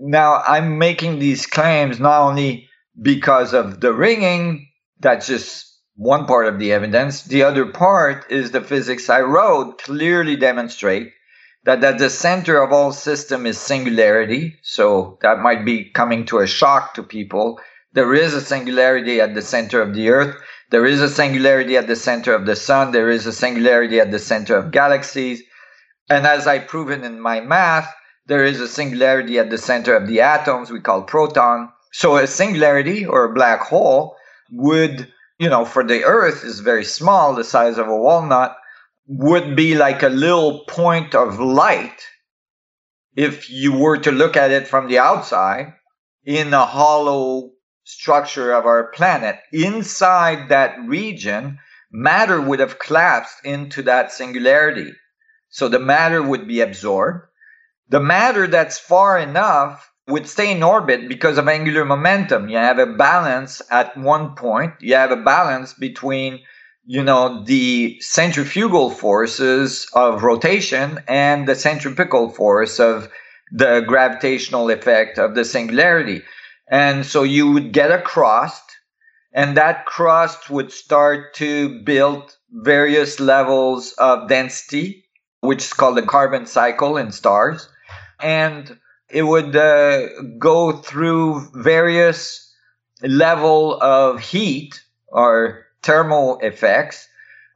now 0.00 0.42
I'm 0.46 0.78
making 0.78 1.18
these 1.18 1.46
claims 1.46 2.00
not 2.00 2.22
only 2.22 2.68
because 3.00 3.52
of 3.52 3.80
the 3.80 3.92
ringing, 3.92 4.68
that's 5.00 5.26
just 5.26 5.68
one 5.96 6.26
part 6.26 6.46
of 6.46 6.58
the 6.58 6.72
evidence. 6.72 7.22
The 7.22 7.42
other 7.42 7.66
part 7.66 8.30
is 8.30 8.50
the 8.50 8.60
physics 8.60 9.10
I 9.10 9.20
wrote 9.20 9.82
clearly 9.82 10.36
demonstrate 10.36 11.12
that 11.64 11.84
at 11.84 11.98
the 11.98 12.10
center 12.10 12.60
of 12.60 12.72
all 12.72 12.92
system 12.92 13.46
is 13.46 13.58
singularity. 13.58 14.58
So 14.62 15.18
that 15.22 15.40
might 15.40 15.64
be 15.64 15.90
coming 15.90 16.24
to 16.26 16.38
a 16.38 16.46
shock 16.46 16.94
to 16.94 17.02
people. 17.02 17.60
There 17.92 18.14
is 18.14 18.34
a 18.34 18.40
singularity 18.40 19.20
at 19.20 19.34
the 19.34 19.42
center 19.42 19.80
of 19.82 19.94
the 19.94 20.08
earth. 20.08 20.36
There 20.72 20.84
is 20.84 21.00
a 21.00 21.08
singularity 21.08 21.76
at 21.76 21.86
the 21.86 21.94
center 21.94 22.34
of 22.34 22.46
the 22.46 22.56
sun. 22.56 22.90
There 22.90 23.10
is 23.10 23.26
a 23.26 23.32
singularity 23.32 24.00
at 24.00 24.10
the 24.10 24.18
center 24.18 24.56
of 24.56 24.72
galaxies. 24.72 25.42
And 26.10 26.26
as 26.26 26.48
I've 26.48 26.66
proven 26.66 27.04
in 27.04 27.20
my 27.20 27.40
math, 27.40 27.88
there 28.26 28.44
is 28.44 28.60
a 28.60 28.66
singularity 28.66 29.38
at 29.38 29.50
the 29.50 29.58
center 29.58 29.94
of 29.94 30.08
the 30.08 30.20
atoms 30.20 30.70
we 30.72 30.80
call 30.80 31.02
proton. 31.02 31.70
So 31.92 32.16
a 32.16 32.26
singularity 32.26 33.06
or 33.06 33.24
a 33.24 33.34
black 33.34 33.60
hole 33.60 34.16
would 34.50 35.12
you 35.42 35.48
know, 35.48 35.64
for 35.64 35.82
the 35.82 36.04
Earth 36.04 36.44
is 36.44 36.60
very 36.60 36.84
small, 36.84 37.34
the 37.34 37.42
size 37.42 37.76
of 37.76 37.88
a 37.88 37.96
walnut, 37.96 38.56
would 39.06 39.56
be 39.56 39.74
like 39.74 40.04
a 40.04 40.08
little 40.08 40.64
point 40.68 41.16
of 41.16 41.40
light 41.40 42.00
if 43.16 43.50
you 43.50 43.76
were 43.76 43.98
to 43.98 44.12
look 44.12 44.36
at 44.36 44.52
it 44.52 44.68
from 44.68 44.86
the 44.86 45.00
outside 45.00 45.74
in 46.24 46.54
a 46.54 46.64
hollow 46.64 47.50
structure 47.84 48.52
of 48.52 48.66
our 48.66 48.88
planet. 48.92 49.38
Inside 49.52 50.48
that 50.48 50.76
region, 50.86 51.58
matter 51.90 52.40
would 52.40 52.60
have 52.60 52.78
collapsed 52.78 53.44
into 53.44 53.82
that 53.82 54.12
singularity. 54.12 54.92
So 55.50 55.68
the 55.68 55.78
matter 55.78 56.22
would 56.22 56.48
be 56.48 56.60
absorbed. 56.60 57.26
The 57.88 58.00
matter 58.00 58.46
that's 58.46 58.78
far 58.78 59.18
enough 59.18 59.90
would 60.08 60.26
stay 60.26 60.52
in 60.52 60.62
orbit 60.62 61.08
because 61.08 61.38
of 61.38 61.48
angular 61.48 61.84
momentum. 61.84 62.48
You 62.48 62.56
have 62.56 62.78
a 62.78 62.86
balance 62.86 63.60
at 63.70 63.96
one 63.96 64.34
point. 64.34 64.74
You 64.80 64.94
have 64.94 65.10
a 65.10 65.16
balance 65.16 65.74
between 65.74 66.40
you 66.84 67.02
know, 67.02 67.44
the 67.44 67.98
centrifugal 68.00 68.90
forces 68.90 69.86
of 69.94 70.22
rotation 70.22 70.98
and 71.06 71.46
the 71.46 71.54
centripetal 71.54 72.30
force 72.30 72.80
of 72.80 73.08
the 73.52 73.84
gravitational 73.86 74.70
effect 74.70 75.18
of 75.18 75.34
the 75.34 75.44
singularity. 75.44 76.22
And 76.72 77.04
so 77.04 77.22
you 77.22 77.52
would 77.52 77.72
get 77.72 77.92
a 77.92 78.00
crust, 78.00 78.64
and 79.34 79.58
that 79.58 79.84
crust 79.84 80.48
would 80.48 80.72
start 80.72 81.34
to 81.34 81.82
build 81.82 82.34
various 82.50 83.20
levels 83.20 83.92
of 83.98 84.30
density, 84.30 85.04
which 85.40 85.64
is 85.64 85.74
called 85.74 85.98
the 85.98 86.02
carbon 86.02 86.46
cycle 86.46 86.96
in 86.96 87.12
stars. 87.12 87.68
And 88.20 88.78
it 89.10 89.24
would 89.24 89.54
uh, 89.54 90.08
go 90.38 90.72
through 90.72 91.50
various 91.52 92.50
level 93.02 93.78
of 93.82 94.20
heat 94.20 94.82
or 95.08 95.66
thermal 95.82 96.38
effects. 96.38 97.06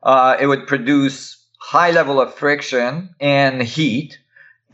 Uh, 0.02 0.36
it 0.38 0.46
would 0.46 0.66
produce 0.66 1.42
high 1.58 1.90
level 1.90 2.20
of 2.20 2.34
friction 2.34 3.14
and 3.18 3.62
heat 3.62 4.18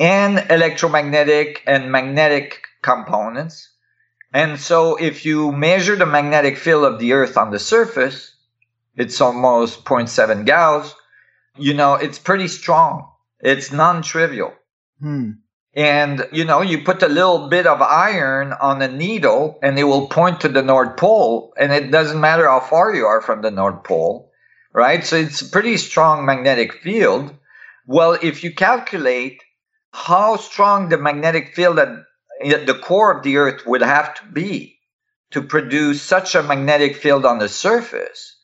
and 0.01 0.45
electromagnetic 0.51 1.63
and 1.65 1.93
magnetic 1.93 2.65
components. 2.83 3.69
And 4.33 4.59
so 4.59 4.97
if 4.97 5.25
you 5.25 5.53
measure 5.53 5.97
the 5.97 6.07
magnetic 6.07 6.57
field 6.57 6.85
of 6.85 6.99
the 6.99 7.13
earth 7.13 7.37
on 7.37 7.51
the 7.51 7.59
surface, 7.59 8.35
it's 8.97 9.21
almost 9.21 9.85
0.7 9.85 10.47
Gauss. 10.47 10.95
You 11.59 11.75
know, 11.75 11.95
it's 11.95 12.19
pretty 12.19 12.49
strong. 12.49 13.11
It's 13.41 13.73
non-trivial. 13.73 14.55
Hmm. 15.01 15.33
And, 15.75 16.29
you 16.33 16.45
know, 16.45 16.61
you 16.61 16.83
put 16.83 17.03
a 17.03 17.09
little 17.09 17.49
bit 17.49 17.67
of 17.67 17.81
iron 17.81 18.53
on 18.53 18.83
a 18.83 18.89
needle 18.89 19.59
and 19.63 19.79
it 19.79 19.85
will 19.85 20.09
point 20.09 20.41
to 20.43 20.49
the 20.49 20.63
North 20.63 20.97
Pole. 20.97 21.55
And 21.59 21.73
it 21.73 21.91
doesn't 21.91 22.21
matter 22.21 22.47
how 22.47 22.61
far 22.61 22.95
you 22.95 23.07
are 23.07 23.23
from 23.23 23.43
the 23.43 23.51
North 23.51 23.85
Pole, 23.85 24.31
right? 24.73 25.05
So 25.05 25.17
it's 25.17 25.41
a 25.43 25.49
pretty 25.49 25.77
strong 25.79 26.25
magnetic 26.27 26.75
field. 26.75 27.35
Well, 27.87 28.19
if 28.23 28.45
you 28.45 28.55
calculate 28.55 29.43
how 29.93 30.37
strong 30.37 30.89
the 30.89 30.99
magnetic 30.99 31.55
field 31.55 31.79
at 31.79 31.89
the 32.41 32.79
core 32.83 33.17
of 33.17 33.23
the 33.23 33.37
Earth 33.37 33.67
would 33.67 33.83
have 33.83 34.15
to 34.15 34.27
be 34.33 34.79
to 35.33 35.43
produce 35.43 36.03
such 36.03 36.35
a 36.35 36.43
magnetic 36.43 36.97
field 36.97 37.25
on 37.25 37.39
the 37.39 37.49
surface, 37.49 38.37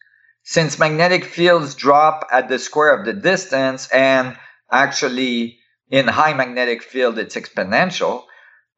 since 0.42 0.78
magnetic 0.78 1.24
fields 1.24 1.74
drop 1.74 2.26
at 2.32 2.48
the 2.48 2.58
square 2.58 2.94
of 2.94 3.04
the 3.04 3.12
distance 3.12 3.88
and 3.92 4.36
actually 4.70 5.58
in 5.90 6.08
high 6.08 6.34
magnetic 6.34 6.82
field, 6.82 7.18
it's 7.18 7.36
exponential. 7.36 8.24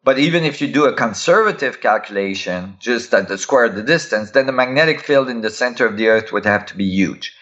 But 0.02 0.18
even 0.18 0.44
if 0.44 0.60
you 0.60 0.68
do 0.68 0.86
a 0.86 0.94
conservative 0.94 1.80
calculation, 1.80 2.76
just 2.80 3.12
at 3.12 3.28
the 3.28 3.36
square 3.36 3.66
of 3.66 3.74
the 3.74 3.82
distance, 3.82 4.30
then 4.30 4.46
the 4.46 4.52
magnetic 4.52 5.00
field 5.00 5.28
in 5.28 5.42
the 5.42 5.50
center 5.50 5.86
of 5.86 5.96
the 5.96 6.08
Earth 6.08 6.32
would 6.32 6.46
have 6.46 6.66
to 6.66 6.76
be 6.76 6.86
huge. 6.86 7.36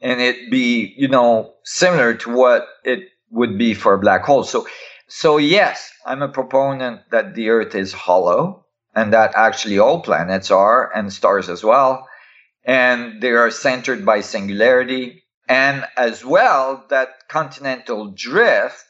And 0.00 0.20
it'd 0.20 0.50
be, 0.50 0.92
you 0.96 1.08
know, 1.08 1.54
similar 1.64 2.14
to 2.14 2.30
what 2.30 2.66
it 2.84 3.08
would 3.30 3.56
be 3.56 3.74
for 3.74 3.94
a 3.94 3.98
black 3.98 4.24
hole. 4.24 4.42
So, 4.42 4.66
so 5.10 5.38
yes, 5.38 5.90
I'm 6.06 6.22
a 6.22 6.28
proponent 6.28 7.00
that 7.10 7.34
the 7.34 7.48
Earth 7.50 7.74
is 7.74 7.92
hollow 7.92 8.64
and 8.94 9.12
that 9.12 9.32
actually 9.34 9.78
all 9.78 10.02
planets 10.02 10.52
are 10.52 10.90
and 10.94 11.12
stars 11.12 11.48
as 11.48 11.64
well. 11.64 12.08
And 12.64 13.20
they 13.20 13.30
are 13.30 13.50
centered 13.50 14.06
by 14.06 14.20
singularity. 14.20 15.24
And 15.48 15.84
as 15.96 16.24
well, 16.24 16.84
that 16.90 17.28
continental 17.28 18.12
drift 18.12 18.84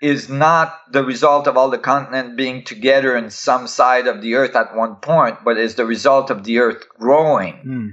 is 0.00 0.28
not 0.28 0.78
the 0.92 1.02
result 1.02 1.48
of 1.48 1.56
all 1.56 1.70
the 1.70 1.78
continent 1.78 2.36
being 2.36 2.62
together 2.62 3.16
in 3.16 3.30
some 3.30 3.66
side 3.66 4.06
of 4.06 4.22
the 4.22 4.34
earth 4.36 4.54
at 4.54 4.76
one 4.76 4.96
point, 4.96 5.38
but 5.44 5.58
is 5.58 5.74
the 5.74 5.86
result 5.86 6.30
of 6.30 6.44
the 6.44 6.58
earth 6.58 6.84
growing. 7.00 7.54
Hmm. 7.56 7.88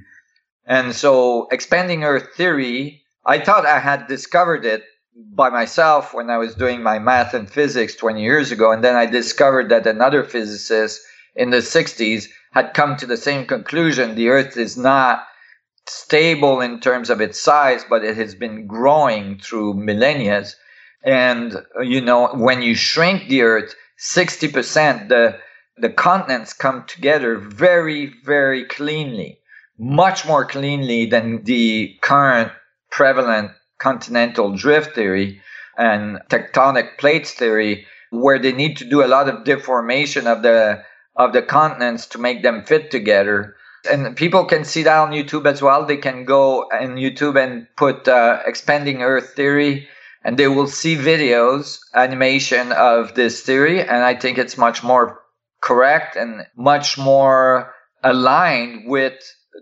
And 0.65 0.95
so, 0.95 1.47
expanding 1.51 2.03
earth 2.03 2.35
theory, 2.35 3.01
I 3.25 3.39
thought 3.39 3.65
I 3.65 3.79
had 3.79 4.07
discovered 4.07 4.65
it 4.65 4.83
by 5.33 5.49
myself 5.49 6.13
when 6.13 6.29
I 6.29 6.37
was 6.37 6.55
doing 6.55 6.83
my 6.83 6.99
math 6.99 7.33
and 7.33 7.49
physics 7.49 7.95
20 7.95 8.21
years 8.21 8.51
ago. 8.51 8.71
And 8.71 8.83
then 8.83 8.95
I 8.95 9.05
discovered 9.05 9.69
that 9.69 9.87
another 9.87 10.23
physicist 10.23 11.01
in 11.35 11.49
the 11.49 11.57
60s 11.57 12.27
had 12.53 12.73
come 12.73 12.97
to 12.97 13.05
the 13.05 13.17
same 13.17 13.45
conclusion. 13.45 14.15
The 14.15 14.29
earth 14.29 14.57
is 14.57 14.77
not 14.77 15.23
stable 15.87 16.61
in 16.61 16.79
terms 16.79 17.09
of 17.09 17.21
its 17.21 17.41
size, 17.41 17.85
but 17.89 18.03
it 18.03 18.17
has 18.17 18.35
been 18.35 18.67
growing 18.67 19.39
through 19.39 19.73
millennia 19.73 20.45
and 21.03 21.55
you 21.81 22.01
know 22.01 22.27
when 22.35 22.61
you 22.61 22.75
shrink 22.75 23.27
the 23.27 23.41
earth 23.41 23.75
60% 23.99 25.09
the 25.09 25.37
the 25.77 25.89
continents 25.89 26.53
come 26.53 26.85
together 26.85 27.37
very 27.37 28.13
very 28.23 28.65
cleanly 28.65 29.39
much 29.79 30.27
more 30.27 30.45
cleanly 30.45 31.05
than 31.05 31.43
the 31.43 31.97
current 32.01 32.51
prevalent 32.91 33.51
continental 33.81 34.55
drift 34.55 34.93
theory 34.95 35.41
and 35.77 36.19
tectonic 36.29 36.97
plates 36.97 37.31
theory 37.33 37.85
where 38.11 38.39
they 38.39 38.51
need 38.51 38.77
to 38.77 38.85
do 38.85 39.03
a 39.03 39.07
lot 39.07 39.27
of 39.27 39.43
deformation 39.43 40.27
of 40.27 40.41
the 40.43 40.83
of 41.15 41.33
the 41.33 41.41
continents 41.41 42.05
to 42.05 42.17
make 42.17 42.43
them 42.43 42.63
fit 42.63 42.91
together 42.91 43.55
and 43.89 44.15
people 44.15 44.45
can 44.45 44.63
see 44.63 44.83
that 44.83 44.97
on 44.97 45.11
youtube 45.11 45.45
as 45.45 45.61
well 45.61 45.85
they 45.85 45.97
can 45.97 46.23
go 46.23 46.61
on 46.71 46.95
youtube 46.95 47.41
and 47.41 47.67
put 47.75 48.07
uh, 48.07 48.39
expanding 48.45 49.01
earth 49.01 49.33
theory 49.35 49.87
and 50.23 50.37
they 50.37 50.47
will 50.47 50.67
see 50.67 50.95
videos, 50.95 51.79
animation 51.93 52.71
of 52.71 53.15
this 53.15 53.41
theory. 53.41 53.81
And 53.81 54.03
I 54.03 54.15
think 54.15 54.37
it's 54.37 54.57
much 54.57 54.83
more 54.83 55.19
correct 55.61 56.15
and 56.15 56.45
much 56.55 56.97
more 56.97 57.73
aligned 58.03 58.87
with 58.87 59.15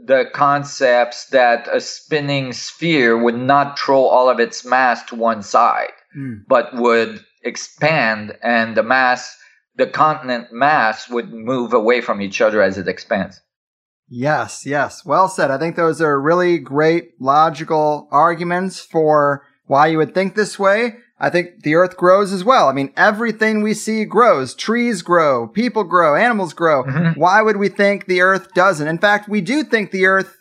the 0.06 0.26
concepts 0.34 1.26
that 1.28 1.68
a 1.72 1.80
spinning 1.82 2.54
sphere 2.54 3.18
would 3.18 3.38
not 3.38 3.78
throw 3.78 4.04
all 4.06 4.30
of 4.30 4.39
its 4.39 4.66
mass 4.66 5.04
to 5.06 5.16
one 5.16 5.41
side, 5.43 5.91
Mm. 6.18 6.43
but 6.47 6.74
would 6.76 7.24
expand 7.43 8.38
and 8.41 8.76
the 8.76 8.84
mass, 8.84 9.38
the 9.76 9.88
continent 9.88 10.47
mass 10.52 11.08
would 11.10 11.32
move 11.32 11.74
away 11.74 12.02
from 12.02 12.22
each 12.22 12.41
other 12.41 12.62
as 12.62 12.78
it 12.78 12.88
expands. 12.88 13.39
Yes, 14.10 14.66
yes. 14.66 15.06
Well 15.06 15.30
said. 15.30 15.52
I 15.52 15.58
think 15.60 15.76
those 15.76 16.02
are 16.02 16.20
really 16.20 16.58
great 16.58 17.12
logical 17.20 18.08
arguments 18.12 18.80
for 18.80 19.43
why 19.68 19.88
you 19.88 19.97
would 20.00 20.16
think 20.16 20.36
this 20.36 20.58
way. 20.58 20.95
I 21.20 21.30
think 21.30 21.64
the 21.64 21.76
earth 21.76 21.98
grows 21.98 22.32
as 22.32 22.44
well. 22.44 22.70
I 22.70 22.74
mean, 22.74 22.94
everything 22.96 23.62
we 23.62 23.74
see 23.74 24.06
grows. 24.06 24.54
Trees 24.54 25.02
grow, 25.02 25.48
people 25.48 25.84
grow, 25.84 26.16
animals 26.16 26.54
grow. 26.54 26.84
Mhm. 26.84 27.18
Why 27.18 27.42
would 27.42 27.58
we 27.58 27.68
think 27.68 28.06
the 28.06 28.22
earth 28.22 28.54
doesn't? 28.54 28.88
In 28.88 28.98
fact, 28.98 29.28
we 29.28 29.42
do 29.42 29.64
think 29.64 29.92
the 29.92 30.06
earth 30.06 30.38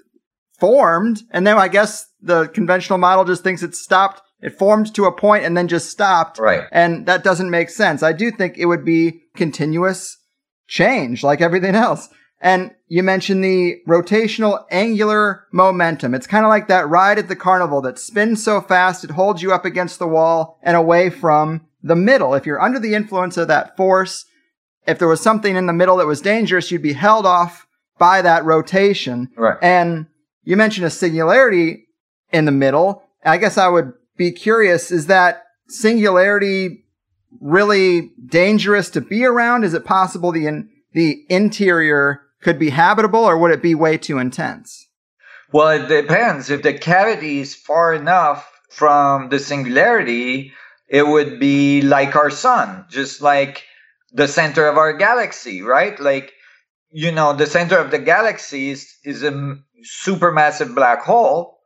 formed, 0.58 1.22
and 1.30 1.46
then 1.46 1.56
I 1.58 1.68
guess 1.68 2.06
the 2.20 2.48
conventional 2.48 2.98
model 2.98 3.24
just 3.24 3.42
thinks 3.42 3.62
it 3.62 3.74
stopped. 3.74 4.22
It 4.40 4.56
formed 4.56 4.94
to 4.94 5.04
a 5.04 5.12
point 5.12 5.44
and 5.44 5.56
then 5.56 5.66
just 5.66 5.90
stopped. 5.90 6.38
Right. 6.38 6.62
And 6.70 7.06
that 7.06 7.24
doesn't 7.24 7.50
make 7.50 7.70
sense. 7.70 8.02
I 8.02 8.12
do 8.12 8.30
think 8.30 8.56
it 8.56 8.66
would 8.66 8.84
be 8.84 9.22
continuous 9.36 10.16
change 10.68 11.24
like 11.24 11.40
everything 11.40 11.74
else. 11.74 12.08
And 12.40 12.74
you 12.86 13.02
mentioned 13.02 13.42
the 13.42 13.80
rotational 13.86 14.64
angular 14.70 15.46
momentum. 15.52 16.14
It's 16.14 16.26
kind 16.26 16.44
of 16.44 16.48
like 16.48 16.68
that 16.68 16.88
ride 16.88 17.18
at 17.18 17.28
the 17.28 17.36
carnival 17.36 17.80
that 17.82 17.98
spins 17.98 18.42
so 18.42 18.60
fast 18.60 19.02
it 19.02 19.10
holds 19.10 19.42
you 19.42 19.52
up 19.52 19.64
against 19.64 19.98
the 19.98 20.06
wall 20.06 20.58
and 20.62 20.76
away 20.76 21.10
from 21.10 21.66
the 21.82 21.96
middle. 21.96 22.34
If 22.34 22.46
you're 22.46 22.62
under 22.62 22.78
the 22.78 22.94
influence 22.94 23.36
of 23.36 23.48
that 23.48 23.76
force, 23.76 24.24
if 24.86 24.98
there 24.98 25.08
was 25.08 25.20
something 25.20 25.56
in 25.56 25.66
the 25.66 25.72
middle 25.72 25.96
that 25.96 26.06
was 26.06 26.20
dangerous, 26.20 26.70
you'd 26.70 26.82
be 26.82 26.92
held 26.92 27.26
off 27.26 27.66
by 27.98 28.22
that 28.22 28.44
rotation. 28.44 29.30
Right. 29.36 29.58
And 29.60 30.06
you 30.44 30.56
mentioned 30.56 30.86
a 30.86 30.90
singularity 30.90 31.88
in 32.32 32.44
the 32.44 32.52
middle. 32.52 33.02
I 33.24 33.36
guess 33.38 33.58
I 33.58 33.68
would 33.68 33.92
be 34.16 34.30
curious, 34.32 34.90
is 34.90 35.06
that 35.06 35.44
singularity 35.68 36.84
really 37.40 38.12
dangerous 38.26 38.90
to 38.90 39.00
be 39.00 39.24
around? 39.24 39.64
Is 39.64 39.74
it 39.74 39.84
possible 39.84 40.32
the 40.32 40.46
in, 40.46 40.70
the 40.92 41.24
interior 41.28 42.22
could 42.42 42.58
be 42.58 42.70
habitable 42.70 43.20
or 43.20 43.36
would 43.38 43.50
it 43.50 43.62
be 43.62 43.74
way 43.74 43.98
too 43.98 44.18
intense? 44.18 44.86
Well, 45.52 45.70
it 45.70 45.88
depends. 45.88 46.50
If 46.50 46.62
the 46.62 46.74
cavity 46.74 47.40
is 47.40 47.54
far 47.54 47.94
enough 47.94 48.50
from 48.70 49.30
the 49.30 49.38
singularity, 49.38 50.52
it 50.88 51.06
would 51.06 51.40
be 51.40 51.82
like 51.82 52.16
our 52.16 52.30
sun, 52.30 52.86
just 52.90 53.22
like 53.22 53.64
the 54.12 54.28
center 54.28 54.66
of 54.66 54.76
our 54.76 54.92
galaxy, 54.92 55.62
right? 55.62 55.98
Like, 55.98 56.32
you 56.90 57.12
know, 57.12 57.34
the 57.34 57.46
center 57.46 57.78
of 57.78 57.90
the 57.90 57.98
galaxy 57.98 58.70
is, 58.70 58.94
is 59.04 59.22
a 59.22 59.56
supermassive 60.02 60.74
black 60.74 61.02
hole, 61.02 61.58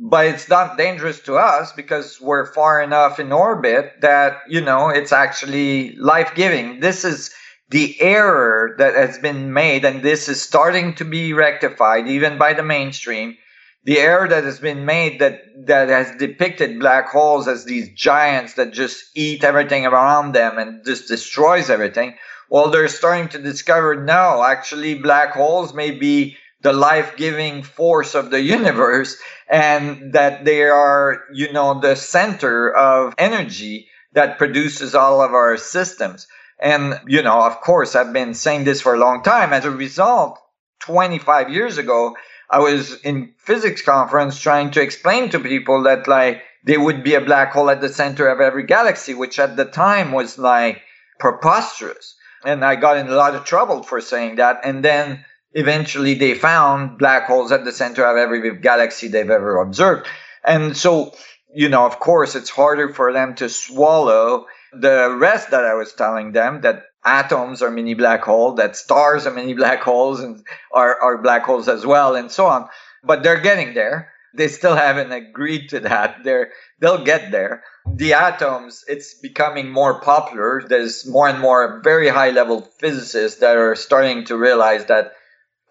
but 0.00 0.26
it's 0.26 0.48
not 0.48 0.78
dangerous 0.78 1.20
to 1.20 1.36
us 1.36 1.72
because 1.72 2.20
we're 2.20 2.52
far 2.52 2.80
enough 2.80 3.18
in 3.18 3.32
orbit 3.32 3.92
that, 4.00 4.38
you 4.48 4.60
know, 4.60 4.88
it's 4.88 5.12
actually 5.12 5.96
life 5.96 6.34
giving. 6.34 6.80
This 6.80 7.04
is 7.04 7.32
the 7.70 8.00
error 8.00 8.74
that 8.78 8.94
has 8.94 9.18
been 9.18 9.52
made, 9.52 9.84
and 9.84 10.02
this 10.02 10.28
is 10.28 10.40
starting 10.40 10.94
to 10.94 11.04
be 11.04 11.32
rectified 11.34 12.08
even 12.08 12.38
by 12.38 12.54
the 12.54 12.62
mainstream. 12.62 13.36
The 13.84 13.98
error 13.98 14.28
that 14.28 14.44
has 14.44 14.58
been 14.58 14.84
made 14.84 15.20
that, 15.20 15.40
that 15.66 15.88
has 15.88 16.16
depicted 16.16 16.80
black 16.80 17.08
holes 17.08 17.46
as 17.46 17.64
these 17.64 17.94
giants 17.94 18.54
that 18.54 18.72
just 18.72 19.04
eat 19.14 19.44
everything 19.44 19.86
around 19.86 20.32
them 20.32 20.58
and 20.58 20.84
just 20.84 21.08
destroys 21.08 21.70
everything. 21.70 22.14
Well, 22.50 22.70
they're 22.70 22.88
starting 22.88 23.28
to 23.30 23.38
discover 23.38 24.02
no, 24.02 24.42
actually, 24.42 24.94
black 24.94 25.32
holes 25.32 25.74
may 25.74 25.90
be 25.90 26.36
the 26.62 26.72
life-giving 26.72 27.62
force 27.62 28.14
of 28.14 28.30
the 28.30 28.40
universe 28.40 29.16
and 29.48 30.12
that 30.12 30.44
they 30.44 30.62
are, 30.64 31.22
you 31.32 31.52
know, 31.52 31.80
the 31.80 31.94
center 31.94 32.74
of 32.74 33.14
energy 33.16 33.88
that 34.12 34.38
produces 34.38 34.94
all 34.94 35.20
of 35.22 35.32
our 35.32 35.56
systems. 35.56 36.26
And, 36.60 37.00
you 37.06 37.22
know, 37.22 37.42
of 37.42 37.60
course, 37.60 37.94
I've 37.94 38.12
been 38.12 38.34
saying 38.34 38.64
this 38.64 38.80
for 38.80 38.94
a 38.94 38.98
long 38.98 39.22
time. 39.22 39.52
As 39.52 39.64
a 39.64 39.70
result, 39.70 40.38
25 40.80 41.50
years 41.50 41.78
ago, 41.78 42.16
I 42.50 42.58
was 42.58 43.00
in 43.02 43.34
physics 43.38 43.82
conference 43.82 44.40
trying 44.40 44.70
to 44.72 44.82
explain 44.82 45.30
to 45.30 45.40
people 45.40 45.82
that 45.82 46.08
like 46.08 46.42
there 46.64 46.80
would 46.80 47.04
be 47.04 47.14
a 47.14 47.20
black 47.20 47.52
hole 47.52 47.70
at 47.70 47.80
the 47.80 47.88
center 47.88 48.26
of 48.28 48.40
every 48.40 48.64
galaxy, 48.64 49.14
which 49.14 49.38
at 49.38 49.56
the 49.56 49.64
time 49.64 50.12
was 50.12 50.38
like 50.38 50.82
preposterous. 51.18 52.16
And 52.44 52.64
I 52.64 52.76
got 52.76 52.96
in 52.96 53.08
a 53.08 53.14
lot 53.14 53.34
of 53.34 53.44
trouble 53.44 53.82
for 53.82 54.00
saying 54.00 54.36
that. 54.36 54.60
And 54.64 54.84
then 54.84 55.24
eventually 55.52 56.14
they 56.14 56.34
found 56.34 56.98
black 56.98 57.26
holes 57.26 57.52
at 57.52 57.64
the 57.64 57.72
center 57.72 58.04
of 58.04 58.16
every 58.16 58.58
galaxy 58.58 59.08
they've 59.08 59.30
ever 59.30 59.60
observed. 59.60 60.06
And 60.44 60.76
so, 60.76 61.14
you 61.54 61.68
know, 61.68 61.84
of 61.84 62.00
course, 62.00 62.34
it's 62.34 62.50
harder 62.50 62.92
for 62.92 63.12
them 63.12 63.34
to 63.36 63.48
swallow 63.48 64.46
the 64.72 65.16
rest 65.18 65.50
that 65.50 65.64
I 65.64 65.74
was 65.74 65.92
telling 65.92 66.32
them 66.32 66.60
that 66.62 66.84
atoms 67.04 67.62
are 67.62 67.70
mini 67.70 67.94
black 67.94 68.22
holes, 68.22 68.56
that 68.56 68.76
stars 68.76 69.26
are 69.26 69.32
mini 69.32 69.54
black 69.54 69.82
holes 69.82 70.20
and 70.20 70.44
are, 70.72 71.00
are 71.00 71.18
black 71.18 71.44
holes 71.44 71.68
as 71.68 71.86
well, 71.86 72.14
and 72.14 72.30
so 72.30 72.46
on. 72.46 72.68
But 73.02 73.22
they're 73.22 73.40
getting 73.40 73.74
there. 73.74 74.12
They 74.34 74.48
still 74.48 74.76
haven't 74.76 75.12
agreed 75.12 75.68
to 75.70 75.80
that. 75.80 76.18
They're, 76.22 76.50
they'll 76.80 77.04
get 77.04 77.30
there. 77.30 77.62
The 77.86 78.12
atoms, 78.12 78.84
it's 78.86 79.14
becoming 79.14 79.70
more 79.70 80.00
popular. 80.00 80.62
There's 80.68 81.06
more 81.06 81.28
and 81.28 81.40
more 81.40 81.80
very 81.82 82.08
high 82.08 82.30
level 82.30 82.60
physicists 82.60 83.40
that 83.40 83.56
are 83.56 83.74
starting 83.74 84.24
to 84.26 84.36
realize 84.36 84.84
that 84.86 85.12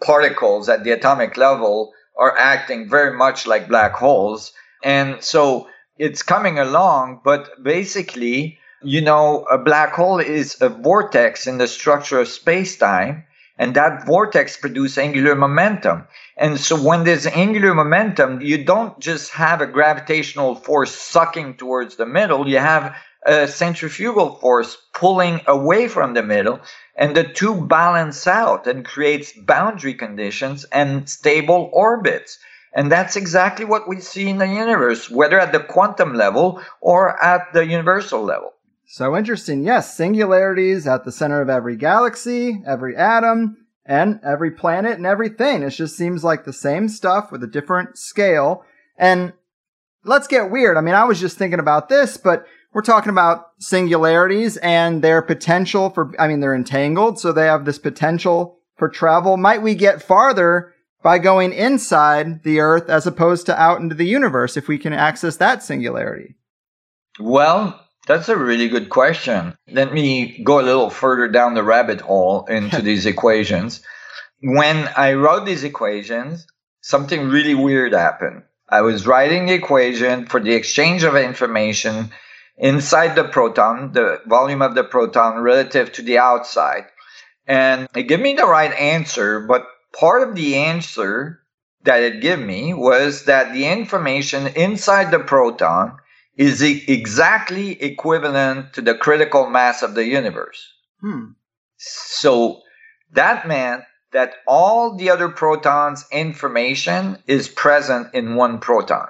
particles 0.03 0.69
at 0.69 0.83
the 0.83 0.91
atomic 0.91 1.37
level 1.37 1.93
are 2.17 2.35
acting 2.35 2.89
very 2.89 3.15
much 3.15 3.45
like 3.45 3.67
black 3.67 3.93
holes. 3.93 4.53
And 4.83 5.23
so 5.23 5.67
it's 5.97 6.23
coming 6.23 6.57
along, 6.59 7.21
but 7.23 7.63
basically, 7.63 8.59
you 8.83 9.01
know, 9.01 9.43
a 9.43 9.57
black 9.57 9.93
hole 9.93 10.19
is 10.19 10.61
a 10.61 10.69
vortex 10.69 11.47
in 11.47 11.57
the 11.57 11.67
structure 11.67 12.19
of 12.19 12.27
space 12.27 12.77
time, 12.77 13.25
and 13.57 13.75
that 13.75 14.05
vortex 14.05 14.55
produces 14.55 14.97
angular 14.97 15.35
momentum. 15.35 16.07
And 16.37 16.59
so 16.59 16.79
when 16.79 17.03
there's 17.03 17.25
angular 17.25 17.73
momentum, 17.73 18.41
you 18.41 18.63
don't 18.63 18.99
just 18.99 19.31
have 19.31 19.61
a 19.61 19.67
gravitational 19.67 20.55
force 20.55 20.93
sucking 20.93 21.55
towards 21.55 21.95
the 21.95 22.05
middle, 22.05 22.47
you 22.47 22.59
have 22.59 22.95
a 23.25 23.47
centrifugal 23.47 24.35
force 24.35 24.77
pulling 24.93 25.41
away 25.47 25.87
from 25.87 26.13
the 26.13 26.23
middle 26.23 26.59
and 26.95 27.15
the 27.15 27.23
two 27.23 27.65
balance 27.67 28.25
out 28.25 28.67
and 28.67 28.85
creates 28.85 29.33
boundary 29.33 29.93
conditions 29.93 30.63
and 30.65 31.09
stable 31.09 31.69
orbits 31.73 32.39
and 32.73 32.91
that's 32.91 33.15
exactly 33.15 33.65
what 33.65 33.87
we 33.87 33.99
see 33.99 34.29
in 34.29 34.37
the 34.37 34.47
universe 34.47 35.09
whether 35.09 35.39
at 35.39 35.51
the 35.51 35.59
quantum 35.59 36.13
level 36.13 36.61
or 36.79 37.21
at 37.21 37.51
the 37.53 37.65
universal 37.65 38.23
level 38.23 38.53
so 38.87 39.15
interesting. 39.17 39.63
Yes, 39.63 39.95
singularities 39.95 40.87
at 40.87 41.03
the 41.03 41.11
center 41.11 41.41
of 41.41 41.49
every 41.49 41.75
galaxy, 41.75 42.61
every 42.65 42.95
atom, 42.95 43.57
and 43.85 44.19
every 44.23 44.51
planet 44.51 44.97
and 44.97 45.05
everything. 45.05 45.61
It 45.61 45.71
just 45.71 45.97
seems 45.97 46.23
like 46.23 46.45
the 46.45 46.53
same 46.53 46.87
stuff 46.87 47.31
with 47.31 47.43
a 47.43 47.47
different 47.47 47.97
scale. 47.97 48.63
And 48.97 49.33
let's 50.05 50.27
get 50.27 50.51
weird. 50.51 50.77
I 50.77 50.81
mean, 50.81 50.95
I 50.95 51.03
was 51.03 51.19
just 51.19 51.37
thinking 51.37 51.59
about 51.59 51.89
this, 51.89 52.17
but 52.17 52.45
we're 52.73 52.81
talking 52.81 53.09
about 53.09 53.47
singularities 53.59 54.57
and 54.57 55.01
their 55.01 55.21
potential 55.21 55.89
for, 55.89 56.13
I 56.19 56.27
mean, 56.27 56.39
they're 56.39 56.55
entangled, 56.55 57.19
so 57.19 57.31
they 57.31 57.45
have 57.45 57.65
this 57.65 57.79
potential 57.79 58.59
for 58.77 58.87
travel. 58.87 59.37
Might 59.37 59.61
we 59.61 59.75
get 59.75 60.01
farther 60.01 60.73
by 61.03 61.19
going 61.19 61.53
inside 61.53 62.43
the 62.43 62.59
Earth 62.59 62.89
as 62.89 63.05
opposed 63.05 63.45
to 63.47 63.59
out 63.59 63.81
into 63.81 63.95
the 63.95 64.05
universe 64.05 64.55
if 64.55 64.67
we 64.67 64.77
can 64.77 64.93
access 64.93 65.37
that 65.37 65.63
singularity? 65.63 66.35
Well, 67.19 67.86
that's 68.07 68.29
a 68.29 68.37
really 68.37 68.69
good 68.69 68.89
question. 68.89 69.55
Let 69.69 69.93
me 69.93 70.41
go 70.43 70.59
a 70.59 70.63
little 70.63 70.89
further 70.89 71.27
down 71.27 71.53
the 71.53 71.63
rabbit 71.63 72.01
hole 72.01 72.45
into 72.45 72.81
these 72.87 73.05
equations. 73.05 73.81
When 74.41 74.89
I 74.95 75.13
wrote 75.13 75.45
these 75.45 75.63
equations, 75.63 76.47
something 76.81 77.29
really 77.29 77.55
weird 77.55 77.93
happened. 77.93 78.43
I 78.69 78.81
was 78.81 79.07
writing 79.07 79.45
the 79.45 79.53
equation 79.53 80.25
for 80.25 80.39
the 80.39 80.53
exchange 80.53 81.03
of 81.03 81.15
information 81.15 82.11
inside 82.57 83.15
the 83.15 83.23
proton, 83.23 83.91
the 83.93 84.21
volume 84.25 84.61
of 84.61 84.75
the 84.75 84.83
proton 84.83 85.41
relative 85.41 85.91
to 85.93 86.01
the 86.01 86.17
outside. 86.17 86.85
And 87.45 87.87
it 87.95 88.03
gave 88.03 88.19
me 88.19 88.33
the 88.33 88.47
right 88.47 88.73
answer, 88.73 89.41
but 89.41 89.67
part 89.97 90.27
of 90.27 90.35
the 90.35 90.55
answer 90.55 91.41
that 91.83 92.03
it 92.03 92.21
gave 92.21 92.39
me 92.39 92.73
was 92.73 93.25
that 93.25 93.53
the 93.53 93.67
information 93.67 94.47
inside 94.47 95.11
the 95.11 95.19
proton 95.19 95.97
is 96.37 96.61
exactly 96.61 97.81
equivalent 97.81 98.73
to 98.73 98.81
the 98.81 98.93
critical 98.93 99.49
mass 99.49 99.81
of 99.81 99.95
the 99.95 100.05
universe. 100.05 100.71
Hmm. 101.01 101.31
So 101.77 102.61
that 103.13 103.47
meant 103.47 103.83
that 104.13 104.35
all 104.47 104.95
the 104.95 105.09
other 105.09 105.29
protons' 105.29 106.05
information 106.11 107.17
is 107.27 107.47
present 107.47 108.13
in 108.13 108.35
one 108.35 108.59
proton. 108.59 109.07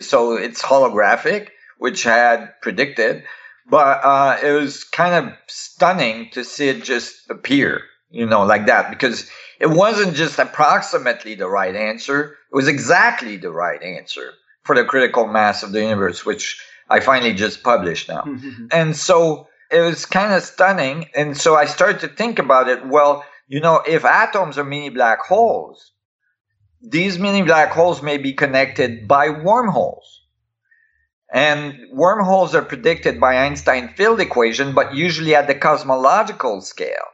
So 0.00 0.36
it's 0.36 0.62
holographic, 0.62 1.48
which 1.78 2.06
I 2.06 2.16
had 2.16 2.60
predicted, 2.60 3.22
but 3.68 4.04
uh, 4.04 4.38
it 4.42 4.52
was 4.52 4.84
kind 4.84 5.14
of 5.14 5.32
stunning 5.46 6.30
to 6.30 6.44
see 6.44 6.68
it 6.68 6.82
just 6.82 7.30
appear, 7.30 7.82
you 8.10 8.26
know, 8.26 8.44
like 8.44 8.66
that, 8.66 8.90
because 8.90 9.30
it 9.60 9.68
wasn't 9.68 10.16
just 10.16 10.38
approximately 10.38 11.34
the 11.34 11.48
right 11.48 11.76
answer, 11.76 12.36
it 12.50 12.54
was 12.54 12.66
exactly 12.66 13.36
the 13.36 13.52
right 13.52 13.82
answer 13.82 14.32
for 14.64 14.74
the 14.74 14.84
critical 14.84 15.26
mass 15.26 15.62
of 15.62 15.72
the 15.72 15.80
universe, 15.82 16.24
which 16.24 16.60
I 16.88 17.00
finally 17.00 17.34
just 17.34 17.62
published 17.62 18.08
now. 18.08 18.22
Mm-hmm. 18.22 18.66
and 18.72 18.96
so 18.96 19.48
it 19.70 19.80
was 19.80 20.04
kind 20.04 20.32
of 20.32 20.42
stunning. 20.42 21.08
And 21.14 21.36
so 21.36 21.54
I 21.54 21.64
started 21.64 22.00
to 22.00 22.08
think 22.08 22.38
about 22.38 22.68
it. 22.68 22.86
Well, 22.86 23.24
you 23.48 23.60
know, 23.60 23.82
if 23.86 24.04
atoms 24.04 24.58
are 24.58 24.64
mini 24.64 24.90
black 24.90 25.20
holes, 25.20 25.92
these 26.82 27.18
mini 27.18 27.42
black 27.42 27.70
holes 27.70 28.02
may 28.02 28.18
be 28.18 28.32
connected 28.32 29.06
by 29.06 29.30
wormholes. 29.30 30.22
And 31.32 31.78
wormholes 31.92 32.54
are 32.56 32.62
predicted 32.62 33.20
by 33.20 33.36
Einstein 33.36 33.88
field 33.96 34.20
equation, 34.20 34.74
but 34.74 34.94
usually 34.94 35.36
at 35.36 35.46
the 35.46 35.54
cosmological 35.54 36.60
scale, 36.60 37.06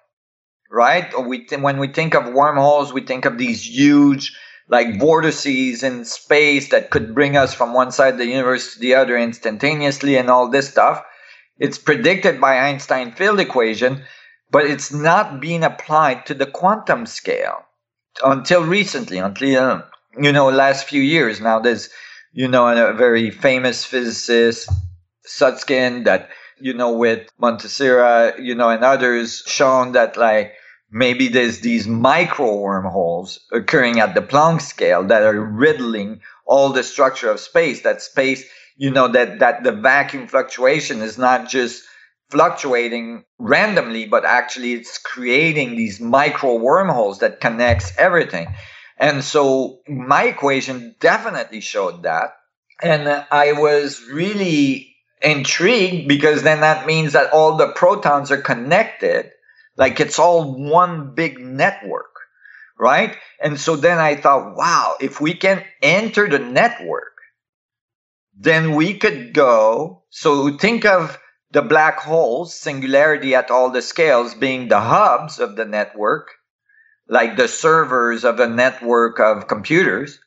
right? 0.70 1.12
We, 1.26 1.46
when 1.60 1.78
we 1.78 1.88
think 1.88 2.14
of 2.14 2.32
wormholes, 2.32 2.94
we 2.94 3.02
think 3.02 3.26
of 3.26 3.36
these 3.36 3.66
huge 3.66 4.34
like 4.68 4.98
vortices 4.98 5.82
in 5.82 6.04
space 6.04 6.70
that 6.70 6.90
could 6.90 7.14
bring 7.14 7.36
us 7.36 7.54
from 7.54 7.72
one 7.72 7.92
side 7.92 8.14
of 8.14 8.18
the 8.18 8.26
universe 8.26 8.74
to 8.74 8.80
the 8.80 8.94
other 8.94 9.16
instantaneously 9.16 10.16
and 10.16 10.28
all 10.28 10.48
this 10.48 10.68
stuff. 10.68 11.04
It's 11.58 11.78
predicted 11.78 12.40
by 12.40 12.58
Einstein 12.58 13.12
field 13.12 13.40
equation, 13.40 14.04
but 14.50 14.66
it's 14.66 14.92
not 14.92 15.40
being 15.40 15.64
applied 15.64 16.26
to 16.26 16.34
the 16.34 16.46
quantum 16.46 17.06
scale 17.06 17.64
until 18.24 18.64
recently, 18.64 19.18
until, 19.18 19.62
uh, 19.62 19.82
you 20.18 20.32
know, 20.32 20.48
last 20.48 20.88
few 20.88 21.02
years. 21.02 21.40
Now 21.40 21.60
there's, 21.60 21.88
you 22.32 22.48
know, 22.48 22.68
a 22.68 22.92
very 22.92 23.30
famous 23.30 23.84
physicist, 23.84 24.68
Susskind, 25.24 26.06
that, 26.06 26.28
you 26.58 26.74
know, 26.74 26.92
with 26.92 27.28
Maldacena, 27.40 28.42
you 28.42 28.54
know, 28.54 28.70
and 28.70 28.84
others 28.84 29.42
shown 29.46 29.92
that 29.92 30.16
like 30.16 30.54
maybe 30.96 31.28
there's 31.28 31.60
these 31.60 31.86
micro 31.86 32.56
wormholes 32.56 33.40
occurring 33.52 34.00
at 34.00 34.14
the 34.14 34.22
Planck 34.22 34.62
scale 34.62 35.04
that 35.04 35.22
are 35.22 35.38
riddling 35.38 36.22
all 36.46 36.70
the 36.70 36.82
structure 36.82 37.30
of 37.30 37.38
space. 37.38 37.82
That 37.82 38.00
space, 38.00 38.42
you 38.78 38.90
know, 38.90 39.06
that, 39.08 39.40
that 39.40 39.62
the 39.62 39.72
vacuum 39.72 40.26
fluctuation 40.26 41.02
is 41.02 41.18
not 41.18 41.50
just 41.50 41.82
fluctuating 42.30 43.24
randomly, 43.38 44.06
but 44.06 44.24
actually 44.24 44.72
it's 44.72 44.96
creating 44.96 45.76
these 45.76 46.00
micro 46.00 46.54
wormholes 46.54 47.18
that 47.18 47.40
connects 47.40 47.92
everything. 47.98 48.46
And 48.96 49.22
so 49.22 49.80
my 49.86 50.24
equation 50.24 50.94
definitely 50.98 51.60
showed 51.60 52.04
that. 52.04 52.30
And 52.82 53.06
I 53.30 53.52
was 53.52 54.02
really 54.10 54.96
intrigued 55.20 56.08
because 56.08 56.42
then 56.42 56.60
that 56.60 56.86
means 56.86 57.12
that 57.12 57.34
all 57.34 57.58
the 57.58 57.72
protons 57.72 58.30
are 58.30 58.40
connected 58.40 59.30
like 59.76 60.00
it's 60.00 60.18
all 60.18 60.54
one 60.54 61.14
big 61.14 61.38
network, 61.38 62.14
right? 62.78 63.16
And 63.40 63.58
so 63.60 63.76
then 63.76 63.98
I 63.98 64.16
thought, 64.16 64.56
wow, 64.56 64.96
if 65.00 65.20
we 65.20 65.34
can 65.34 65.64
enter 65.82 66.28
the 66.28 66.38
network, 66.38 67.12
then 68.38 68.74
we 68.74 68.94
could 68.94 69.32
go. 69.32 70.02
So 70.10 70.56
think 70.56 70.84
of 70.84 71.18
the 71.50 71.62
black 71.62 72.00
holes, 72.00 72.54
singularity 72.54 73.34
at 73.34 73.50
all 73.50 73.70
the 73.70 73.82
scales 73.82 74.34
being 74.34 74.68
the 74.68 74.80
hubs 74.80 75.38
of 75.38 75.56
the 75.56 75.64
network, 75.64 76.28
like 77.08 77.36
the 77.36 77.48
servers 77.48 78.24
of 78.24 78.40
a 78.40 78.48
network 78.48 79.20
of 79.20 79.46
computers, 79.46 80.18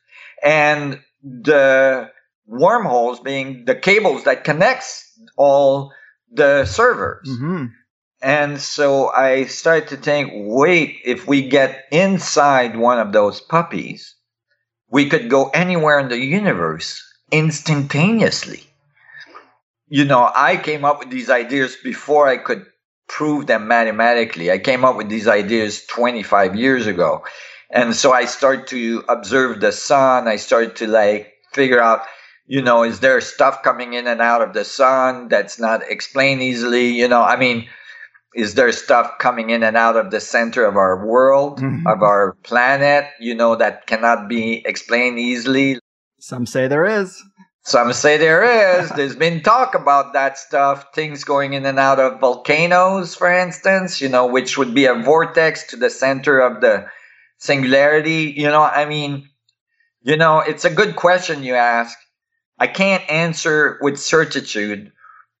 and 0.42 1.00
the 1.22 2.10
wormholes 2.46 3.20
being 3.20 3.64
the 3.64 3.74
cables 3.74 4.24
that 4.24 4.44
connects 4.44 5.06
all 5.36 5.92
the 6.32 6.64
servers. 6.64 7.28
Mm-hmm. 7.28 7.66
And 8.22 8.60
so 8.60 9.08
I 9.08 9.46
started 9.46 9.88
to 9.88 9.96
think, 9.96 10.32
wait, 10.34 11.00
if 11.04 11.26
we 11.26 11.48
get 11.48 11.86
inside 11.90 12.76
one 12.76 12.98
of 12.98 13.12
those 13.12 13.40
puppies, 13.40 14.14
we 14.90 15.08
could 15.08 15.30
go 15.30 15.48
anywhere 15.50 15.98
in 15.98 16.08
the 16.08 16.18
universe 16.18 17.02
instantaneously. 17.32 18.64
You 19.88 20.04
know, 20.04 20.30
I 20.34 20.56
came 20.56 20.84
up 20.84 20.98
with 20.98 21.10
these 21.10 21.30
ideas 21.30 21.76
before 21.82 22.28
I 22.28 22.36
could 22.36 22.66
prove 23.08 23.46
them 23.46 23.66
mathematically. 23.66 24.50
I 24.50 24.58
came 24.58 24.84
up 24.84 24.96
with 24.96 25.08
these 25.08 25.26
ideas 25.26 25.84
25 25.86 26.56
years 26.56 26.86
ago. 26.86 27.24
And 27.70 27.94
so 27.94 28.12
I 28.12 28.26
started 28.26 28.66
to 28.68 29.04
observe 29.08 29.60
the 29.60 29.72
sun. 29.72 30.28
I 30.28 30.36
started 30.36 30.76
to 30.76 30.86
like 30.86 31.32
figure 31.52 31.80
out, 31.80 32.02
you 32.46 32.62
know, 32.62 32.84
is 32.84 33.00
there 33.00 33.20
stuff 33.20 33.62
coming 33.62 33.94
in 33.94 34.06
and 34.06 34.20
out 34.20 34.42
of 34.42 34.52
the 34.52 34.64
sun 34.64 35.28
that's 35.28 35.58
not 35.58 35.82
explained 35.88 36.42
easily? 36.42 36.88
You 36.88 37.08
know, 37.08 37.22
I 37.22 37.36
mean, 37.36 37.68
is 38.34 38.54
there 38.54 38.70
stuff 38.72 39.18
coming 39.18 39.50
in 39.50 39.62
and 39.62 39.76
out 39.76 39.96
of 39.96 40.10
the 40.10 40.20
center 40.20 40.64
of 40.64 40.76
our 40.76 41.04
world, 41.04 41.60
mm-hmm. 41.60 41.86
of 41.86 42.02
our 42.02 42.36
planet, 42.42 43.06
you 43.18 43.34
know, 43.34 43.56
that 43.56 43.86
cannot 43.86 44.28
be 44.28 44.62
explained 44.64 45.18
easily? 45.18 45.78
Some 46.20 46.46
say 46.46 46.68
there 46.68 46.84
is. 46.84 47.20
Some 47.62 47.92
say 47.92 48.16
there 48.16 48.80
is. 48.80 48.90
There's 48.96 49.16
been 49.16 49.42
talk 49.42 49.74
about 49.74 50.12
that 50.12 50.38
stuff, 50.38 50.94
things 50.94 51.24
going 51.24 51.54
in 51.54 51.66
and 51.66 51.78
out 51.78 51.98
of 51.98 52.20
volcanoes, 52.20 53.14
for 53.14 53.30
instance, 53.30 54.00
you 54.00 54.08
know, 54.08 54.26
which 54.26 54.56
would 54.56 54.74
be 54.74 54.86
a 54.86 54.94
vortex 54.94 55.66
to 55.68 55.76
the 55.76 55.90
center 55.90 56.38
of 56.38 56.60
the 56.60 56.86
singularity. 57.38 58.32
You 58.36 58.48
know, 58.48 58.62
I 58.62 58.86
mean, 58.86 59.28
you 60.02 60.16
know, 60.16 60.38
it's 60.40 60.64
a 60.64 60.70
good 60.70 60.96
question 60.96 61.42
you 61.42 61.54
ask. 61.54 61.98
I 62.58 62.66
can't 62.66 63.08
answer 63.10 63.78
with 63.80 63.98
certitude, 63.98 64.92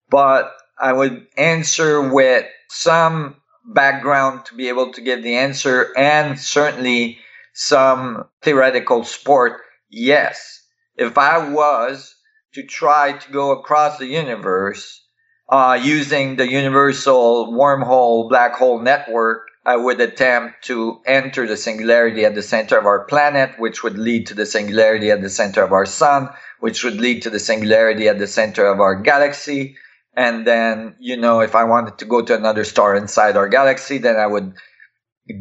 but 0.08 0.52
I 0.78 0.92
would 0.92 1.26
answer 1.36 2.00
with 2.08 2.46
some 2.70 3.36
background 3.64 4.44
to 4.46 4.54
be 4.54 4.68
able 4.68 4.92
to 4.92 5.00
give 5.00 5.22
the 5.22 5.36
answer 5.36 5.92
and 5.96 6.38
certainly 6.38 7.18
some 7.52 8.24
theoretical 8.42 9.04
support. 9.04 9.60
Yes, 9.90 10.62
if 10.96 11.18
I 11.18 11.50
was 11.50 12.14
to 12.54 12.62
try 12.62 13.12
to 13.12 13.32
go 13.32 13.50
across 13.50 13.98
the 13.98 14.06
universe 14.06 15.04
uh, 15.48 15.78
using 15.82 16.36
the 16.36 16.48
universal 16.48 17.52
wormhole 17.52 18.28
black 18.28 18.54
hole 18.54 18.80
network, 18.80 19.48
I 19.66 19.76
would 19.76 20.00
attempt 20.00 20.64
to 20.64 21.00
enter 21.06 21.46
the 21.46 21.56
singularity 21.56 22.24
at 22.24 22.34
the 22.34 22.42
center 22.42 22.78
of 22.78 22.86
our 22.86 23.04
planet, 23.04 23.58
which 23.58 23.82
would 23.82 23.98
lead 23.98 24.28
to 24.28 24.34
the 24.34 24.46
singularity 24.46 25.10
at 25.10 25.22
the 25.22 25.28
center 25.28 25.62
of 25.62 25.72
our 25.72 25.86
sun, 25.86 26.30
which 26.60 26.82
would 26.84 26.96
lead 27.00 27.22
to 27.22 27.30
the 27.30 27.40
singularity 27.40 28.08
at 28.08 28.18
the 28.18 28.26
center 28.26 28.64
of 28.64 28.80
our 28.80 28.94
galaxy, 28.94 29.76
and 30.20 30.46
then, 30.46 30.96
you 31.00 31.16
know, 31.16 31.40
if 31.40 31.54
I 31.54 31.64
wanted 31.64 31.96
to 31.96 32.04
go 32.04 32.20
to 32.20 32.36
another 32.36 32.64
star 32.64 32.94
inside 32.94 33.38
our 33.38 33.48
galaxy, 33.48 33.96
then 33.96 34.16
I 34.16 34.26
would 34.26 34.52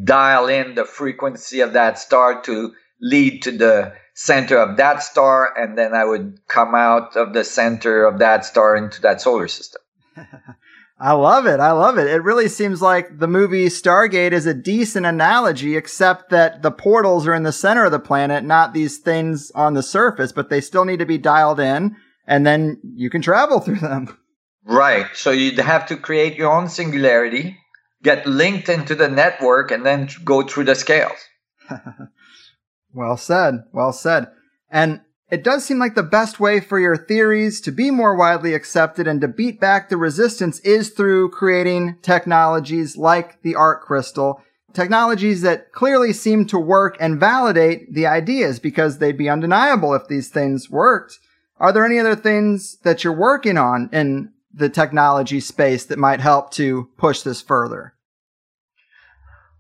dial 0.05 0.47
in 0.47 0.75
the 0.75 0.85
frequency 0.85 1.59
of 1.59 1.73
that 1.73 1.99
star 1.99 2.41
to 2.43 2.73
lead 3.01 3.41
to 3.43 3.51
the 3.51 3.93
center 4.13 4.57
of 4.57 4.77
that 4.77 5.03
star. 5.03 5.53
And 5.57 5.77
then 5.77 5.93
I 5.93 6.05
would 6.05 6.39
come 6.47 6.75
out 6.75 7.17
of 7.17 7.33
the 7.33 7.43
center 7.43 8.05
of 8.05 8.19
that 8.19 8.45
star 8.45 8.77
into 8.77 9.01
that 9.01 9.19
solar 9.19 9.49
system. 9.49 9.81
I 11.01 11.11
love 11.11 11.45
it. 11.45 11.59
I 11.59 11.71
love 11.71 11.97
it. 11.97 12.07
It 12.07 12.23
really 12.23 12.47
seems 12.47 12.81
like 12.81 13.19
the 13.19 13.27
movie 13.27 13.67
Stargate 13.67 14.31
is 14.31 14.45
a 14.45 14.53
decent 14.53 15.05
analogy, 15.05 15.75
except 15.75 16.29
that 16.29 16.61
the 16.61 16.71
portals 16.71 17.27
are 17.27 17.33
in 17.33 17.43
the 17.43 17.51
center 17.51 17.83
of 17.83 17.91
the 17.91 17.99
planet, 17.99 18.45
not 18.45 18.73
these 18.73 18.97
things 18.97 19.51
on 19.51 19.73
the 19.73 19.83
surface, 19.83 20.31
but 20.31 20.49
they 20.49 20.61
still 20.61 20.85
need 20.85 20.99
to 20.99 21.05
be 21.05 21.17
dialed 21.17 21.59
in 21.59 21.97
and 22.29 22.45
then 22.45 22.79
you 22.95 23.09
can 23.09 23.21
travel 23.21 23.59
through 23.59 23.79
them. 23.79 24.17
Right. 24.65 25.07
So 25.13 25.31
you'd 25.31 25.59
have 25.59 25.87
to 25.87 25.97
create 25.97 26.35
your 26.35 26.51
own 26.51 26.69
singularity, 26.69 27.57
get 28.03 28.27
linked 28.27 28.69
into 28.69 28.95
the 28.95 29.09
network, 29.09 29.71
and 29.71 29.85
then 29.85 30.09
go 30.23 30.43
through 30.43 30.65
the 30.65 30.75
scales. 30.75 31.17
well 32.93 33.17
said. 33.17 33.63
Well 33.71 33.93
said. 33.93 34.27
And 34.69 35.01
it 35.31 35.43
does 35.43 35.63
seem 35.63 35.77
like 35.77 35.95
the 35.95 36.03
best 36.03 36.39
way 36.39 36.59
for 36.59 36.79
your 36.79 36.97
theories 36.97 37.61
to 37.61 37.71
be 37.71 37.91
more 37.91 38.15
widely 38.15 38.53
accepted 38.53 39.07
and 39.07 39.21
to 39.21 39.27
beat 39.27 39.59
back 39.59 39.89
the 39.89 39.97
resistance 39.97 40.59
is 40.61 40.89
through 40.89 41.29
creating 41.29 41.97
technologies 42.01 42.97
like 42.97 43.41
the 43.43 43.55
ARK 43.55 43.83
Crystal. 43.83 44.41
Technologies 44.73 45.41
that 45.41 45.71
clearly 45.71 46.13
seem 46.13 46.45
to 46.47 46.59
work 46.59 46.97
and 46.99 47.19
validate 47.19 47.93
the 47.93 48.07
ideas 48.07 48.59
because 48.59 48.97
they'd 48.97 49.17
be 49.17 49.29
undeniable 49.29 49.93
if 49.93 50.07
these 50.07 50.29
things 50.29 50.69
worked. 50.69 51.17
Are 51.57 51.71
there 51.71 51.85
any 51.85 51.99
other 51.99 52.15
things 52.15 52.77
that 52.83 53.03
you're 53.03 53.13
working 53.13 53.57
on 53.57 53.89
in 53.91 54.31
the 54.53 54.69
technology 54.69 55.39
space 55.39 55.85
that 55.85 55.99
might 55.99 56.19
help 56.19 56.51
to 56.51 56.89
push 56.97 57.21
this 57.21 57.41
further? 57.41 57.93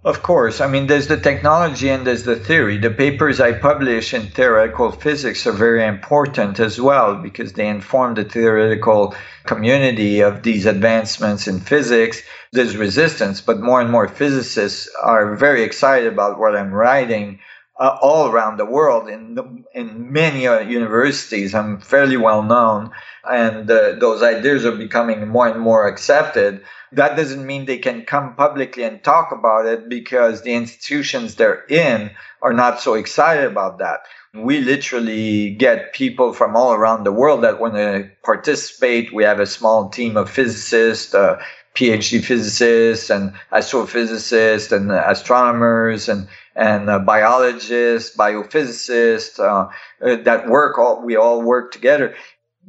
Of 0.05 0.23
course. 0.23 0.61
I 0.61 0.67
mean, 0.67 0.87
there's 0.87 1.07
the 1.07 1.19
technology 1.19 1.89
and 1.89 2.07
there's 2.07 2.23
the 2.23 2.37
theory. 2.37 2.77
The 2.77 2.89
papers 2.89 3.41
I 3.41 3.51
publish 3.51 4.13
in 4.13 4.27
theoretical 4.27 4.91
physics 4.91 5.45
are 5.45 5.51
very 5.51 5.85
important 5.85 6.57
as 6.61 6.79
well 6.79 7.15
because 7.15 7.51
they 7.51 7.67
inform 7.67 8.13
the 8.13 8.23
theoretical 8.23 9.13
community 9.43 10.21
of 10.21 10.43
these 10.43 10.65
advancements 10.65 11.49
in 11.49 11.59
physics. 11.59 12.21
There's 12.53 12.77
resistance, 12.77 13.41
but 13.41 13.59
more 13.59 13.81
and 13.81 13.91
more 13.91 14.07
physicists 14.07 14.89
are 15.03 15.35
very 15.35 15.63
excited 15.63 16.07
about 16.13 16.39
what 16.39 16.55
I'm 16.55 16.73
writing 16.73 17.39
uh, 17.77 17.97
all 18.01 18.29
around 18.29 18.57
the 18.57 18.65
world 18.65 19.09
in 19.09 19.35
the, 19.35 19.43
in 19.73 20.13
many 20.13 20.47
uh, 20.47 20.59
universities. 20.59 21.53
I'm 21.53 21.81
fairly 21.81 22.17
well 22.17 22.43
known, 22.43 22.91
and 23.29 23.69
uh, 23.69 23.93
those 23.99 24.23
ideas 24.23 24.65
are 24.65 24.75
becoming 24.75 25.27
more 25.27 25.47
and 25.47 25.59
more 25.59 25.87
accepted. 25.87 26.61
That 26.91 27.15
doesn't 27.15 27.45
mean 27.45 27.65
they 27.65 27.77
can 27.77 28.03
come 28.05 28.35
publicly 28.35 28.83
and 28.83 29.03
talk 29.03 29.31
about 29.31 29.67
it 29.67 29.87
because 29.87 30.41
the 30.41 30.53
institutions 30.53 31.35
they're 31.35 31.65
in 31.67 32.11
are 32.41 32.53
not 32.53 32.81
so 32.81 32.95
excited 32.95 33.45
about 33.45 33.77
that. 33.79 34.01
We 34.33 34.61
literally 34.61 35.51
get 35.51 35.93
people 35.93 36.33
from 36.33 36.55
all 36.55 36.73
around 36.73 37.03
the 37.03 37.11
world 37.11 37.43
that 37.43 37.59
want 37.59 37.75
to 37.75 38.09
participate. 38.23 39.13
We 39.13 39.23
have 39.23 39.39
a 39.39 39.45
small 39.45 39.89
team 39.89 40.17
of 40.17 40.29
physicists, 40.29 41.13
uh, 41.13 41.41
PhD 41.75 42.23
physicists, 42.23 43.09
and 43.09 43.33
astrophysicists, 43.51 44.71
and 44.71 44.91
astronomers, 44.91 46.09
and 46.09 46.27
and 46.55 46.89
uh, 46.89 46.99
biologists, 46.99 48.15
biophysicists 48.17 49.39
uh, 49.39 49.69
uh, 50.05 50.15
that 50.23 50.47
work 50.47 50.77
all 50.77 51.03
we 51.03 51.15
all 51.15 51.41
work 51.41 51.71
together. 51.71 52.15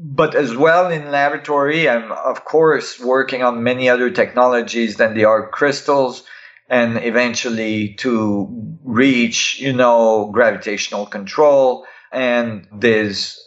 But 0.03 0.35
as 0.35 0.57
well 0.57 0.91
in 0.91 1.11
laboratory, 1.11 1.87
I'm 1.87 2.11
of 2.11 2.47
course 2.47 2.99
working 2.99 3.43
on 3.43 3.63
many 3.63 3.91
other 3.91 4.11
technologies 4.11 4.97
than 4.97 5.13
the 5.13 5.27
ARK 5.27 5.53
crystals, 5.53 6.25
and 6.71 6.97
eventually 7.05 7.95
to 7.99 8.49
reach 8.83 9.61
you 9.61 9.75
know 9.75 10.31
gravitational 10.33 11.05
control. 11.05 11.85
And 12.13 12.67
there's 12.73 13.39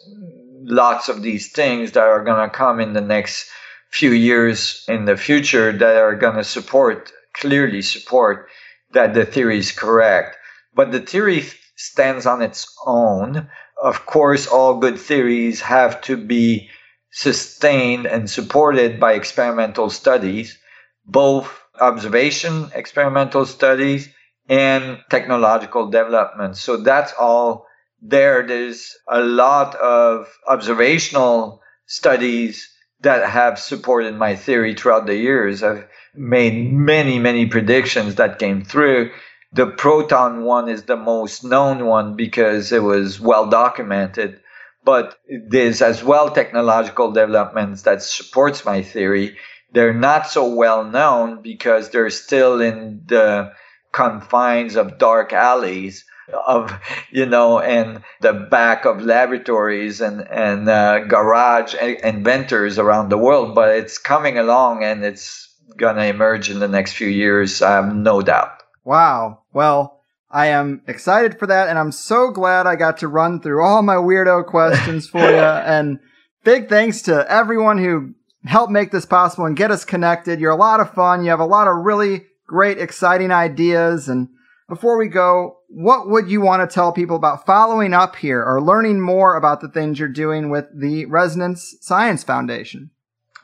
lots 0.62 1.08
of 1.08 1.22
these 1.22 1.50
things 1.50 1.92
that 1.92 2.04
are 2.04 2.22
going 2.22 2.48
to 2.48 2.54
come 2.54 2.78
in 2.78 2.92
the 2.92 3.00
next 3.00 3.50
few 3.90 4.12
years 4.12 4.84
in 4.88 5.06
the 5.06 5.16
future 5.16 5.72
that 5.72 5.96
are 5.96 6.14
going 6.14 6.36
to 6.36 6.44
support 6.44 7.12
clearly 7.32 7.82
support 7.82 8.48
that 8.92 9.12
the 9.12 9.24
theory 9.24 9.58
is 9.58 9.72
correct. 9.72 10.36
But 10.72 10.92
the 10.92 11.00
theory 11.00 11.44
stands 11.74 12.26
on 12.26 12.42
its 12.42 12.72
own. 12.86 13.48
Of 13.84 14.06
course, 14.06 14.46
all 14.46 14.78
good 14.78 14.98
theories 14.98 15.60
have 15.60 16.00
to 16.08 16.16
be 16.16 16.70
sustained 17.12 18.06
and 18.06 18.30
supported 18.30 18.98
by 18.98 19.12
experimental 19.12 19.90
studies, 19.90 20.58
both 21.04 21.60
observation 21.78 22.70
experimental 22.74 23.44
studies 23.44 24.08
and 24.48 25.00
technological 25.10 25.90
development. 25.90 26.56
So 26.56 26.78
that's 26.78 27.12
all 27.20 27.66
there. 28.00 28.46
There's 28.46 28.96
a 29.06 29.20
lot 29.20 29.74
of 29.74 30.32
observational 30.48 31.60
studies 31.86 32.66
that 33.00 33.28
have 33.28 33.58
supported 33.58 34.14
my 34.14 34.34
theory 34.34 34.74
throughout 34.74 35.04
the 35.04 35.16
years. 35.16 35.62
I've 35.62 35.86
made 36.14 36.72
many, 36.72 37.18
many 37.18 37.44
predictions 37.46 38.14
that 38.14 38.38
came 38.38 38.64
through. 38.64 39.10
The 39.54 39.66
proton 39.66 40.44
one 40.44 40.68
is 40.68 40.82
the 40.82 40.96
most 40.96 41.44
known 41.44 41.86
one 41.86 42.16
because 42.16 42.72
it 42.72 42.82
was 42.82 43.20
well 43.20 43.46
documented. 43.48 44.40
But 44.84 45.16
there's 45.48 45.80
as 45.80 46.04
well 46.04 46.30
technological 46.30 47.12
developments 47.12 47.82
that 47.82 48.02
supports 48.02 48.64
my 48.64 48.82
theory. 48.82 49.36
They're 49.72 49.94
not 49.94 50.26
so 50.26 50.54
well 50.54 50.84
known 50.84 51.40
because 51.42 51.90
they're 51.90 52.10
still 52.10 52.60
in 52.60 53.02
the 53.06 53.52
confines 53.92 54.76
of 54.76 54.98
dark 54.98 55.32
alleys 55.32 56.04
of 56.46 56.72
you 57.10 57.26
know 57.26 57.60
and 57.60 58.02
the 58.22 58.32
back 58.32 58.86
of 58.86 59.02
laboratories 59.02 60.00
and 60.00 60.26
and 60.28 60.68
uh, 60.68 61.00
garage 61.00 61.74
inventors 61.74 62.78
around 62.78 63.10
the 63.10 63.18
world 63.18 63.54
but 63.54 63.76
it's 63.76 63.98
coming 63.98 64.38
along 64.38 64.82
and 64.82 65.04
it's 65.04 65.54
going 65.76 65.96
to 65.96 66.06
emerge 66.06 66.50
in 66.50 66.60
the 66.60 66.68
next 66.68 66.92
few 66.94 67.08
years. 67.08 67.62
I 67.62 67.72
have 67.72 67.94
no 67.94 68.22
doubt. 68.22 68.62
Wow. 68.84 69.40
Well, 69.54 70.02
I 70.30 70.46
am 70.46 70.82
excited 70.88 71.38
for 71.38 71.46
that, 71.46 71.68
and 71.68 71.78
I'm 71.78 71.92
so 71.92 72.30
glad 72.30 72.66
I 72.66 72.74
got 72.74 72.98
to 72.98 73.08
run 73.08 73.40
through 73.40 73.64
all 73.64 73.82
my 73.82 73.94
weirdo 73.94 74.46
questions 74.46 75.08
for 75.08 75.20
you. 75.20 75.36
And 75.36 76.00
big 76.42 76.68
thanks 76.68 77.02
to 77.02 77.24
everyone 77.30 77.78
who 77.78 78.14
helped 78.44 78.72
make 78.72 78.90
this 78.90 79.06
possible 79.06 79.46
and 79.46 79.56
get 79.56 79.70
us 79.70 79.84
connected. 79.84 80.40
You're 80.40 80.50
a 80.50 80.56
lot 80.56 80.80
of 80.80 80.92
fun. 80.92 81.24
You 81.24 81.30
have 81.30 81.40
a 81.40 81.46
lot 81.46 81.68
of 81.68 81.84
really 81.84 82.26
great, 82.46 82.78
exciting 82.78 83.30
ideas. 83.30 84.08
And 84.08 84.28
before 84.68 84.98
we 84.98 85.08
go, 85.08 85.58
what 85.68 86.08
would 86.08 86.28
you 86.28 86.40
want 86.40 86.68
to 86.68 86.72
tell 86.72 86.92
people 86.92 87.16
about 87.16 87.46
following 87.46 87.94
up 87.94 88.16
here 88.16 88.42
or 88.42 88.60
learning 88.60 89.00
more 89.00 89.36
about 89.36 89.60
the 89.60 89.68
things 89.68 89.98
you're 89.98 90.08
doing 90.08 90.50
with 90.50 90.66
the 90.74 91.06
Resonance 91.06 91.76
Science 91.80 92.24
Foundation? 92.24 92.90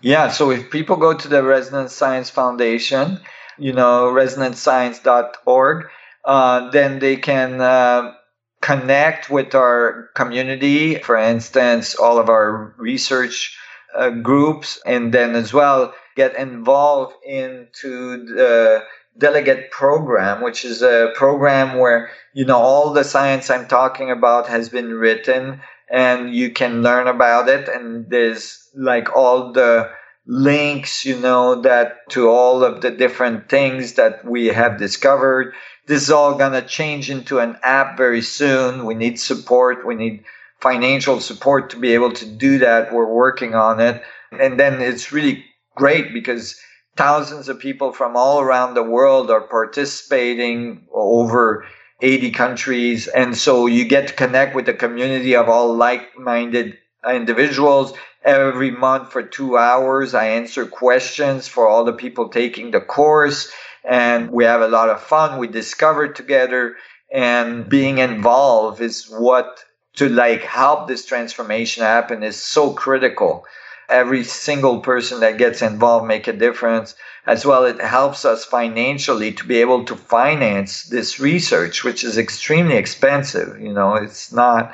Yeah, 0.02 0.28
so 0.28 0.50
if 0.50 0.70
people 0.70 0.96
go 0.96 1.14
to 1.14 1.28
the 1.28 1.42
Resonance 1.42 1.92
Science 1.92 2.30
Foundation, 2.30 3.20
you 3.58 3.72
know, 3.72 4.10
resonancescience.org, 4.12 5.86
uh, 6.24 6.70
then 6.70 6.98
they 6.98 7.16
can 7.16 7.60
uh, 7.60 8.12
connect 8.60 9.30
with 9.30 9.54
our 9.54 10.10
community. 10.14 10.96
For 10.96 11.16
instance, 11.16 11.94
all 11.94 12.18
of 12.18 12.28
our 12.28 12.74
research 12.78 13.56
uh, 13.96 14.10
groups, 14.10 14.80
and 14.86 15.12
then 15.12 15.34
as 15.34 15.52
well 15.52 15.94
get 16.16 16.36
involved 16.36 17.14
into 17.24 18.24
the 18.26 18.84
delegate 19.18 19.70
program, 19.70 20.42
which 20.42 20.64
is 20.64 20.82
a 20.82 21.12
program 21.14 21.78
where 21.78 22.10
you 22.34 22.44
know 22.44 22.58
all 22.58 22.92
the 22.92 23.04
science 23.04 23.50
I'm 23.50 23.66
talking 23.66 24.10
about 24.10 24.48
has 24.48 24.68
been 24.68 24.94
written 24.94 25.60
and 25.90 26.34
you 26.34 26.50
can 26.50 26.82
learn 26.82 27.08
about 27.08 27.48
it 27.48 27.68
and 27.68 28.08
there's 28.08 28.68
like 28.74 29.14
all 29.16 29.52
the 29.52 29.90
links 30.26 31.04
you 31.04 31.18
know 31.18 31.60
that 31.62 32.08
to 32.10 32.28
all 32.28 32.62
of 32.62 32.82
the 32.82 32.90
different 32.90 33.48
things 33.48 33.94
that 33.94 34.24
we 34.24 34.46
have 34.46 34.78
discovered 34.78 35.52
this 35.90 36.04
is 36.04 36.10
all 36.10 36.34
going 36.34 36.52
to 36.52 36.62
change 36.66 37.10
into 37.10 37.38
an 37.38 37.56
app 37.62 37.96
very 37.96 38.22
soon 38.22 38.86
we 38.86 38.94
need 38.94 39.18
support 39.18 39.86
we 39.86 39.94
need 39.94 40.24
financial 40.60 41.20
support 41.20 41.70
to 41.70 41.76
be 41.76 41.92
able 41.94 42.12
to 42.12 42.26
do 42.26 42.58
that 42.58 42.92
we're 42.92 43.12
working 43.24 43.54
on 43.54 43.80
it 43.80 44.02
and 44.32 44.58
then 44.58 44.80
it's 44.80 45.12
really 45.12 45.44
great 45.76 46.12
because 46.12 46.58
thousands 46.96 47.48
of 47.48 47.58
people 47.58 47.92
from 47.92 48.16
all 48.16 48.40
around 48.40 48.74
the 48.74 48.82
world 48.82 49.30
are 49.30 49.40
participating 49.40 50.86
over 50.92 51.64
80 52.02 52.30
countries. 52.30 53.08
And 53.08 53.36
so 53.36 53.66
you 53.66 53.84
get 53.84 54.08
to 54.08 54.14
connect 54.14 54.54
with 54.54 54.68
a 54.68 54.74
community 54.74 55.36
of 55.36 55.48
all 55.48 55.74
like 55.74 56.18
minded 56.18 56.78
individuals. 57.08 57.92
Every 58.22 58.70
month 58.70 59.12
for 59.12 59.22
two 59.22 59.56
hours, 59.56 60.12
I 60.14 60.26
answer 60.26 60.66
questions 60.66 61.48
for 61.48 61.66
all 61.66 61.84
the 61.84 61.92
people 61.92 62.28
taking 62.28 62.70
the 62.70 62.80
course. 62.80 63.50
And 63.84 64.30
we 64.30 64.44
have 64.44 64.60
a 64.60 64.68
lot 64.68 64.90
of 64.90 65.02
fun. 65.02 65.38
We 65.38 65.48
discover 65.48 66.08
together 66.08 66.76
and 67.12 67.68
being 67.68 67.98
involved 67.98 68.80
is 68.80 69.06
what 69.06 69.64
to 69.96 70.08
like 70.08 70.42
help 70.42 70.88
this 70.88 71.04
transformation 71.04 71.82
happen 71.82 72.22
is 72.22 72.40
so 72.40 72.72
critical 72.72 73.44
every 73.88 74.22
single 74.22 74.80
person 74.80 75.20
that 75.20 75.36
gets 75.36 75.62
involved 75.62 76.06
make 76.06 76.28
a 76.28 76.32
difference 76.32 76.94
as 77.26 77.44
well 77.44 77.64
it 77.64 77.80
helps 77.80 78.24
us 78.24 78.44
financially 78.44 79.32
to 79.32 79.44
be 79.44 79.56
able 79.60 79.84
to 79.84 79.96
finance 79.96 80.84
this 80.84 81.18
research 81.18 81.82
which 81.82 82.04
is 82.04 82.16
extremely 82.16 82.76
expensive 82.76 83.60
you 83.60 83.72
know 83.72 83.96
it's 83.96 84.32
not 84.32 84.72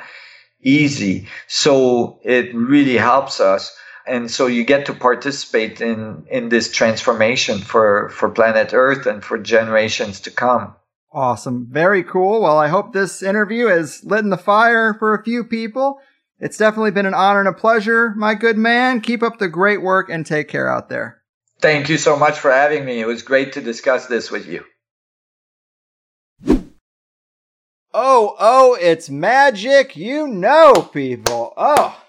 easy 0.61 1.27
so 1.47 2.19
it 2.23 2.53
really 2.53 2.97
helps 2.97 3.39
us 3.39 3.75
and 4.07 4.29
so 4.31 4.47
you 4.47 4.63
get 4.63 4.85
to 4.85 4.93
participate 4.93 5.81
in 5.81 6.25
in 6.29 6.49
this 6.49 6.71
transformation 6.71 7.59
for 7.59 8.09
for 8.09 8.29
planet 8.29 8.73
earth 8.73 9.05
and 9.05 9.23
for 9.23 9.37
generations 9.37 10.19
to 10.21 10.31
come 10.31 10.75
awesome 11.11 11.67
very 11.69 12.03
cool 12.03 12.41
well 12.41 12.57
i 12.57 12.67
hope 12.67 12.93
this 12.93 13.21
interview 13.23 13.67
has 13.67 14.03
lit 14.03 14.23
in 14.23 14.29
the 14.29 14.37
fire 14.37 14.93
for 14.93 15.13
a 15.13 15.23
few 15.23 15.43
people 15.43 15.99
it's 16.39 16.57
definitely 16.57 16.91
been 16.91 17.07
an 17.07 17.15
honor 17.15 17.39
and 17.39 17.49
a 17.49 17.53
pleasure, 17.53 18.13
my 18.15 18.35
good 18.35 18.57
man. 18.57 19.01
Keep 19.01 19.23
up 19.23 19.39
the 19.39 19.47
great 19.47 19.81
work 19.81 20.09
and 20.09 20.25
take 20.25 20.47
care 20.47 20.69
out 20.69 20.87
there. 20.87 21.21
Thank 21.59 21.89
you 21.89 21.97
so 21.97 22.15
much 22.15 22.37
for 22.37 22.51
having 22.51 22.85
me. 22.85 22.99
It 22.99 23.07
was 23.07 23.23
great 23.23 23.53
to 23.53 23.61
discuss 23.61 24.05
this 24.05 24.29
with 24.29 24.47
you. 24.47 24.63
Oh, 27.93 28.35
oh, 28.39 28.77
it's 28.79 29.09
magic. 29.09 29.97
You 29.97 30.27
know, 30.27 30.73
people. 30.93 31.53
Oh, 31.57 31.99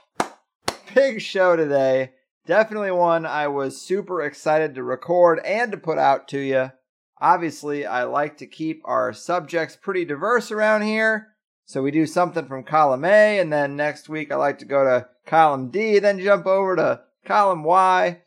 big 0.98 1.20
show 1.20 1.54
today. 1.54 2.10
Definitely 2.44 2.90
one 2.90 3.24
I 3.24 3.46
was 3.46 3.80
super 3.80 4.20
excited 4.20 4.74
to 4.74 4.82
record 4.82 5.38
and 5.44 5.70
to 5.70 5.78
put 5.78 5.96
out 5.96 6.26
to 6.28 6.40
you. 6.40 6.72
Obviously, 7.20 7.86
I 7.86 8.02
like 8.02 8.36
to 8.38 8.48
keep 8.48 8.82
our 8.84 9.12
subjects 9.12 9.76
pretty 9.80 10.04
diverse 10.04 10.50
around 10.50 10.82
here. 10.82 11.28
So 11.66 11.84
we 11.84 11.92
do 11.92 12.04
something 12.04 12.46
from 12.46 12.64
column 12.64 13.04
A, 13.04 13.38
and 13.38 13.52
then 13.52 13.76
next 13.76 14.08
week 14.08 14.32
I 14.32 14.36
like 14.36 14.58
to 14.58 14.64
go 14.64 14.82
to 14.82 15.06
column 15.24 15.70
D, 15.70 16.00
then 16.00 16.18
jump 16.18 16.46
over 16.46 16.74
to 16.74 17.02
column 17.24 17.62
Y. 17.62 18.22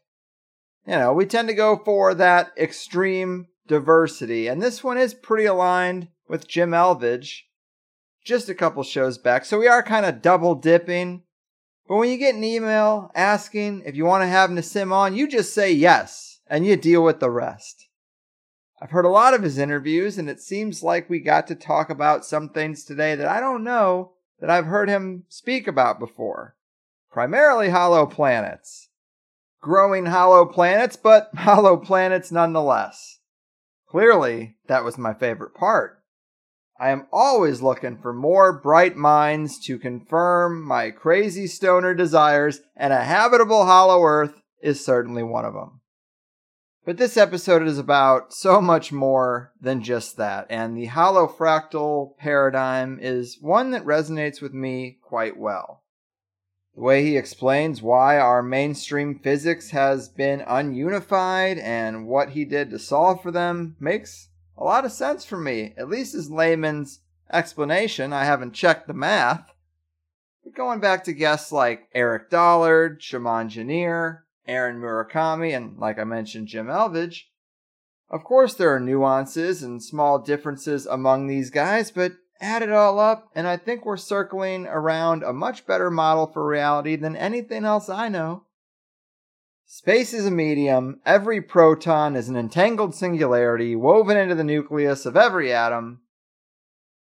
You 0.87 0.95
know, 0.95 1.11
we 1.11 1.25
tend 1.25 1.49
to 1.49 1.53
go 1.53 1.75
for 1.75 2.13
that 2.13 2.53
extreme 2.57 3.47
diversity, 3.67 4.47
and 4.47 4.61
this 4.61 4.81
one 4.81 4.97
is 4.97 5.13
pretty 5.13 5.43
aligned 5.43 6.07
with 6.29 6.47
Jim 6.47 6.71
Elvidge 6.71 7.41
just 8.23 8.47
a 8.47 8.55
couple 8.55 8.83
shows 8.83 9.17
back. 9.17 9.43
So 9.43 9.59
we 9.59 9.67
are 9.67 9.83
kind 9.83 10.05
of 10.05 10.21
double 10.21 10.55
dipping. 10.55 11.23
But 11.87 11.97
when 11.97 12.09
you 12.09 12.17
get 12.17 12.35
an 12.35 12.43
email 12.43 13.11
asking 13.15 13.83
if 13.85 13.95
you 13.95 14.05
want 14.05 14.23
to 14.23 14.27
have 14.27 14.49
Nassim 14.49 14.91
on, 14.91 15.15
you 15.15 15.27
just 15.27 15.53
say 15.53 15.71
yes 15.71 16.39
and 16.47 16.65
you 16.65 16.75
deal 16.75 17.03
with 17.03 17.19
the 17.19 17.29
rest. 17.29 17.87
I've 18.81 18.91
heard 18.91 19.05
a 19.05 19.09
lot 19.09 19.35
of 19.35 19.43
his 19.43 19.59
interviews, 19.59 20.17
and 20.17 20.27
it 20.27 20.41
seems 20.41 20.81
like 20.81 21.07
we 21.07 21.19
got 21.19 21.45
to 21.47 21.55
talk 21.55 21.91
about 21.91 22.25
some 22.25 22.49
things 22.49 22.83
today 22.83 23.13
that 23.13 23.27
I 23.27 23.39
don't 23.39 23.63
know 23.63 24.13
that 24.39 24.49
I've 24.49 24.65
heard 24.65 24.89
him 24.89 25.23
speak 25.29 25.67
about 25.67 25.99
before. 25.99 26.55
Primarily 27.11 27.69
hollow 27.69 28.07
planets. 28.07 28.89
Growing 29.61 30.07
hollow 30.07 30.45
planets, 30.45 30.95
but 30.95 31.29
hollow 31.35 31.77
planets 31.77 32.31
nonetheless. 32.31 33.19
Clearly, 33.87 34.55
that 34.67 34.83
was 34.83 34.97
my 34.97 35.13
favorite 35.13 35.53
part. 35.53 36.00
I 36.81 36.89
am 36.89 37.05
always 37.13 37.61
looking 37.61 37.99
for 37.99 38.11
more 38.11 38.51
bright 38.51 38.97
minds 38.97 39.59
to 39.65 39.77
confirm 39.77 40.63
my 40.63 40.89
crazy 40.89 41.45
stoner 41.45 41.93
desires, 41.93 42.61
and 42.75 42.91
a 42.91 43.03
habitable 43.03 43.65
hollow 43.67 44.01
earth 44.03 44.41
is 44.63 44.83
certainly 44.83 45.21
one 45.21 45.45
of 45.45 45.53
them. 45.53 45.81
But 46.83 46.97
this 46.97 47.17
episode 47.17 47.67
is 47.67 47.77
about 47.77 48.33
so 48.33 48.59
much 48.59 48.91
more 48.91 49.53
than 49.61 49.83
just 49.83 50.17
that, 50.17 50.47
and 50.49 50.75
the 50.75 50.87
holofractal 50.87 52.17
paradigm 52.17 52.97
is 52.99 53.37
one 53.39 53.69
that 53.69 53.85
resonates 53.85 54.41
with 54.41 54.55
me 54.55 54.97
quite 55.03 55.37
well. 55.37 55.83
The 56.73 56.81
way 56.81 57.03
he 57.03 57.15
explains 57.15 57.83
why 57.83 58.17
our 58.17 58.41
mainstream 58.41 59.19
physics 59.19 59.69
has 59.69 60.09
been 60.09 60.41
ununified 60.47 61.61
and 61.61 62.07
what 62.07 62.29
he 62.29 62.43
did 62.43 62.71
to 62.71 62.79
solve 62.79 63.21
for 63.21 63.29
them 63.29 63.75
makes 63.79 64.29
a 64.61 64.63
lot 64.63 64.85
of 64.85 64.91
sense 64.91 65.25
for 65.25 65.37
me, 65.37 65.73
at 65.75 65.89
least 65.89 66.13
as 66.13 66.29
layman's 66.29 66.99
explanation. 67.33 68.13
I 68.13 68.25
haven't 68.25 68.53
checked 68.53 68.85
the 68.85 68.93
math. 68.93 69.51
But 70.43 70.53
going 70.53 70.79
back 70.79 71.03
to 71.05 71.13
guests 71.13 71.51
like 71.51 71.89
Eric 71.95 72.29
Dollard, 72.29 73.01
Shaman 73.01 73.49
Janier, 73.49 74.19
Aaron 74.47 74.79
Murakami, 74.79 75.57
and 75.57 75.79
like 75.79 75.97
I 75.97 76.03
mentioned, 76.03 76.47
Jim 76.47 76.67
Elvidge. 76.67 77.23
Of 78.11 78.23
course, 78.23 78.53
there 78.53 78.75
are 78.75 78.79
nuances 78.79 79.63
and 79.63 79.81
small 79.81 80.19
differences 80.19 80.85
among 80.85 81.25
these 81.25 81.49
guys, 81.49 81.89
but 81.89 82.11
add 82.39 82.61
it 82.61 82.71
all 82.71 82.99
up, 82.99 83.29
and 83.33 83.47
I 83.47 83.57
think 83.57 83.83
we're 83.83 83.97
circling 83.97 84.67
around 84.67 85.23
a 85.23 85.33
much 85.33 85.65
better 85.65 85.89
model 85.89 86.27
for 86.27 86.45
reality 86.45 86.95
than 86.95 87.15
anything 87.15 87.65
else 87.65 87.89
I 87.89 88.09
know. 88.09 88.43
Space 89.73 90.11
is 90.11 90.25
a 90.25 90.31
medium, 90.31 90.99
every 91.05 91.39
proton 91.39 92.17
is 92.17 92.27
an 92.27 92.35
entangled 92.35 92.93
singularity 92.93 93.73
woven 93.73 94.17
into 94.17 94.35
the 94.35 94.43
nucleus 94.43 95.05
of 95.05 95.15
every 95.15 95.53
atom. 95.53 96.01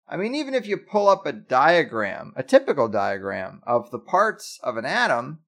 I 0.09 0.17
mean, 0.17 0.37
even 0.37 0.55
if 0.55 0.69
you 0.69 0.77
pull 0.77 1.09
up 1.09 1.27
a 1.27 1.33
diagram, 1.33 2.33
a 2.37 2.45
typical 2.45 2.87
diagram 2.87 3.61
of 3.67 3.91
the 3.91 3.99
parts 3.99 4.61
of 4.63 4.77
an 4.77 4.85
atom, 4.85 5.41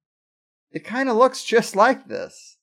it 0.69 0.83
kind 0.83 1.07
of 1.07 1.15
looks 1.15 1.45
just 1.45 1.77
like 1.77 2.09
this. 2.09 2.57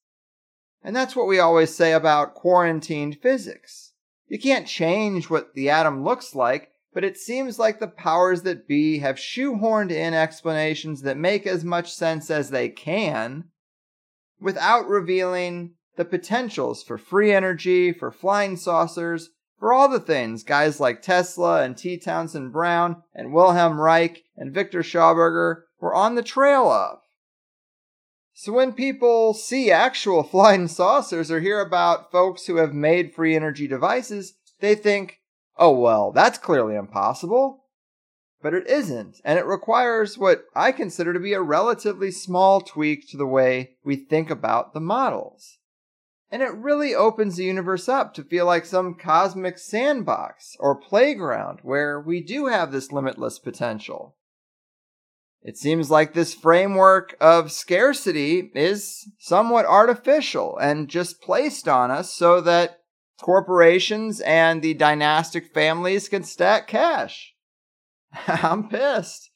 And 0.83 0.95
that's 0.95 1.17
what 1.17 1.27
we 1.27 1.39
always 1.39 1.75
say 1.75 1.95
about 1.95 2.35
quarantined 2.35 3.17
physics. 3.23 3.95
You 4.29 4.39
can't 4.39 4.67
change 4.67 5.31
what 5.31 5.55
the 5.55 5.71
atom 5.71 6.05
looks 6.05 6.35
like, 6.35 6.69
but 6.93 7.03
it 7.03 7.17
seems 7.17 7.59
like 7.59 7.81
the 7.81 7.89
powers 7.89 8.43
that 8.43 8.69
be 8.69 8.99
have 8.99 9.17
shoehorned 9.17 9.91
in 9.91 10.13
explanations 10.13 11.01
that 11.01 11.17
make 11.17 11.47
as 11.47 11.65
much 11.65 11.91
sense 11.91 12.31
as 12.31 12.51
they 12.51 12.69
can 12.69 13.45
without 14.41 14.89
revealing 14.89 15.75
the 15.97 16.05
potentials 16.05 16.83
for 16.83 16.99
free 16.99 17.33
energy, 17.33 17.93
for 17.93 18.11
flying 18.11 18.57
saucers, 18.57 19.31
for 19.59 19.73
all 19.73 19.89
the 19.89 20.01
things 20.01 20.43
guys 20.43 20.81
like 20.81 21.03
Tesla 21.03 21.63
and 21.63 21.77
T. 21.77 21.99
Townsend 21.99 22.53
Brown 22.53 23.03
and 23.15 23.33
Wilhelm 23.33 23.79
Reich 23.79 24.23
and 24.37 24.55
Victor 24.55 24.81
Schauberger 24.81 25.63
were 25.81 25.95
on 25.95 26.15
the 26.15 26.23
trail 26.23 26.69
of. 26.71 26.99
So 28.33 28.53
when 28.53 28.73
people 28.73 29.35
see 29.35 29.71
actual 29.71 30.23
flying 30.25 30.67
saucers 30.67 31.31
or 31.31 31.41
hear 31.41 31.61
about 31.61 32.11
folks 32.11 32.47
who 32.47 32.57
have 32.57 32.73
made 32.73 33.15
free 33.15 33.37
energy 33.37 33.69
devices, 33.69 34.35
they 34.61 34.75
think, 34.75 35.19
oh 35.59 35.79
well, 35.79 36.11
that's 36.11 36.39
clearly 36.39 36.75
impossible. 36.75 37.65
But 38.43 38.55
it 38.55 38.67
isn't, 38.67 39.21
and 39.25 39.39
it 39.39 39.47
requires 39.47 40.17
what 40.17 40.45
I 40.55 40.73
consider 40.73 41.13
to 41.13 41.21
be 41.21 41.35
a 41.35 41.43
relatively 41.43 42.11
small 42.11 42.61
tweak 42.61 43.09
to 43.11 43.17
the 43.17 43.27
way 43.27 43.77
we 43.85 43.97
think 43.97 44.31
about 44.31 44.73
the 44.73 44.81
models. 44.81 45.59
And 46.31 46.43
it 46.43 46.55
really 46.55 46.95
opens 46.95 47.37
the 47.37 47.45
universe 47.45 47.89
up 47.89 48.15
to 48.15 48.23
feel 48.23 48.47
like 48.47 48.65
some 48.65 48.95
cosmic 48.95 49.59
sandbox 49.59 50.57
or 50.61 50.75
playground 50.75 51.59
where 51.63 52.01
we 52.01 52.23
do 52.23 52.47
have 52.47 52.71
this 52.71 52.93
limitless 52.93 53.39
potential. 53.39 54.17
It 55.43 55.57
seems 55.57 55.91
like 55.91 56.13
this 56.13 56.35
framework 56.35 57.17
of 57.21 57.51
scarcity 57.51 58.51
is 58.55 59.11
somewhat 59.19 59.65
artificial 59.65 60.57
and 60.59 60.89
just 60.89 61.21
placed 61.21 61.67
on 61.67 61.91
us 61.91 62.13
so 62.13 62.41
that 62.43 62.79
corporations 63.21 64.21
and 64.21 64.63
the 64.63 64.75
dynastic 64.75 65.53
families 65.53 66.09
can 66.09 66.23
stack 66.23 66.69
cash. 66.69 67.35
I'm 68.27 68.69
pissed. 68.69 69.31